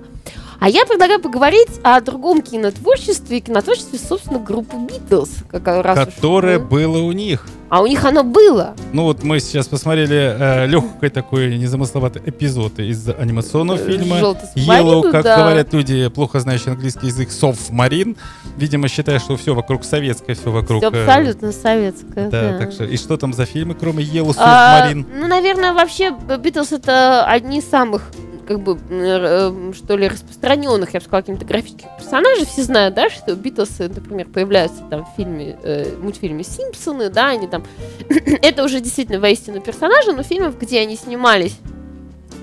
А 0.60 0.68
я 0.68 0.84
предлагаю 0.86 1.20
поговорить 1.20 1.68
о 1.84 2.00
другом 2.00 2.42
кинотворчестве, 2.42 3.40
кинотворчестве, 3.40 3.98
собственно, 3.98 4.40
группы 4.40 4.76
Битлз, 4.76 5.30
уж 5.30 5.50
Которое 5.50 6.58
мы- 6.58 6.64
было 6.64 6.98
у 6.98 7.12
них. 7.12 7.46
А 7.70 7.82
у 7.82 7.86
них 7.86 8.02
оно 8.04 8.24
было. 8.24 8.74
Ну 8.92 9.04
вот 9.04 9.22
мы 9.22 9.40
сейчас 9.40 9.68
посмотрели 9.68 10.66
легкий 10.66 11.10
такой 11.10 11.56
незамысловатый 11.58 12.22
эпизод 12.24 12.78
из 12.78 13.08
анимационного 13.08 13.76
Э, 13.78 13.84
фильма 13.86 14.18
«Желтый 14.18 14.48
Yellow, 14.56 15.02
субмарин», 15.02 15.12
как 15.12 15.24
да. 15.24 15.36
говорят 15.36 15.72
люди, 15.74 16.08
плохо 16.08 16.40
знающие 16.40 16.72
английский 16.72 17.08
язык, 17.08 17.30
Совмарин. 17.30 18.16
Видимо, 18.56 18.88
считая, 18.88 19.18
что 19.18 19.36
все 19.36 19.54
вокруг 19.54 19.84
советское, 19.84 20.34
все 20.34 20.50
вокруг... 20.50 20.82
Всё 20.82 20.90
э, 20.90 21.04
абсолютно 21.04 21.52
советское. 21.52 22.30
Да, 22.30 22.52
да. 22.52 22.58
так 22.58 22.72
что... 22.72 22.84
И 22.84 22.96
что 22.96 23.16
там 23.18 23.34
за 23.34 23.44
фильмы, 23.44 23.74
кроме 23.74 24.02
Yellow 24.02 24.34
А, 24.38 24.88
Submarine? 24.90 25.06
ну, 25.14 25.26
наверное, 25.28 25.74
вообще 25.74 26.10
Битлз 26.10 26.72
это 26.72 27.26
одни 27.26 27.58
из 27.58 27.68
самых 27.68 28.10
как 28.48 28.60
бы, 28.60 28.78
э, 28.88 29.72
что 29.74 29.96
ли, 29.96 30.08
распространенных, 30.08 30.94
я 30.94 31.00
бы 31.00 31.04
сказала, 31.04 31.22
кинематографических 31.22 31.86
персонажей. 31.98 32.46
Все 32.46 32.62
знают, 32.62 32.94
да, 32.94 33.10
что 33.10 33.34
Битлсы, 33.34 33.90
например, 33.90 34.26
появляются 34.26 34.82
там 34.88 35.04
в 35.04 35.16
фильме, 35.16 35.58
э, 35.62 35.94
мультфильме 35.98 36.42
«Симпсоны», 36.42 37.10
да, 37.10 37.28
они 37.28 37.46
там... 37.46 37.64
это 38.08 38.64
уже 38.64 38.80
действительно 38.80 39.20
воистину 39.20 39.60
персонажи, 39.60 40.12
но 40.12 40.22
фильмов, 40.22 40.58
где 40.58 40.80
они 40.80 40.96
снимались 40.96 41.58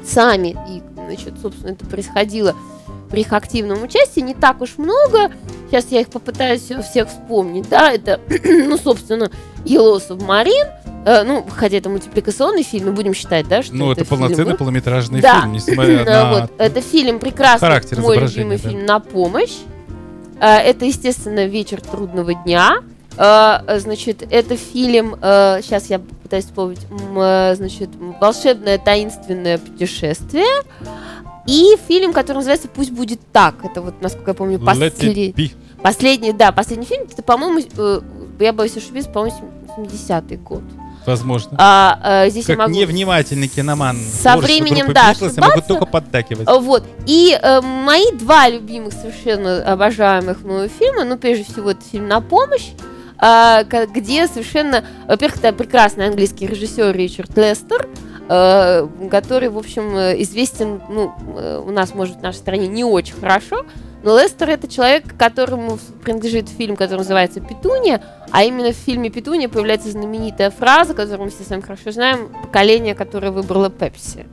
сами, 0.06 0.56
и, 0.70 0.84
значит, 0.96 1.34
собственно, 1.42 1.72
это 1.72 1.88
происходило 1.88 2.56
при 3.10 3.22
их 3.22 3.34
активном 3.34 3.82
участии, 3.82 4.20
не 4.20 4.36
так 4.36 4.62
уж 4.62 4.78
много. 4.78 5.32
Сейчас 5.72 5.88
я 5.90 6.02
их 6.02 6.10
попытаюсь 6.10 6.62
всех 6.62 7.10
вспомнить, 7.10 7.68
да, 7.68 7.92
это, 7.92 8.22
ну, 8.44 8.78
собственно, 8.78 9.32
Yellow 9.64 10.00
Submarine, 10.08 10.72
э, 11.06 11.24
ну, 11.24 11.46
хотя 11.56 11.78
это 11.78 11.90
мультипликационный 11.90 12.64
фильм, 12.64 12.88
мы 12.88 12.92
будем 12.92 13.14
считать, 13.14 13.48
да, 13.48 13.64
что 13.64 13.74
Ну, 13.74 13.92
это 13.92 14.04
фильм 14.04 14.10
полноценный 14.22 14.52
был. 14.52 14.58
полнометражный 14.58 15.22
Да. 15.22 15.42
фильм, 15.42 15.54
несмотря 15.54 16.04
на... 16.06 16.32
Вот, 16.34 16.52
это 16.58 16.82
фильм 16.82 17.20
прекрасный, 17.20 17.60
характер 17.68 18.02
мой 18.02 18.18
любимый 18.18 18.58
да. 18.58 18.70
фильм 18.70 18.86
«На 18.86 19.00
помощь». 19.00 19.56
Э, 20.40 20.58
Это, 20.58 20.86
естественно, 20.86 21.46
«Вечер 21.46 21.80
трудного 21.82 22.34
дня». 22.34 22.80
Э, 23.18 23.80
Значит, 23.80 24.28
это 24.30 24.58
фильм, 24.58 25.16
сейчас 25.22 25.90
я 25.90 26.00
пытаюсь 26.24 26.46
вспомнить, 26.46 26.82
э, 26.90 27.54
значит, 27.56 27.90
«Волшебное 28.20 28.78
таинственное 28.78 29.58
путешествие». 29.58 30.46
И 31.48 31.78
фильм, 31.88 32.12
который 32.12 32.38
называется 32.38 32.68
«Пусть 32.68 32.92
будет 32.92 33.20
так». 33.32 33.64
Это 33.64 33.82
вот, 33.82 34.02
насколько 34.02 34.32
я 34.32 34.36
помню, 34.36 34.60
последний. 34.60 35.34
Последний, 35.84 36.34
да, 36.34 36.52
последний 36.52 36.86
фильм, 36.88 37.04
это, 37.12 37.22
по-моему, 37.22 37.60
э, 37.78 38.02
я 38.40 38.52
боюсь 38.54 38.76
ошибиться, 38.76 39.10
по-моему, 39.12 39.38
70-й 39.78 40.38
год. 40.38 40.64
Возможно. 41.06 41.56
А, 41.60 42.24
э, 42.26 42.30
здесь 42.30 42.48
я 42.50 42.56
Как 42.56 42.68
могу... 42.68 42.80
невнимательный 42.80 43.48
киноман. 43.48 43.98
Со 43.98 44.38
временем, 44.38 44.92
да, 44.94 45.06
я 45.06 45.10
ошибаться. 45.12 45.62
только 45.68 45.86
поддакивать. 45.86 46.48
А, 46.48 46.58
Вот. 46.60 46.84
И 47.06 47.38
э, 47.40 47.62
мои 47.62 48.12
два 48.14 48.50
любимых, 48.50 48.94
совершенно 48.94 49.62
обожаемых 49.72 50.42
мною 50.44 50.70
фильма, 50.70 51.04
ну, 51.04 51.18
прежде 51.18 51.44
всего, 51.44 51.72
это 51.72 51.82
фильм 51.92 52.08
«На 52.08 52.22
помощь», 52.22 52.70
а, 53.18 53.64
ка- 53.64 53.88
где 53.88 54.28
совершенно, 54.28 54.84
во-первых, 55.08 55.40
это 55.42 55.54
прекрасный 55.54 56.08
английский 56.08 56.48
режиссер 56.48 56.94
Ричард 56.96 57.38
Лестер, 57.38 57.88
э, 58.28 58.88
который, 59.10 59.50
в 59.50 59.58
общем, 59.58 59.96
э, 59.96 60.22
известен, 60.24 60.82
ну, 60.90 61.14
э, 61.38 61.64
у 61.66 61.72
нас, 61.72 61.94
может, 61.94 62.18
в 62.18 62.22
нашей 62.22 62.38
стране 62.38 62.68
не 62.68 62.84
очень 62.84 63.16
хорошо, 63.16 63.66
но 64.06 64.20
Лестер 64.20 64.52
это 64.52 64.68
человек, 64.68 65.18
которому 65.18 65.80
принадлежит 66.04 66.48
фильм, 66.48 66.76
который 66.76 67.00
называется 67.00 67.42
«Петуния», 67.42 68.04
а 68.30 68.44
именно 68.44 68.72
в 68.72 68.76
фильме 68.76 69.10
«Петуния» 69.10 69.50
появляется 69.50 69.90
знаменитая 69.90 70.52
фраза, 70.52 70.94
которую 70.94 71.26
мы 71.26 71.32
все 71.32 71.44
с 71.44 71.50
вами 71.50 71.62
хорошо 71.62 71.90
знаем, 71.90 72.30
поколение, 72.44 72.94
которое 72.94 73.32
выбрало 73.32 73.72
Пепси. 73.72 74.28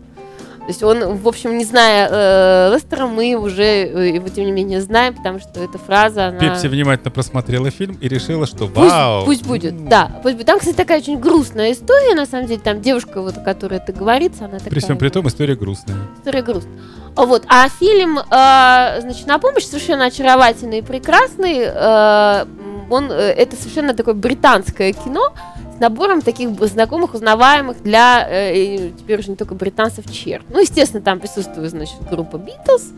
То 0.63 0.69
есть 0.69 0.83
он, 0.85 1.17
в 1.17 1.27
общем, 1.27 1.59
не 1.59 1.65
зная 1.65 2.09
э, 2.09 2.73
Лестера, 2.73 3.09
мы 3.09 3.35
уже 3.35 3.65
э, 3.65 4.15
его, 4.15 4.29
тем 4.29 4.47
не 4.47 4.53
менее, 4.53 4.81
знаем, 4.81 5.13
потому 5.15 5.41
что 5.41 5.61
эта 5.61 5.77
фраза, 5.77 6.29
она... 6.29 6.39
Пепси 6.39 6.69
внимательно 6.69 7.11
просмотрела 7.11 7.71
фильм 7.71 7.99
и 8.01 8.09
решила, 8.09 8.47
что 8.47 8.69
Пусть, 8.69 8.93
вау. 8.93 9.25
пусть 9.25 9.45
будет, 9.45 9.73
м, 9.73 9.89
да. 9.89 10.13
Пусть 10.23 10.37
будет. 10.37 10.47
Там, 10.47 10.61
кстати, 10.61 10.77
такая 10.77 11.01
очень 11.01 11.19
грустная 11.19 11.73
история, 11.73 12.15
на 12.15 12.27
самом 12.27 12.47
деле. 12.47 12.61
Там 12.61 12.81
девушка, 12.81 13.21
вот, 13.21 13.37
о 13.39 13.41
которой 13.41 13.79
это 13.79 13.93
говорится, 13.93 14.45
она 14.45 14.59
такая... 14.59 14.71
При 14.71 14.79
всем 14.79 14.99
при 14.99 15.09
том 15.09 15.27
история 15.27 15.57
грустная. 15.57 15.97
История 16.19 16.43
грустная. 16.43 16.79
Вот. 17.17 17.45
А 17.49 17.69
фильм, 17.69 18.19
э, 18.19 19.01
значит, 19.01 19.27
на 19.27 19.39
помощь 19.41 19.65
совершенно 19.65 20.05
очаровательный 20.07 20.79
и 20.79 20.83
прекрасный. 20.83 21.59
э, 21.65 22.47
он, 22.89 23.11
э, 23.11 23.15
это 23.15 23.57
совершенно 23.57 23.95
такое 23.95 24.15
британское 24.15 24.93
кино 24.93 25.33
с 25.77 25.81
набором 25.81 26.23
таких 26.23 26.51
знакомых, 26.67 27.15
узнаваемых 27.15 27.83
для 27.83 28.27
э, 28.29 28.91
теперь 28.99 29.19
уже 29.21 29.31
не 29.31 29.37
только 29.37 29.55
британцев 29.55 30.05
черт. 30.13 30.45
Ну, 30.51 30.61
естественно, 30.61 31.03
там 31.03 31.19
присутствует, 31.21 31.71
значит, 31.71 31.97
группа 32.11 32.37
Битлз 32.39 32.91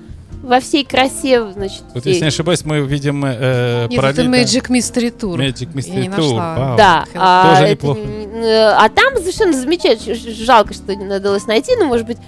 во 0.42 0.60
всей 0.60 0.84
красе, 0.84 1.52
значит, 1.52 1.82
Вот 1.94 2.04
если 2.04 2.20
не 2.20 2.28
ошибаюсь, 2.28 2.64
мы 2.66 2.80
видим 2.80 3.24
э, 3.24 3.86
Нет, 3.88 3.98
это 3.98 4.22
параллельно- 4.22 4.42
Magic 4.42 4.68
Mystery 4.68 5.16
Tour. 5.18 5.36
Magic 5.38 5.68
Я 5.72 5.80
Mystery 5.80 6.00
не 6.00 6.08
Tour. 6.08 6.16
нашла. 6.18 6.54
Вау. 6.58 6.76
Да, 6.76 7.04
а, 7.14 7.50
Тоже 7.54 7.62
это 7.62 7.70
неплохо. 7.72 8.00
не- 8.00 8.68
а 8.68 8.88
там 8.90 9.16
совершенно 9.16 9.52
замечательно. 9.54 10.14
Жалко, 10.14 10.74
что 10.74 10.94
не 10.94 11.04
надалось 11.06 11.46
найти, 11.46 11.74
но, 11.76 11.86
может 11.86 12.06
быть, 12.06 12.18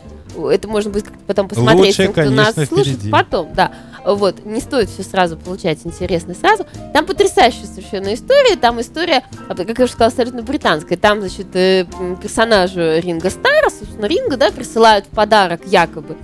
это 0.51 0.68
можно 0.68 0.91
будет 0.91 1.07
потом 1.26 1.49
посмотреть, 1.49 1.99
Лучшее, 1.99 2.07
тем, 2.07 2.12
кто 2.12 2.30
нас 2.30 2.55
конечно, 2.55 2.66
слушает 2.66 2.99
впереди. 2.99 3.11
потом. 3.11 3.53
Да, 3.55 3.72
вот, 4.05 4.45
не 4.45 4.61
стоит 4.61 4.89
все 4.89 5.03
сразу 5.03 5.37
получать 5.37 5.78
интересно 5.84 6.34
сразу. 6.34 6.66
Там 6.93 7.07
потрясающая 7.07 7.66
совершенно 7.66 8.14
история. 8.14 8.57
Там 8.57 8.80
история, 8.80 9.24
а, 9.49 9.55
как 9.55 9.78
я 9.78 9.84
уже 9.84 9.93
сказала, 9.93 10.11
абсолютно 10.11 10.43
британская. 10.43 10.97
Там, 10.97 11.20
значит, 11.20 11.49
э, 11.55 11.87
персонажу 12.22 12.80
Ринга 12.99 13.30
Стара, 13.30 13.68
собственно, 13.70 14.07
Ринга, 14.07 14.37
да, 14.37 14.51
присылают 14.51 15.07
в 15.07 15.09
подарок 15.09 15.62
якобы 15.66 16.16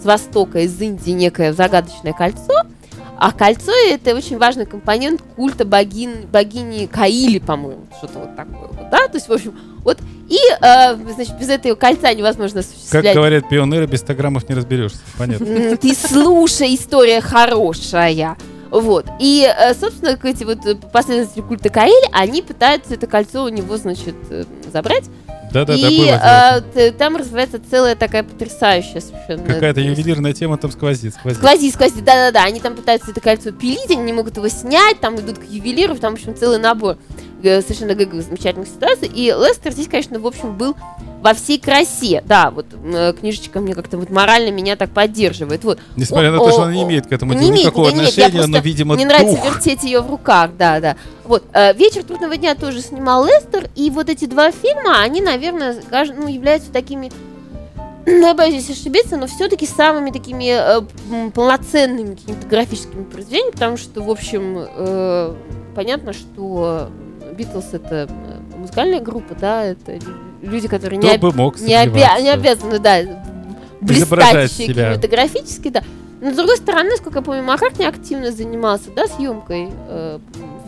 с 0.00 0.04
Востока, 0.04 0.60
из 0.60 0.80
Индии 0.80 1.12
некое 1.12 1.52
загадочное 1.52 2.12
кольцо. 2.12 2.62
А 3.22 3.30
кольцо 3.30 3.70
это 3.86 4.16
очень 4.16 4.36
важный 4.36 4.66
компонент 4.66 5.22
культа 5.36 5.64
богин, 5.64 6.26
богини 6.32 6.86
Каили, 6.86 7.38
по-моему, 7.38 7.86
что-то 7.98 8.18
вот 8.18 8.34
такое 8.34 8.66
вот, 8.66 8.90
да, 8.90 9.06
то 9.06 9.14
есть, 9.14 9.28
в 9.28 9.32
общем, 9.32 9.56
вот, 9.84 10.00
и, 10.28 10.38
э, 10.60 10.96
значит, 11.14 11.38
без 11.38 11.48
этого 11.48 11.76
кольца 11.76 12.12
невозможно 12.12 12.62
Как 12.62 12.70
осуществлять. 12.72 13.14
говорят 13.14 13.48
пионеры, 13.48 13.86
без 13.86 14.00
100 14.00 14.14
граммов 14.14 14.48
не 14.48 14.56
разберешься. 14.56 14.98
Понятно. 15.16 15.76
Ты 15.76 15.94
слушай, 15.94 16.74
история 16.74 17.20
хорошая. 17.20 18.36
Вот. 18.72 19.06
И, 19.20 19.46
э, 19.46 19.72
собственно, 19.74 20.16
как 20.16 20.24
эти 20.24 20.42
вот 20.42 20.66
э, 20.66 20.74
последователи 20.74 21.42
культа 21.42 21.68
Каэли, 21.68 22.08
они 22.10 22.42
пытаются 22.42 22.94
это 22.94 23.06
кольцо 23.06 23.44
у 23.44 23.50
него, 23.50 23.76
значит, 23.76 24.16
э, 24.30 24.44
забрать. 25.52 25.66
Да-да-да, 25.66 25.88
и 25.88 25.98
было 25.98 26.06
э, 26.06 26.60
дело. 26.60 26.72
т- 26.74 26.92
там 26.92 27.16
развивается 27.16 27.60
целая 27.70 27.94
такая 27.96 28.22
потрясающая 28.22 29.00
совершенно... 29.00 29.44
Какая-то 29.44 29.80
ювелирная 29.80 30.32
тема 30.32 30.58
там 30.58 30.70
сквозит. 30.70 31.14
сквозит. 31.14 31.38
Сквозит, 31.38 31.74
сквозит, 31.74 32.04
да-да-да. 32.04 32.44
Они 32.44 32.60
там 32.60 32.74
пытаются 32.74 33.10
это 33.10 33.20
кольцо 33.20 33.52
пилить, 33.52 33.90
они 33.90 34.02
не 34.02 34.12
могут 34.12 34.36
его 34.36 34.48
снять, 34.48 35.00
там 35.00 35.18
идут 35.20 35.38
к 35.38 35.44
ювелиру, 35.44 35.94
там, 35.96 36.16
в 36.16 36.18
общем, 36.18 36.34
целый 36.36 36.58
набор 36.58 36.96
совершенно 37.42 37.94
гэговых 37.94 38.24
замечательных 38.24 38.68
ситуаций. 38.68 39.08
И 39.12 39.26
Лестер 39.26 39.72
здесь, 39.72 39.88
конечно, 39.88 40.18
в 40.18 40.26
общем, 40.26 40.56
был 40.56 40.76
во 41.22 41.34
всей 41.34 41.58
красе. 41.58 42.22
Да, 42.26 42.50
вот 42.50 42.66
э, 42.84 43.12
книжечка 43.18 43.60
мне 43.60 43.74
как-то 43.74 43.96
вот 43.96 44.10
морально 44.10 44.50
меня 44.50 44.76
так 44.76 44.90
поддерживает. 44.90 45.62
Вот. 45.64 45.78
Несмотря 45.96 46.32
на 46.32 46.38
О- 46.38 46.44
то, 46.44 46.50
что 46.50 46.62
о- 46.62 46.64
она 46.64 46.74
не 46.74 46.82
имеет 46.82 47.06
к 47.06 47.12
этому 47.12 47.32
не 47.34 47.48
имеет, 47.48 47.66
никакого 47.66 47.90
нет, 47.90 48.08
отношения, 48.08 48.46
но, 48.46 48.58
видимо, 48.58 48.94
Мне 48.96 49.06
нравится 49.06 49.36
дух. 49.36 49.54
вертеть 49.54 49.84
ее 49.84 50.00
в 50.00 50.10
руках, 50.10 50.50
да, 50.58 50.80
да. 50.80 50.96
Вот. 51.24 51.44
э, 51.52 51.72
«Вечер 51.74 52.02
трудного 52.02 52.36
дня» 52.36 52.54
тоже 52.54 52.80
снимал 52.80 53.24
Лестер, 53.24 53.70
и 53.76 53.88
вот 53.90 54.08
эти 54.08 54.24
два 54.24 54.50
фильма, 54.50 55.00
они, 55.00 55.20
наверное, 55.20 55.80
скаж- 55.80 56.12
ну, 56.14 56.26
являются 56.26 56.72
такими 56.72 57.10
ну, 58.04 58.26
я 58.26 58.34
боюсь 58.34 58.68
ошибиться, 58.68 59.16
но 59.16 59.28
все-таки 59.28 59.64
самыми 59.64 60.10
такими 60.10 60.50
э, 60.50 61.30
полноценными 61.30 62.16
кинематографическими 62.16 63.04
произведениями, 63.04 63.52
потому 63.52 63.76
что, 63.76 64.02
в 64.02 64.10
общем, 64.10 64.56
э, 64.58 65.34
понятно, 65.76 66.12
что 66.12 66.90
Битлз 67.32 67.70
это 67.72 68.08
э, 68.10 68.56
музыкальная 68.56 69.00
группа, 69.00 69.34
да, 69.34 69.64
это 69.64 69.98
люди, 70.42 70.68
которые 70.68 70.98
не, 70.98 71.06
Кто 71.06 71.14
об- 71.14 71.20
бы 71.20 71.32
мог 71.32 71.60
не, 71.60 71.72
обя- 71.74 72.20
не 72.20 72.28
обязаны, 72.30 72.78
да, 72.78 72.98
блистать 73.80 74.08
кинематографически, 74.90 75.68
да. 75.68 75.82
Но, 76.20 76.30
с 76.32 76.36
другой 76.36 76.56
стороны, 76.56 76.90
сколько 76.96 77.18
я 77.18 77.22
помню, 77.24 77.42
Маккартни 77.42 77.84
активно 77.84 78.30
занимался, 78.30 78.90
да, 78.94 79.06
съемкой 79.06 79.70
э, 79.88 80.18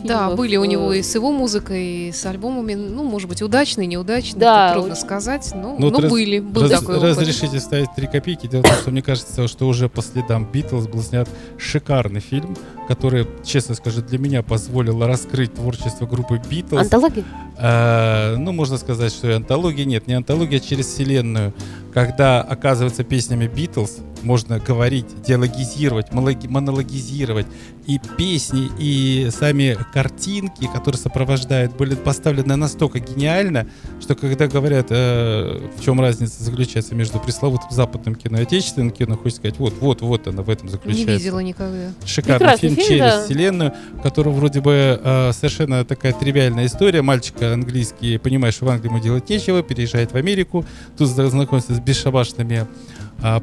Да, 0.04 0.18
фильмов, 0.20 0.36
были 0.36 0.56
у 0.56 0.64
него 0.64 0.92
э, 0.92 0.98
и 0.98 1.02
с 1.02 1.14
его 1.14 1.32
музыкой, 1.32 1.84
и 2.08 2.12
с 2.12 2.24
альбомами, 2.26 2.74
ну, 2.74 3.02
может 3.04 3.28
быть, 3.28 3.42
удачные, 3.42 3.86
неудачные, 3.86 4.38
Да, 4.40 4.72
трудно 4.74 4.92
очень. 4.92 5.02
сказать, 5.02 5.50
но, 5.54 5.76
Ну, 5.78 5.90
но 5.90 6.00
раз- 6.00 6.10
были, 6.10 6.38
был 6.40 6.62
Раз- 6.62 6.70
такой 6.80 6.96
опыт. 6.98 7.10
разрешите 7.10 7.58
вставить 7.58 7.88
три 7.96 8.06
копейки. 8.06 8.46
Дело 8.46 8.62
в 8.62 8.68
том, 8.68 8.76
что 8.78 8.90
мне 8.90 9.02
кажется, 9.02 9.48
что 9.48 9.66
уже 9.66 9.88
по 9.88 10.02
следам 10.02 10.44
Битлз 10.50 10.86
был 10.86 11.02
снят 11.02 11.28
шикарный 11.58 12.20
фильм, 12.20 12.56
который, 12.86 13.26
честно 13.44 13.74
скажу, 13.74 14.02
для 14.02 14.18
меня 14.18 14.42
позволил 14.42 15.04
раскрыть 15.06 15.54
творчество 15.54 16.06
группы 16.06 16.40
Битлз. 16.50 16.80
Антология? 16.82 17.24
Э, 17.58 18.36
ну, 18.36 18.52
можно 18.52 18.76
сказать, 18.76 19.12
что 19.12 19.28
и 19.30 19.32
антология 19.32 19.84
нет, 19.84 20.06
не 20.06 20.14
антология, 20.14 20.58
а 20.58 20.60
через 20.60 20.86
вселенную. 20.86 21.54
Когда, 21.92 22.42
оказывается, 22.42 23.04
песнями 23.04 23.46
Битлз 23.46 23.98
можно 24.24 24.58
говорить, 24.58 25.06
диалогизировать, 25.26 26.12
монологизировать. 26.12 27.46
И 27.86 28.00
песни, 28.16 28.70
и 28.78 29.28
сами 29.30 29.76
картинки, 29.92 30.66
которые 30.72 30.98
сопровождают, 30.98 31.76
были 31.76 31.94
поставлены 31.94 32.56
настолько 32.56 32.98
гениально, 32.98 33.66
что 34.00 34.14
когда 34.14 34.46
говорят, 34.46 34.86
э, 34.88 35.68
в 35.76 35.84
чем 35.84 36.00
разница 36.00 36.42
заключается 36.42 36.94
между 36.94 37.18
пресловутым 37.20 37.70
западным 37.70 38.14
кино 38.14 38.38
и 38.38 38.42
отечественным 38.42 38.90
кино, 38.90 39.16
хочется 39.16 39.40
сказать, 39.40 39.58
вот, 39.58 39.74
вот, 39.80 40.00
вот 40.00 40.26
она 40.26 40.42
в 40.42 40.48
этом 40.48 40.66
Не 40.66 40.72
заключается. 40.72 41.12
видела 41.12 41.40
никогда. 41.40 41.90
Шикарный 42.06 42.38
Прекрасный 42.38 42.68
фильм, 42.70 42.76
фильм, 42.76 42.88
через 42.88 43.00
да. 43.00 43.24
вселенную, 43.24 43.72
в 43.98 44.00
котором 44.00 44.32
вроде 44.32 44.60
бы 44.62 45.00
э, 45.02 45.32
совершенно 45.34 45.84
такая 45.84 46.14
тривиальная 46.14 46.64
история. 46.64 47.02
Мальчика 47.02 47.52
английский, 47.52 48.16
понимает, 48.16 48.54
что 48.54 48.64
в 48.64 48.68
Англии 48.70 48.88
ему 48.88 48.98
делать 49.00 49.28
нечего, 49.28 49.62
переезжает 49.62 50.12
в 50.12 50.16
Америку, 50.16 50.64
тут 50.96 51.08
зна- 51.08 51.28
знакомится 51.28 51.74
с 51.74 51.80
бесшабашными 51.80 52.66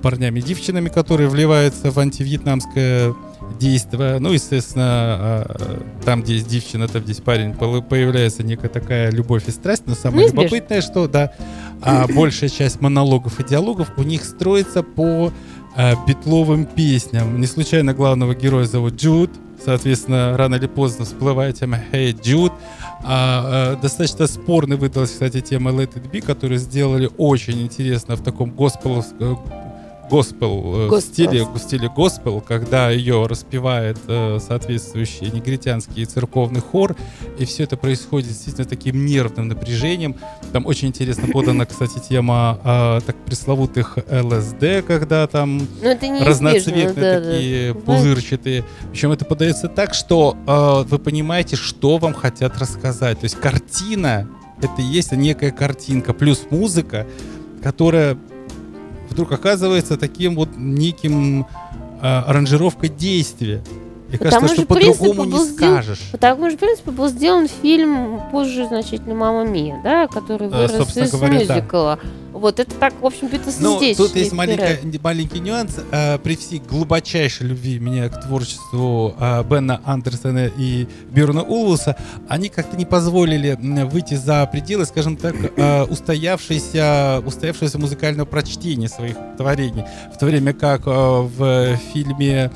парнями 0.02 0.40
и 0.40 0.44
девчонами, 0.44 0.90
которые 0.90 1.30
вливаются 1.30 1.92
в 1.92 1.98
антивьетнамское 1.98 3.14
действие. 3.60 4.20
Ну, 4.20 4.32
естественно, 4.32 4.86
а, 4.86 5.82
там, 6.06 6.22
где 6.22 6.36
есть 6.36 6.48
девчина, 6.48 6.88
там, 6.88 7.02
где 7.02 7.12
есть 7.12 7.24
парень, 7.24 7.54
появляется 7.54 8.44
некая 8.44 8.70
такая 8.70 9.12
любовь 9.12 9.48
и 9.48 9.52
страсть. 9.52 9.84
Но 9.86 9.96
самое 9.96 10.24
Неизбежно. 10.24 10.44
любопытное, 10.44 10.82
что, 10.82 11.08
да, 11.08 11.34
а, 11.82 12.08
большая 12.16 12.50
часть 12.50 12.82
монологов 12.82 13.40
и 13.40 13.44
диалогов 13.44 13.90
у 13.98 14.04
них 14.04 14.24
строится 14.24 14.84
по 14.84 15.32
а, 15.76 15.96
битловым 16.06 16.66
песням. 16.66 17.40
Не 17.40 17.48
случайно 17.48 17.94
главного 17.94 18.36
героя 18.36 18.66
зовут 18.66 18.96
Джуд. 18.96 19.32
Соответственно, 19.64 20.36
рано 20.38 20.56
или 20.56 20.66
поздно 20.66 21.06
всплывает 21.06 21.60
тема 21.60 21.80
«Hey, 21.92 22.20
Jude». 22.20 22.52
А, 23.04 23.74
а, 23.74 23.76
достаточно 23.76 24.26
спорной 24.26 24.78
выдалась, 24.78 25.12
кстати, 25.12 25.40
тема 25.42 25.72
«Let 25.72 25.94
it 25.94 26.12
be», 26.12 26.22
которую 26.22 26.58
сделали 26.58 27.10
очень 27.18 27.62
интересно 27.62 28.16
в 28.16 28.24
таком 28.24 28.52
госпел, 30.12 30.62
госпел 30.62 30.76
э, 30.76 30.88
Госпел. 30.89 31.14
стиле, 31.14 31.43
в 31.45 31.57
стиле 31.57 31.89
госпел, 31.89 32.41
когда 32.41 32.89
ее 32.89 33.26
распевает 33.26 33.97
э, 34.07 34.39
соответствующий 34.39 35.32
негритянский 35.32 36.05
церковный 36.05 36.62
хор, 36.62 36.95
и 37.39 37.45
все 37.45 37.64
это 37.64 37.78
происходит 37.78 38.30
действительно 38.30 38.68
таким 38.68 39.05
нервным 39.05 39.47
напряжением. 39.47 40.16
Там 40.51 40.66
очень 40.66 40.89
интересно 40.89 41.28
подана, 41.32 41.66
кстати, 41.66 41.99
тема 41.99 42.59
а, 42.64 42.99
так 43.01 43.16
пресловутых 43.26 43.97
ЛСД, 44.09 44.86
когда 44.86 45.28
там 45.28 45.68
Ну, 45.82 46.26
разноцветные 46.26 46.93
да, 46.93 47.20
да. 47.20 47.32
такие 47.32 47.72
Знаешь, 47.72 47.86
пузырчатые. 47.86 48.66
Причем 48.91 49.12
это 49.12 49.26
подается 49.26 49.68
так, 49.68 49.93
что 49.93 50.38
э, 50.45 50.89
вы 50.89 50.99
понимаете, 50.99 51.55
что 51.55 51.97
вам 51.97 52.14
хотят 52.14 52.57
рассказать. 52.57 53.20
То 53.20 53.26
есть 53.26 53.36
картина 53.36 54.28
это 54.62 54.82
и 54.82 54.86
есть 54.86 55.12
некая 55.12 55.51
картинка 55.51 56.14
плюс 56.14 56.45
музыка, 56.49 57.07
которая 57.64 58.18
вдруг 59.12 59.32
оказывается 59.34 59.97
таким 59.97 60.36
вот 60.36 60.49
неким 60.55 61.41
э, 61.41 61.45
аранжировкой 62.01 62.89
действия. 62.89 63.62
И 64.12 64.18
Потому 64.18 64.41
кажется, 64.47 64.55
что 64.55 64.66
по-другому 64.66 65.26
не 65.26 65.32
сделан- 65.32 65.53
скажешь. 65.55 65.99
Потому 66.12 66.47
что, 66.49 66.57
в 66.57 66.59
принципе, 66.59 66.91
был 66.91 67.07
сделан 67.07 67.47
фильм 67.47 68.22
позже 68.32 68.68
значительно 68.68 69.16
«Мама 69.16 69.45
Мия», 69.45 69.80
да, 69.84 70.07
который 70.07 70.47
Э, 70.47 70.51
вырос 70.51 70.72
собственно 70.78 71.03
из 71.05 71.12
говоря, 71.12 71.45
да. 71.45 71.55
мюзикла. 71.55 71.99
Вот, 72.34 72.59
это 72.62 72.74
так, 72.76 72.93
в 73.01 73.05
общем, 73.05 73.28
и 73.28 73.39
Ну, 73.59 73.78
здесь. 73.78 73.97
тут 73.97 74.16
есть 74.16 74.32
вперед. 74.34 75.01
маленький 75.03 75.39
нюанс. 75.39 75.78
Э, 75.91 76.18
при 76.18 76.36
всей 76.36 76.59
глубочайшей 76.59 77.47
любви 77.47 77.78
меня 77.80 78.09
к 78.09 78.22
творчеству 78.26 79.14
э, 79.20 79.43
Бена 79.43 79.82
Андерсона 79.86 80.47
и 80.57 80.88
Бюрна 81.09 81.43
Улвуса, 81.43 81.95
они 82.30 82.49
как-то 82.49 82.78
не 82.78 82.86
позволили 82.86 83.57
выйти 83.86 84.16
за 84.16 84.45
пределы, 84.51 84.86
скажем 84.86 85.18
так, 85.18 85.36
э, 85.57 85.84
устоявшейся, 85.84 87.22
устоявшегося 87.26 87.78
музыкального 87.80 88.26
прочтения 88.26 88.88
своих 88.89 89.16
творений. 89.38 89.84
В 90.14 90.18
то 90.18 90.26
время 90.26 90.53
как 90.53 90.82
э, 90.88 90.89
в 90.89 91.76
фильме 91.93 92.51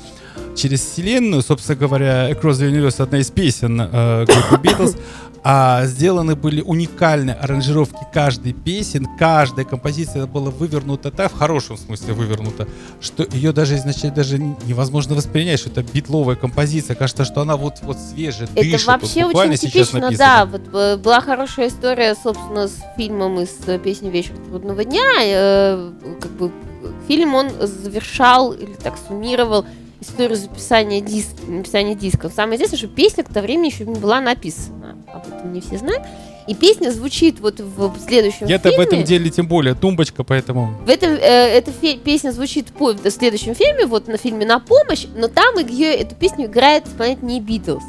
через 0.56 0.80
вселенную, 0.80 1.42
собственно 1.42 1.78
говоря, 1.78 2.30
Across 2.30 2.52
the 2.52 2.70
Universe 2.72 3.02
одна 3.02 3.18
из 3.18 3.30
песен 3.30 3.80
э, 3.80 4.24
группы 4.24 4.66
Beatles, 4.66 4.98
а 5.48 5.86
сделаны 5.86 6.34
были 6.34 6.60
уникальные 6.60 7.36
аранжировки 7.36 8.00
каждой 8.12 8.52
песен, 8.52 9.06
каждая 9.16 9.64
композиция 9.64 10.26
была 10.26 10.50
вывернута 10.50 11.12
так, 11.12 11.30
в 11.30 11.36
хорошем 11.36 11.76
смысле 11.76 12.14
вывернута, 12.14 12.66
что 13.00 13.24
ее 13.30 13.52
даже 13.52 13.76
изначально 13.76 14.16
даже 14.16 14.38
невозможно 14.38 15.14
воспринять, 15.14 15.60
что 15.60 15.70
это 15.70 15.84
битловая 15.84 16.34
композиция, 16.34 16.96
кажется, 16.96 17.24
что 17.24 17.42
она 17.42 17.56
вот, 17.56 17.74
вот 17.82 17.96
свежая, 17.96 18.48
Это 18.54 18.62
дышит, 18.62 18.86
вот 18.86 19.02
вообще 19.02 19.24
буквально 19.24 19.52
очень 19.52 19.70
типично, 19.70 20.10
да. 20.10 20.46
Вот 20.46 20.62
э, 20.72 20.96
была 20.96 21.20
хорошая 21.20 21.68
история, 21.68 22.16
собственно, 22.20 22.66
с 22.66 22.78
фильмом 22.96 23.38
из 23.38 23.56
э, 23.68 23.78
песни 23.78 24.08
«Вечер 24.10 24.34
трудного 24.48 24.84
дня». 24.84 25.04
Э, 25.20 25.92
как 26.20 26.32
бы 26.32 26.50
фильм 27.06 27.34
он 27.36 27.50
завершал 27.60 28.52
или 28.52 28.74
так 28.74 28.94
суммировал 29.06 29.64
историю 30.00 30.36
записания, 30.36 31.00
диск, 31.00 31.30
написания 31.46 31.94
дисков. 31.94 32.32
Самое 32.34 32.56
интересное, 32.56 32.78
что 32.78 32.88
песня 32.88 33.24
к 33.24 33.28
тому 33.28 33.46
времени 33.46 33.66
еще 33.66 33.84
не 33.84 33.98
была 33.98 34.20
написана. 34.20 34.96
Об 35.12 35.26
этом 35.26 35.52
не 35.52 35.60
все 35.60 35.78
знают. 35.78 36.02
И 36.46 36.54
песня 36.54 36.90
звучит 36.90 37.40
вот 37.40 37.58
в 37.58 37.98
следующем 37.98 38.46
Я-то 38.46 38.70
фильме. 38.70 38.84
в 38.84 38.86
этом 38.86 39.04
деле 39.04 39.30
тем 39.30 39.48
более 39.48 39.74
тумбочка, 39.74 40.22
поэтому... 40.22 40.76
В 40.86 40.88
этом, 40.88 41.10
э, 41.10 41.18
эта 41.18 41.72
фе- 41.72 41.98
песня 41.98 42.30
звучит 42.30 42.68
по 42.68 42.92
в 42.92 43.10
следующем 43.10 43.54
фильме, 43.56 43.86
вот 43.86 44.06
на 44.06 44.16
фильме 44.16 44.46
«На 44.46 44.60
помощь», 44.60 45.06
но 45.16 45.26
там 45.26 45.58
ее, 45.58 45.92
эту 45.94 46.14
песню 46.14 46.46
играет 46.46 46.86
исполнять 46.86 47.22
не 47.22 47.40
Битлз, 47.40 47.82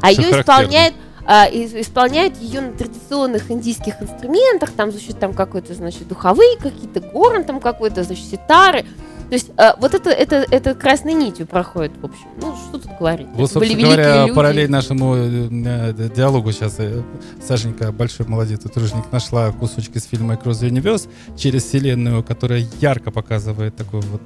а 0.00 0.12
Что 0.12 0.22
ее 0.22 0.40
исполняет 0.40 0.94
а, 1.24 1.46
и- 1.46 1.80
исполняют 1.80 2.36
ее 2.38 2.60
на 2.60 2.72
традиционных 2.72 3.50
индийских 3.50 4.00
инструментах, 4.00 4.70
там 4.72 4.90
звучит 4.92 5.18
там 5.18 5.34
какой-то, 5.34 5.74
значит, 5.74 6.06
духовые 6.06 6.56
какие-то, 6.58 7.00
горн 7.00 7.44
там 7.44 7.60
какой-то, 7.60 8.04
значит, 8.04 8.24
ситары. 8.26 8.84
То 9.32 9.36
есть 9.36 9.50
а, 9.56 9.76
вот 9.78 9.94
это, 9.94 10.10
это, 10.10 10.44
это 10.50 10.74
красной 10.74 11.14
нитью 11.14 11.46
проходит, 11.46 11.92
в 12.02 12.04
общем. 12.04 12.26
Ну, 12.38 12.54
что 12.54 12.76
тут 12.76 12.98
говорить. 12.98 13.28
Вот, 13.32 13.44
Это 13.44 13.52
собственно 13.54 13.82
говоря, 13.82 14.22
люди. 14.24 14.34
параллель 14.34 14.70
нашему 14.70 15.14
э, 15.16 15.48
э, 15.50 16.10
диалогу 16.14 16.52
сейчас 16.52 16.74
э, 16.76 17.02
Сашенька, 17.42 17.92
большой 17.92 18.26
молодец, 18.26 18.60
труженик, 18.60 19.10
нашла 19.10 19.50
кусочки 19.52 19.96
из 19.96 20.04
фильма 20.04 20.34
«Across 20.34 20.60
the 20.60 20.68
Universe» 20.68 21.08
через 21.34 21.64
вселенную, 21.64 22.22
которая 22.22 22.66
ярко 22.82 23.10
показывает 23.10 23.74
такой 23.74 24.02
вот 24.02 24.20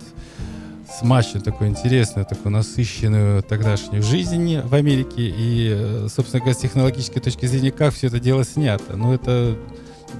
смачную, 0.99 1.45
такую 1.45 1.71
интересную, 1.71 2.27
такую 2.27 2.51
насыщенную 2.51 3.45
тогдашнюю 3.45 4.03
жизнь 4.03 4.59
в 4.59 4.75
Америке. 4.75 5.33
И, 5.39 6.09
собственно 6.13 6.41
говоря, 6.41 6.59
с 6.59 6.63
технологической 6.63 7.23
точки 7.23 7.47
зрения, 7.47 7.71
как 7.71 7.95
все 7.95 8.09
это 8.09 8.19
дело 8.19 8.45
снято. 8.45 8.97
Ну, 8.97 9.15
это 9.15 9.57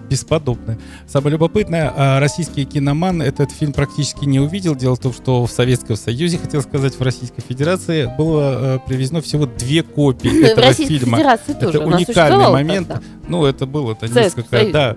бесподобно. 0.09 0.79
Самое 1.07 1.33
любопытное, 1.33 1.93
а, 1.95 2.21
российский 2.21 2.65
киноман 2.65 3.23
этот 3.23 3.51
фильм 3.51 3.73
практически 3.73 4.25
не 4.25 4.41
увидел. 4.41 4.75
Дело 4.75 4.97
в 4.97 5.01
том, 5.01 5.13
что 5.13 5.47
в 5.47 5.51
Советском 5.51 5.97
Союзе, 5.97 6.39
хотел 6.39 6.63
сказать, 6.63 6.95
в 6.95 7.03
Российской 7.03 7.43
Федерации 7.43 8.11
было 8.17 8.77
э, 8.77 8.79
привезено 8.87 9.21
всего 9.21 9.47
две 9.47 9.83
копии 9.83 10.45
этого 10.45 10.73
фильма. 10.73 11.19
Это 11.19 11.81
уникальный 11.81 12.51
момент. 12.51 13.03
Ну, 13.29 13.45
это 13.45 13.67
было, 13.67 13.93
это 13.93 14.09
несколько, 14.09 14.71
да. 14.73 14.97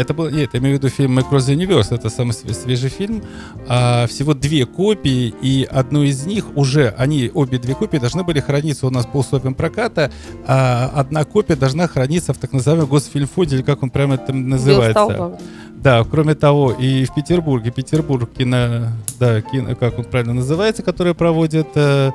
Это 0.00 0.14
был, 0.14 0.30
нет, 0.30 0.50
я 0.54 0.60
имею 0.60 0.76
в 0.76 0.78
виду 0.78 0.88
фильм 0.88 1.18
Across 1.18 1.40
the 1.40 1.54
Universe, 1.56 1.94
это 1.94 2.08
самый 2.08 2.30
све- 2.30 2.54
свежий 2.54 2.88
фильм. 2.88 3.22
А, 3.68 4.06
всего 4.06 4.32
две 4.32 4.64
копии, 4.64 5.34
и 5.42 5.68
одну 5.70 6.02
из 6.02 6.24
них 6.24 6.56
уже, 6.56 6.94
они, 6.96 7.30
обе 7.34 7.58
две 7.58 7.74
копии 7.74 7.98
должны 7.98 8.24
были 8.24 8.40
храниться 8.40 8.86
у 8.86 8.90
нас 8.90 9.04
по 9.04 9.18
условиям 9.18 9.54
проката, 9.54 10.10
а 10.46 10.90
одна 10.94 11.24
копия 11.24 11.54
должна 11.54 11.86
храниться 11.86 12.32
в 12.32 12.38
так 12.38 12.52
называемом 12.52 12.88
Госфильмфонде, 12.88 13.56
или 13.56 13.62
как 13.62 13.82
он 13.82 13.90
прямо 13.90 14.16
там 14.16 14.48
называется. 14.48 14.94
Да, 15.82 16.04
кроме 16.04 16.34
того, 16.34 16.72
и 16.72 17.06
в 17.06 17.14
Петербурге, 17.14 17.70
Петербург 17.70 18.30
кино, 18.36 18.88
да, 19.18 19.40
кино, 19.40 19.74
как 19.74 19.98
он 19.98 20.04
правильно 20.04 20.34
называется, 20.34 20.82
который 20.82 21.14
проводит 21.14 21.68
э, 21.74 22.10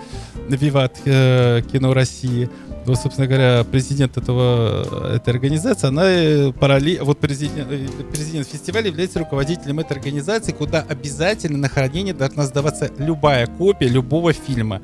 Виват 0.49 0.97
э, 1.05 1.61
кино 1.71 1.93
России. 1.95 2.47
Вот, 2.85 2.99
собственно 2.99 3.27
говоря, 3.27 3.63
президент 3.63 4.15
этого, 4.15 5.15
этой 5.15 5.29
организации, 5.29 5.87
она 5.87 6.03
э, 6.07 6.51
параллель, 6.51 7.01
вот 7.01 7.19
президент, 7.19 7.71
э, 7.71 7.87
президент 8.11 8.47
фестиваля 8.47 8.87
является 8.87 9.17
руководителем 9.17 9.79
этой 9.79 9.93
организации, 9.93 10.51
куда 10.51 10.85
обязательно 10.87 11.57
на 11.57 11.67
хранение 11.67 12.13
должна 12.13 12.45
сдаваться 12.45 12.91
любая 12.99 13.47
копия 13.47 13.87
любого 13.87 14.33
фильма. 14.33 14.81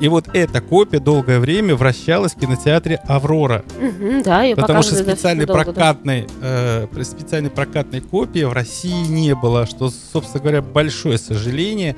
И 0.00 0.06
вот 0.06 0.28
эта 0.32 0.60
копия 0.60 1.00
долгое 1.00 1.40
время 1.40 1.74
вращалась 1.74 2.34
в 2.34 2.38
кинотеатре 2.38 3.00
«Аврора». 3.08 3.64
Мгм, 3.80 4.22
да, 4.22 4.42
ее 4.44 4.54
Потому 4.54 4.82
что 4.82 4.94
специальной 4.94 5.46
долго, 5.46 5.64
да. 5.64 5.72
прокатной, 5.72 6.26
э, 6.40 6.86
специальной 7.02 7.50
прокатной 7.50 8.00
копии 8.00 8.44
в 8.44 8.52
России 8.52 9.08
не 9.08 9.34
было, 9.34 9.66
что, 9.66 9.90
собственно 9.90 10.40
говоря, 10.40 10.62
большое 10.62 11.18
сожаление 11.18 11.96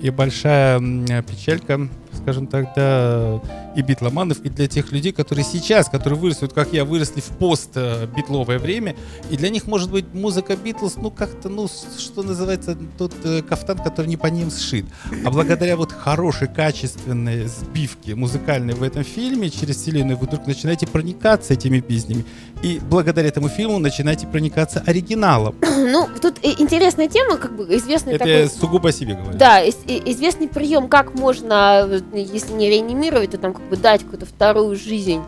и 0.00 0.10
большая 0.10 0.80
печалька 1.22 1.88
скажем 2.14 2.46
так, 2.46 2.74
для 2.74 3.40
и 3.76 3.82
битломанов, 3.82 4.40
и 4.40 4.48
для 4.48 4.66
тех 4.66 4.90
людей, 4.92 5.12
которые 5.12 5.44
сейчас, 5.44 5.88
которые 5.88 6.18
выросли, 6.18 6.46
вот 6.46 6.52
как 6.52 6.72
я, 6.72 6.84
выросли 6.84 7.20
в 7.20 7.28
пост-битловое 7.38 8.58
время, 8.58 8.96
и 9.30 9.36
для 9.36 9.50
них, 9.50 9.66
может 9.66 9.90
быть, 9.90 10.06
музыка 10.12 10.56
Битлз, 10.56 10.96
ну, 10.96 11.10
как-то, 11.10 11.48
ну, 11.48 11.68
что 11.68 12.22
называется, 12.22 12.76
тот 12.96 13.12
э, 13.24 13.42
кафтан, 13.42 13.78
который 13.78 14.06
не 14.06 14.16
по 14.16 14.26
ним 14.26 14.50
сшит. 14.50 14.86
А 15.24 15.30
благодаря 15.30 15.76
вот 15.76 15.92
хорошей, 15.92 16.48
качественной 16.48 17.46
сбивке 17.46 18.14
музыкальной 18.14 18.74
в 18.74 18.82
этом 18.82 19.04
фильме 19.04 19.48
через 19.50 19.76
вселенную 19.76 20.16
вы 20.18 20.26
вдруг 20.26 20.46
начинаете 20.46 20.86
проникаться 20.86 21.54
этими 21.54 21.80
песнями. 21.80 22.24
И 22.62 22.80
благодаря 22.82 23.28
этому 23.28 23.48
фильму 23.48 23.78
начинаете 23.78 24.26
проникаться 24.26 24.82
оригиналом. 24.86 25.54
Ну, 25.88 26.06
тут 26.20 26.38
интересная 26.42 27.08
тема, 27.08 27.38
как 27.38 27.56
бы 27.56 27.64
известный 27.76 28.14
Это 28.14 28.24
такой... 28.24 28.40
я 28.40 28.48
сугубо 28.48 28.92
себе 28.92 29.14
говорю. 29.14 29.38
Да, 29.38 29.66
известный 29.66 30.48
прием, 30.48 30.88
как 30.88 31.14
можно, 31.14 31.97
если 32.12 32.52
не 32.52 32.68
реанимировать, 32.68 33.30
то 33.30 33.38
там 33.38 33.54
как 33.54 33.64
бы 33.68 33.76
дать 33.76 34.02
какую-то 34.02 34.26
вторую 34.26 34.76
жизнь 34.76 35.22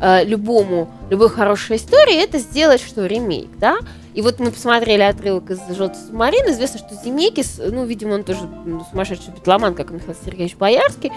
э, 0.00 0.24
любому, 0.24 0.88
любой 1.10 1.28
хорошей 1.28 1.76
истории, 1.76 2.22
это 2.22 2.38
сделать 2.38 2.80
что, 2.80 3.06
ремейк, 3.06 3.50
да? 3.58 3.78
И 4.14 4.20
вот 4.20 4.40
мы 4.40 4.50
посмотрели 4.50 5.02
отрывок 5.02 5.50
из 5.50 5.60
«Желтой 5.74 5.98
субмарины». 5.98 6.50
Известно, 6.50 6.78
что 6.78 6.94
Земекис, 7.02 7.58
ну, 7.58 7.86
видимо, 7.86 8.14
он 8.14 8.24
тоже 8.24 8.40
м, 8.42 8.84
сумасшедший 8.90 9.32
битломан, 9.32 9.74
как 9.74 9.90
Михаил 9.90 10.14
Сергеевич 10.22 10.56
Боярский. 10.56 11.10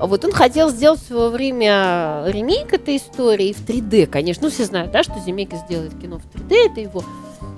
А 0.00 0.06
Вот 0.06 0.24
он 0.24 0.32
хотел 0.32 0.70
сделать 0.70 1.00
в 1.00 1.06
свое 1.06 1.28
время 1.28 2.24
ремейк 2.26 2.72
этой 2.72 2.96
истории 2.96 3.52
в 3.52 3.60
3D, 3.66 4.06
конечно. 4.06 4.44
Ну, 4.44 4.50
все 4.50 4.64
знают, 4.64 4.92
да, 4.92 5.02
что 5.02 5.18
Земекис 5.18 5.58
делает 5.68 5.92
кино 6.00 6.18
в 6.18 6.38
3D, 6.38 6.70
это 6.70 6.80
его 6.80 7.04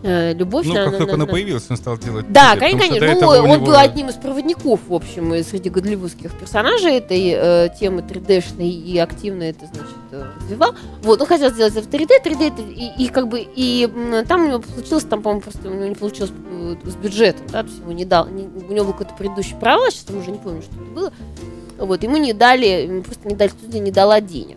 любовь 0.02 0.66
Ну, 0.66 0.74
на- 0.74 0.84
как 0.84 0.92
на- 0.92 0.98
только 0.98 1.12
на- 1.12 1.14
оно 1.16 1.26
на- 1.26 1.32
появилось, 1.32 1.64
он 1.70 1.76
стал 1.76 1.98
делать. 1.98 2.30
да, 2.32 2.54
3D, 2.56 2.60
конечно. 2.78 3.14
Ну, 3.20 3.28
он 3.28 3.44
него- 3.50 3.66
был 3.66 3.76
одним 3.76 4.08
из 4.08 4.14
проводников, 4.14 4.80
в 4.88 4.94
общем, 4.94 5.34
и 5.34 5.42
среди 5.42 5.68
голливудских 5.70 6.32
персонажей 6.38 6.94
этой 6.98 7.34
э, 7.36 7.68
темы 7.78 8.02
3D-шной 8.02 8.68
и 8.68 8.98
активно 8.98 9.44
это, 9.44 9.66
значит, 9.66 9.96
э, 10.12 10.24
развивал. 10.42 10.74
Вот, 11.02 11.20
он 11.20 11.26
хотел 11.26 11.50
сделать 11.50 11.74
это 11.76 11.86
в 11.86 11.90
3D, 11.90 12.22
3D 12.24 12.48
это, 12.48 12.62
и, 12.62 13.04
и 13.04 13.08
как 13.08 13.28
бы, 13.28 13.40
и 13.54 13.88
там 14.28 14.44
у 14.44 14.48
него 14.48 14.60
получилось, 14.60 15.04
там, 15.04 15.22
по-моему, 15.22 15.42
просто 15.42 15.68
у 15.68 15.74
него 15.74 15.86
не 15.86 15.94
получилось 15.94 16.32
э, 16.50 16.76
с 16.84 16.94
бюджетом, 16.96 17.46
да, 17.52 17.62
то 17.62 17.68
есть 17.68 17.80
ему 17.80 17.92
не 17.92 18.04
дал, 18.04 18.26
не- 18.28 18.48
у 18.68 18.72
него 18.72 18.86
был 18.86 18.92
какой-то 18.92 19.14
предыдущий 19.16 19.56
провал, 19.56 19.90
сейчас 19.90 20.06
я 20.08 20.16
уже 20.16 20.30
не 20.30 20.38
помню, 20.38 20.62
что 20.62 20.72
это 20.74 20.84
было. 20.94 21.12
Вот, 21.78 22.02
ему 22.02 22.16
не 22.18 22.32
дали, 22.34 22.66
ему 22.66 23.02
просто 23.02 23.26
не 23.28 23.34
дали, 23.34 23.48
студия 23.50 23.80
не 23.80 23.90
дала 23.90 24.20
денег. 24.20 24.56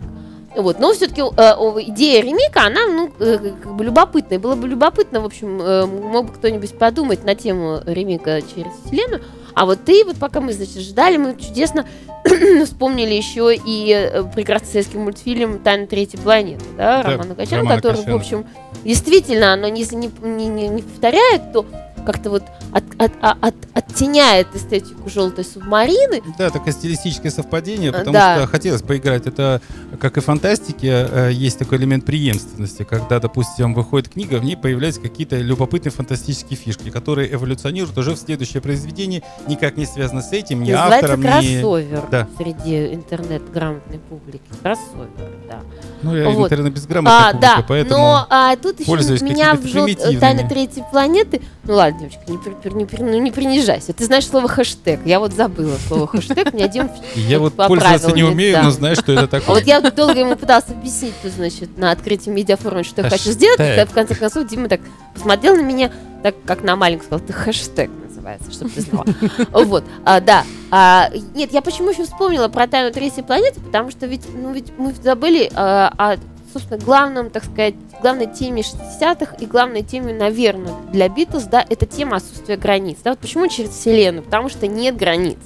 Вот, 0.56 0.78
но 0.78 0.92
все-таки 0.92 1.20
идея 1.20 2.22
ремейка, 2.22 2.62
она, 2.66 2.86
ну, 2.86 3.10
э, 3.18 3.38
как 3.62 3.74
бы 3.74 3.84
любопытная. 3.84 4.38
Было 4.38 4.54
бы 4.54 4.68
любопытно, 4.68 5.20
в 5.20 5.24
общем, 5.26 5.60
э, 5.60 5.86
мог 5.86 6.26
бы 6.26 6.32
кто-нибудь 6.32 6.78
подумать 6.78 7.24
на 7.24 7.34
тему 7.34 7.80
ремейка 7.84 8.40
через 8.42 8.72
вселенную. 8.84 9.22
А 9.54 9.66
вот 9.66 9.84
ты, 9.84 10.04
вот 10.04 10.16
пока 10.16 10.40
мы, 10.40 10.52
значит, 10.52 10.78
ждали, 10.82 11.16
мы 11.16 11.36
чудесно 11.36 11.86
вспомнили 12.64 13.14
еще 13.14 13.54
и 13.54 13.92
э, 13.92 14.22
прекрасный 14.34 14.68
советский 14.68 14.98
мультфильм 14.98 15.58
«Тайна 15.60 15.86
третьей 15.86 16.20
планеты», 16.20 16.64
да, 16.76 17.02
Да, 17.02 17.10
Романа 17.10 17.34
Качана, 17.34 17.58
Романа 17.58 17.76
который, 17.76 17.94
в 17.94 17.98
Качана. 17.98 18.16
общем, 18.16 18.46
действительно, 18.84 19.52
оно 19.52 19.68
не, 19.68 19.82
не, 19.92 20.10
не, 20.22 20.46
не- 20.46 20.68
не 20.68 20.82
повторяет, 20.82 21.52
то 21.52 21.66
как-то 22.04 22.30
вот 22.30 22.42
от, 22.72 22.84
от- 22.98 23.12
а- 23.20 23.36
от- 23.40 23.54
оттеняет 23.72 24.48
эстетику 24.54 25.08
желтой 25.08 25.44
субмарины, 25.44 26.22
Да, 26.38 26.50
такое 26.50 26.72
стилистическое 26.72 27.30
совпадение, 27.32 27.90
А, 27.90 27.92
потому 27.94 28.12
да. 28.12 28.36
что 28.38 28.46
хотелось 28.46 28.82
поиграть. 28.82 29.26
Это, 29.26 29.60
как 30.00 30.16
и 30.16 30.20
в 30.20 30.24
фантастике, 30.24 31.08
э, 31.10 31.30
есть 31.32 31.58
такой 31.58 31.78
элемент 31.78 32.04
преемственности, 32.04 32.84
когда, 32.84 33.20
допустим, 33.20 33.74
выходит 33.74 34.08
книга, 34.10 34.36
в 34.36 34.44
ней 34.44 34.56
появляются 34.56 35.00
какие-то 35.00 35.36
любопытные 35.36 35.92
фантастические 35.92 36.56
фишки, 36.56 36.90
которые 36.90 37.32
эволюционируют 37.32 37.96
уже 37.98 38.12
в 38.12 38.18
следующее 38.18 38.60
произведение, 38.60 39.22
никак 39.48 39.76
не 39.76 39.86
связано 39.86 40.22
с 40.22 40.32
этим, 40.32 40.62
ни 40.62 40.72
Называется 40.72 41.12
автором, 41.12 41.20
ни... 41.20 41.60
кроссовер 41.60 42.02
Да. 42.10 42.28
среди 42.38 42.94
интернет-грамотной 42.94 43.98
публики. 43.98 44.42
Кроссовер, 44.62 45.08
да. 45.48 45.60
Ну, 46.02 46.16
я 46.16 46.28
Вот. 46.28 46.46
интернет-безграмотная 46.52 47.28
А, 47.28 47.32
публика, 47.32 47.56
да, 47.56 47.64
поэтому... 47.66 47.98
но 48.00 48.26
а, 48.30 48.56
тут 48.56 48.80
еще 48.80 49.24
меня 49.24 49.54
в 49.54 49.66
жел... 49.66 49.86
тайна 50.20 50.48
третьей 50.48 50.84
планеты. 50.90 51.40
Ну 51.64 51.74
ладно, 51.74 51.93
девочка, 51.98 52.20
не, 52.28 52.38
при- 52.38 52.74
не, 52.74 52.84
при- 52.86 53.02
ну, 53.02 53.18
не 53.20 53.30
принижайся. 53.30 53.92
Ты 53.92 54.04
знаешь 54.04 54.26
слово 54.26 54.48
хэштег. 54.48 55.00
Я 55.04 55.20
вот 55.20 55.32
забыла 55.32 55.76
слово 55.88 56.06
хэштег. 56.06 56.52
Меня 56.52 56.68
Дим 56.68 56.90
Я 57.14 57.38
вот 57.38 57.54
пользоваться 57.54 58.12
не 58.12 58.22
умею, 58.22 58.62
но 58.62 58.70
знаю, 58.70 58.96
что 58.96 59.12
это 59.12 59.22
А 59.24 59.26
такое. 59.26 59.56
вот 59.56 59.64
я 59.64 59.80
долго 59.80 60.18
ему 60.18 60.36
пыталась 60.36 60.68
объяснить, 60.68 61.14
значит, 61.24 61.76
на 61.78 61.90
открытии 61.90 62.30
медиафорума, 62.30 62.84
что 62.84 63.02
я 63.02 63.10
хочу 63.10 63.30
сделать. 63.30 63.58
В 63.88 63.94
конце 63.94 64.14
концов 64.14 64.46
Дима 64.48 64.68
так 64.68 64.80
посмотрел 65.14 65.56
на 65.56 65.62
меня, 65.62 65.90
так 66.22 66.34
как 66.44 66.62
на 66.62 66.76
маленького, 66.76 67.06
сказал, 67.06 67.26
ты 67.26 67.32
хэштег 67.32 67.90
называется, 68.08 68.52
чтобы 68.52 68.70
ты 68.70 68.80
знала. 68.80 69.04
Вот, 69.52 69.84
а, 70.04 70.20
да. 70.20 70.44
А, 70.70 71.10
Нет, 71.34 71.52
я 71.52 71.60
почему 71.62 71.90
еще 71.90 72.04
вспомнила 72.04 72.48
про 72.48 72.66
тайну 72.66 72.92
третьей 72.92 73.22
планеты, 73.22 73.60
потому 73.60 73.90
что 73.90 74.06
ведь, 74.06 74.22
ну, 74.34 74.52
ведь 74.52 74.72
мы 74.78 74.92
забыли 75.02 75.50
а, 75.54 75.92
о, 75.98 76.16
собственно, 76.54 76.80
главном, 76.80 77.30
так 77.30 77.44
сказать, 77.44 77.74
главной 78.00 78.26
теме 78.26 78.62
60-х 78.62 79.36
и 79.36 79.46
главной 79.46 79.82
теме, 79.82 80.14
наверное, 80.14 80.74
для 80.92 81.08
Битлз, 81.08 81.44
да, 81.44 81.64
это 81.68 81.84
тема 81.84 82.16
отсутствия 82.16 82.56
границ. 82.56 82.98
Да, 83.04 83.10
вот 83.10 83.18
почему 83.18 83.48
через 83.48 83.70
Вселенную? 83.70 84.22
Потому 84.22 84.48
что 84.48 84.66
нет 84.66 84.96
границ. 84.96 85.38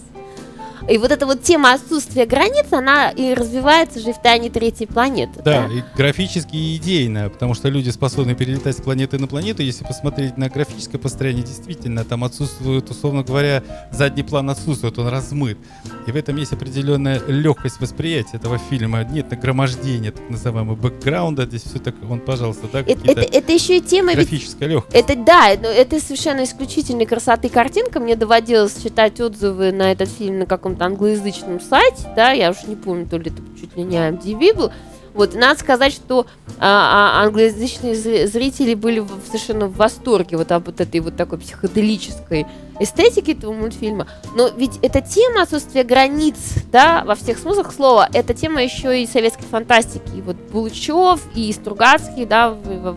И 0.88 0.96
вот 0.96 1.10
эта 1.10 1.26
вот 1.26 1.42
тема 1.42 1.74
отсутствия 1.74 2.24
границ, 2.24 2.66
она 2.70 3.10
и 3.10 3.34
развивается 3.34 4.00
же 4.00 4.12
в 4.12 4.22
тайне 4.22 4.48
третьей 4.48 4.86
планеты. 4.86 5.42
Да, 5.42 5.66
и 5.66 5.82
графически 5.94 6.56
и 6.56 6.76
идейно, 6.76 7.28
потому 7.28 7.54
что 7.54 7.68
люди 7.68 7.90
способны 7.90 8.34
перелетать 8.34 8.78
с 8.78 8.80
планеты 8.80 9.18
на 9.18 9.26
планету. 9.26 9.62
Если 9.62 9.84
посмотреть 9.84 10.38
на 10.38 10.48
графическое 10.48 10.98
построение, 10.98 11.44
действительно, 11.44 12.04
там 12.04 12.24
отсутствует, 12.24 12.88
условно 12.88 13.22
говоря, 13.22 13.62
задний 13.92 14.22
план 14.22 14.48
отсутствует, 14.48 14.98
он 14.98 15.08
размыт. 15.08 15.58
И 16.06 16.12
в 16.12 16.16
этом 16.16 16.36
есть 16.36 16.52
определенная 16.52 17.20
легкость 17.26 17.80
восприятия 17.80 18.38
этого 18.38 18.58
фильма. 18.58 19.04
Нет 19.04 19.30
нагромождения, 19.30 20.12
так 20.12 20.30
называемого 20.30 20.74
бэкграунда. 20.76 21.44
Здесь 21.44 21.64
все 21.64 21.78
так, 21.80 21.94
вон, 22.00 22.20
пожалуйста, 22.20 22.66
да, 22.72 22.80
Это, 22.80 23.10
это, 23.10 23.20
это 23.20 23.52
еще 23.52 23.76
и 23.76 23.80
тема 23.82 24.14
ведь 24.14 24.28
графическая 24.28 24.68
легкость. 24.68 24.96
Это 24.96 25.16
да, 25.16 25.50
это, 25.50 25.68
это 25.68 26.00
совершенно 26.00 26.44
исключительной 26.44 27.04
красоты 27.04 27.50
картинка. 27.50 28.00
Мне 28.00 28.16
доводилось 28.16 28.82
читать 28.82 29.20
отзывы 29.20 29.70
на 29.72 29.92
этот 29.92 30.08
фильм 30.08 30.38
на 30.38 30.46
каком-то 30.46 30.77
англоязычном 30.82 31.60
сайте, 31.60 32.06
да, 32.16 32.30
я 32.32 32.50
уж 32.50 32.64
не 32.66 32.76
помню, 32.76 33.06
то 33.06 33.16
ли 33.18 33.30
это 33.30 33.42
чуть 33.60 33.76
ли 33.76 33.82
не 33.82 33.96
IMDb 33.96 34.54
был. 34.54 34.70
Вот, 35.14 35.34
надо 35.34 35.58
сказать, 35.58 35.92
что 35.92 36.26
а, 36.60 37.20
а, 37.20 37.24
англоязычные 37.24 37.94
зри- 37.94 38.26
зрители 38.26 38.74
были 38.74 39.00
в- 39.00 39.10
совершенно 39.26 39.66
в 39.66 39.76
восторге 39.76 40.36
вот 40.36 40.52
об 40.52 40.66
вот 40.66 40.80
этой 40.80 41.00
вот 41.00 41.16
такой 41.16 41.38
психоделической 41.38 42.46
эстетики 42.78 43.32
этого 43.32 43.52
мультфильма. 43.52 44.06
Но 44.36 44.48
ведь 44.48 44.78
эта 44.82 45.00
тема 45.00 45.42
отсутствия 45.42 45.82
границ, 45.82 46.36
да, 46.70 47.02
во 47.04 47.16
всех 47.16 47.38
смыслах 47.38 47.72
слова, 47.72 48.08
это 48.12 48.32
тема 48.34 48.62
еще 48.62 49.02
и 49.02 49.06
советской 49.06 49.44
фантастики. 49.44 50.16
И 50.16 50.20
вот 50.20 50.36
Булычев 50.52 51.20
и 51.34 51.52
Стругацкий, 51.52 52.24
да, 52.24 52.50
во 52.50 52.96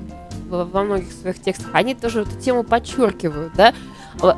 во 0.52 0.84
многих 0.84 1.14
своих 1.14 1.42
текстах, 1.42 1.70
они 1.72 1.96
тоже 1.96 2.24
эту 2.24 2.38
тему 2.42 2.64
подчеркивают, 2.64 3.54
да, 3.56 3.74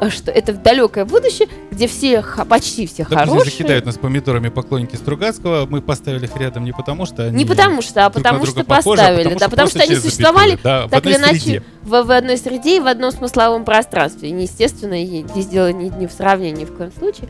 что 0.09 0.31
это 0.31 0.53
в 0.53 0.61
далекое 0.61 1.05
будущее, 1.05 1.47
где 1.71 1.87
все, 1.87 2.23
почти 2.47 2.85
все 2.87 3.03
Допустим, 3.03 3.17
хорошие. 3.27 3.51
закидают 3.51 3.85
нас 3.85 3.97
помидорами 3.97 4.49
поклонники 4.49 4.95
Стругацкого. 4.95 5.65
Мы 5.69 5.81
поставили 5.81 6.25
их 6.25 6.35
рядом 6.37 6.63
не 6.63 6.71
потому, 6.71 7.05
что 7.05 7.25
они 7.25 7.37
Не 7.37 7.45
потому 7.45 7.81
что, 7.81 8.05
а 8.05 8.09
потому 8.09 8.45
что 8.45 8.63
похожи, 8.63 9.01
а 9.01 9.05
поставили, 9.05 9.33
да, 9.35 9.49
потому 9.49 9.69
просто 9.69 9.79
что 9.79 9.91
они 9.91 9.95
существовали. 9.99 10.59
Да, 10.63 10.87
так 10.87 11.05
или 11.05 11.15
иначе 11.15 11.63
в, 11.83 11.89
в 12.03 12.11
одной 12.11 12.37
среде 12.37 12.77
и 12.77 12.79
в 12.79 12.87
одном 12.87 13.11
смысловом 13.11 13.65
пространстве. 13.65 14.29
И, 14.29 14.41
естественно, 14.41 15.03
здесь 15.03 15.47
дело 15.47 15.71
не, 15.71 15.89
не 15.89 16.07
в 16.07 16.11
сравнении 16.11 16.61
ни 16.61 16.65
в 16.65 16.73
коем 16.75 16.91
случае. 16.97 17.29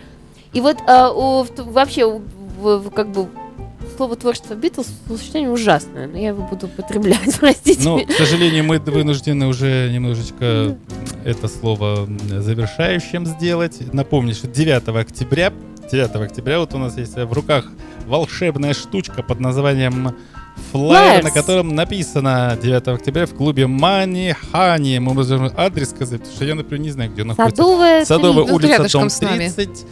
И 0.51 0.61
вот 0.61 0.77
а, 0.87 1.11
у- 1.11 1.45
вообще 1.57 2.05
у- 2.05 2.21
в- 2.59 2.89
как 2.91 3.09
бы 3.11 3.27
слово 3.95 4.15
творчество 4.15 4.53
Битлз 4.55 4.87
сочетание 5.07 5.49
ужасное, 5.49 6.07
но 6.07 6.17
я 6.17 6.29
его 6.29 6.43
буду 6.43 6.67
употреблять, 6.67 7.35
простите. 7.39 7.81
Ну, 7.83 8.05
к 8.05 8.11
сожалению, 8.11 8.63
мы 8.63 8.79
вынуждены 8.79 9.47
уже 9.47 9.89
немножечко 9.91 10.77
это 11.23 11.47
слово 11.47 12.07
завершающим 12.29 13.25
сделать. 13.25 13.93
Напомню, 13.93 14.33
что 14.33 14.47
9 14.47 14.87
октября, 14.89 15.53
9 15.91 16.15
октября 16.15 16.59
вот 16.59 16.73
у 16.73 16.77
нас 16.77 16.97
есть 16.97 17.15
в 17.15 17.33
руках 17.33 17.65
волшебная 18.05 18.73
штучка 18.73 19.23
под 19.23 19.39
названием 19.39 20.15
флайер, 20.71 21.21
Flyers. 21.21 21.23
на 21.23 21.31
котором 21.31 21.75
написано 21.75 22.57
9 22.61 22.87
октября 22.87 23.25
в 23.25 23.33
клубе 23.33 23.67
Мани 23.67 24.33
Хани. 24.51 24.99
Мы 24.99 25.13
можем 25.13 25.49
адрес 25.55 25.89
сказать, 25.89 26.19
потому 26.19 26.35
что 26.35 26.45
я, 26.45 26.55
например, 26.55 26.81
не 26.81 26.91
знаю, 26.91 27.11
где 27.11 27.21
он 27.21 27.29
находится. 27.29 27.55
Садовая, 27.55 28.05
Садовая 28.05 28.53
улица, 28.53 28.73
рядышком 28.73 29.01
дом 29.01 29.09
с 29.09 29.21
нами. 29.21 29.49
30. 29.55 29.85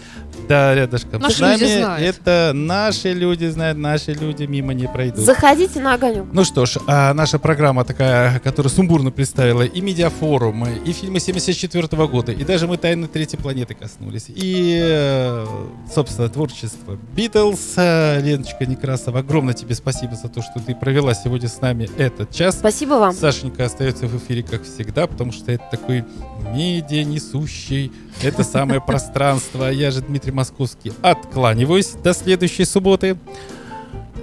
Да, 0.47 0.75
рядышком 0.75 1.21
Наши 1.21 1.35
с 1.35 1.39
нами. 1.39 1.59
люди 1.59 1.77
знают. 1.77 2.07
Это 2.17 2.51
наши 2.53 3.13
люди 3.13 3.45
знают, 3.45 3.77
наши 3.77 4.13
люди 4.13 4.43
мимо 4.43 4.73
не 4.73 4.87
пройдут. 4.87 5.25
Заходите 5.25 5.79
на 5.79 5.93
огонек. 5.93 6.25
Ну 6.31 6.43
что 6.43 6.65
ж, 6.65 6.77
а 6.87 7.13
наша 7.13 7.39
программа 7.39 7.83
такая, 7.85 8.39
которая 8.39 8.71
сумбурно 8.71 9.11
представила 9.11 9.63
и 9.63 9.81
медиафорумы, 9.81 10.81
и 10.85 10.91
фильмы 10.91 11.19
74 11.19 11.87
года, 12.07 12.31
и 12.31 12.43
даже 12.43 12.67
мы 12.67 12.77
«Тайны 12.77 13.07
третьей 13.07 13.39
планеты» 13.39 13.73
коснулись, 13.75 14.25
и 14.27 14.79
э, 14.81 15.45
собственно, 15.93 16.29
творчество 16.29 16.97
Битлз. 17.15 17.73
Э, 17.77 18.19
Леночка 18.21 18.65
Некрасова, 18.65 19.19
огромное 19.19 19.53
тебе 19.53 19.75
спасибо 19.75 20.15
за 20.15 20.27
то, 20.29 20.41
что 20.41 20.59
ты 20.59 20.75
провела 20.75 21.13
сегодня 21.13 21.47
с 21.49 21.61
нами 21.61 21.89
этот 21.97 22.31
час. 22.33 22.55
Спасибо 22.55 22.93
вам. 22.95 23.13
Сашенька 23.13 23.65
остается 23.65 24.07
в 24.07 24.17
эфире, 24.17 24.43
как 24.43 24.63
всегда, 24.63 25.07
потому 25.07 25.31
что 25.31 25.51
это 25.51 25.63
такой 25.71 26.03
медиа 26.53 27.03
несущий, 27.03 27.91
это 28.21 28.43
самое 28.43 28.81
пространство. 28.81 29.69
Я 29.69 29.91
же 29.91 30.01
Дмитрий 30.01 30.30
Московский 30.33 30.91
откланиваюсь 31.01 31.91
до 32.03 32.13
следующей 32.13 32.65
субботы. 32.65 33.17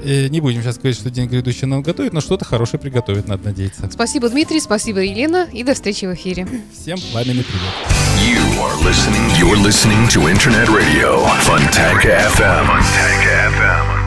Э, 0.05 0.29
Не 0.29 0.41
будем 0.41 0.63
сейчас 0.63 0.77
говорить, 0.79 0.97
что 0.99 1.11
день 1.11 1.27
грядущий 1.29 1.67
нам 1.67 1.83
готовит, 1.83 2.13
но 2.13 2.21
что-то 2.21 2.45
хорошее 2.45 2.81
приготовить, 2.81 3.27
надо 3.27 3.47
надеяться. 3.47 3.89
Спасибо, 3.91 4.29
Дмитрий, 4.29 4.61
спасибо, 4.61 5.01
Елена, 5.01 5.49
и 5.53 5.63
до 5.65 5.75
встречи 5.75 6.05
в 6.07 6.15
эфире. 6.15 6.47
Всем 6.73 6.99
пламенный 7.13 7.45
привет. 7.45 7.75
You 8.21 8.41
are 8.61 8.77
listening. 8.85 9.29
You're 9.39 9.57
listening 9.63 10.07
to 10.09 10.29
Internet 10.31 10.69
Radio, 10.69 11.25
Funtank 11.45 12.03
FM. 12.05 12.67
Funtank 12.67 13.25
FM. 13.59 13.99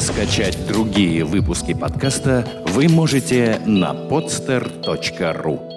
Скачать 0.00 0.58
другие 0.66 1.24
выпуски 1.24 1.74
подкаста 1.74 2.46
вы 2.68 2.88
можете 2.88 3.60
на 3.66 3.92
podster.ru. 3.92 5.71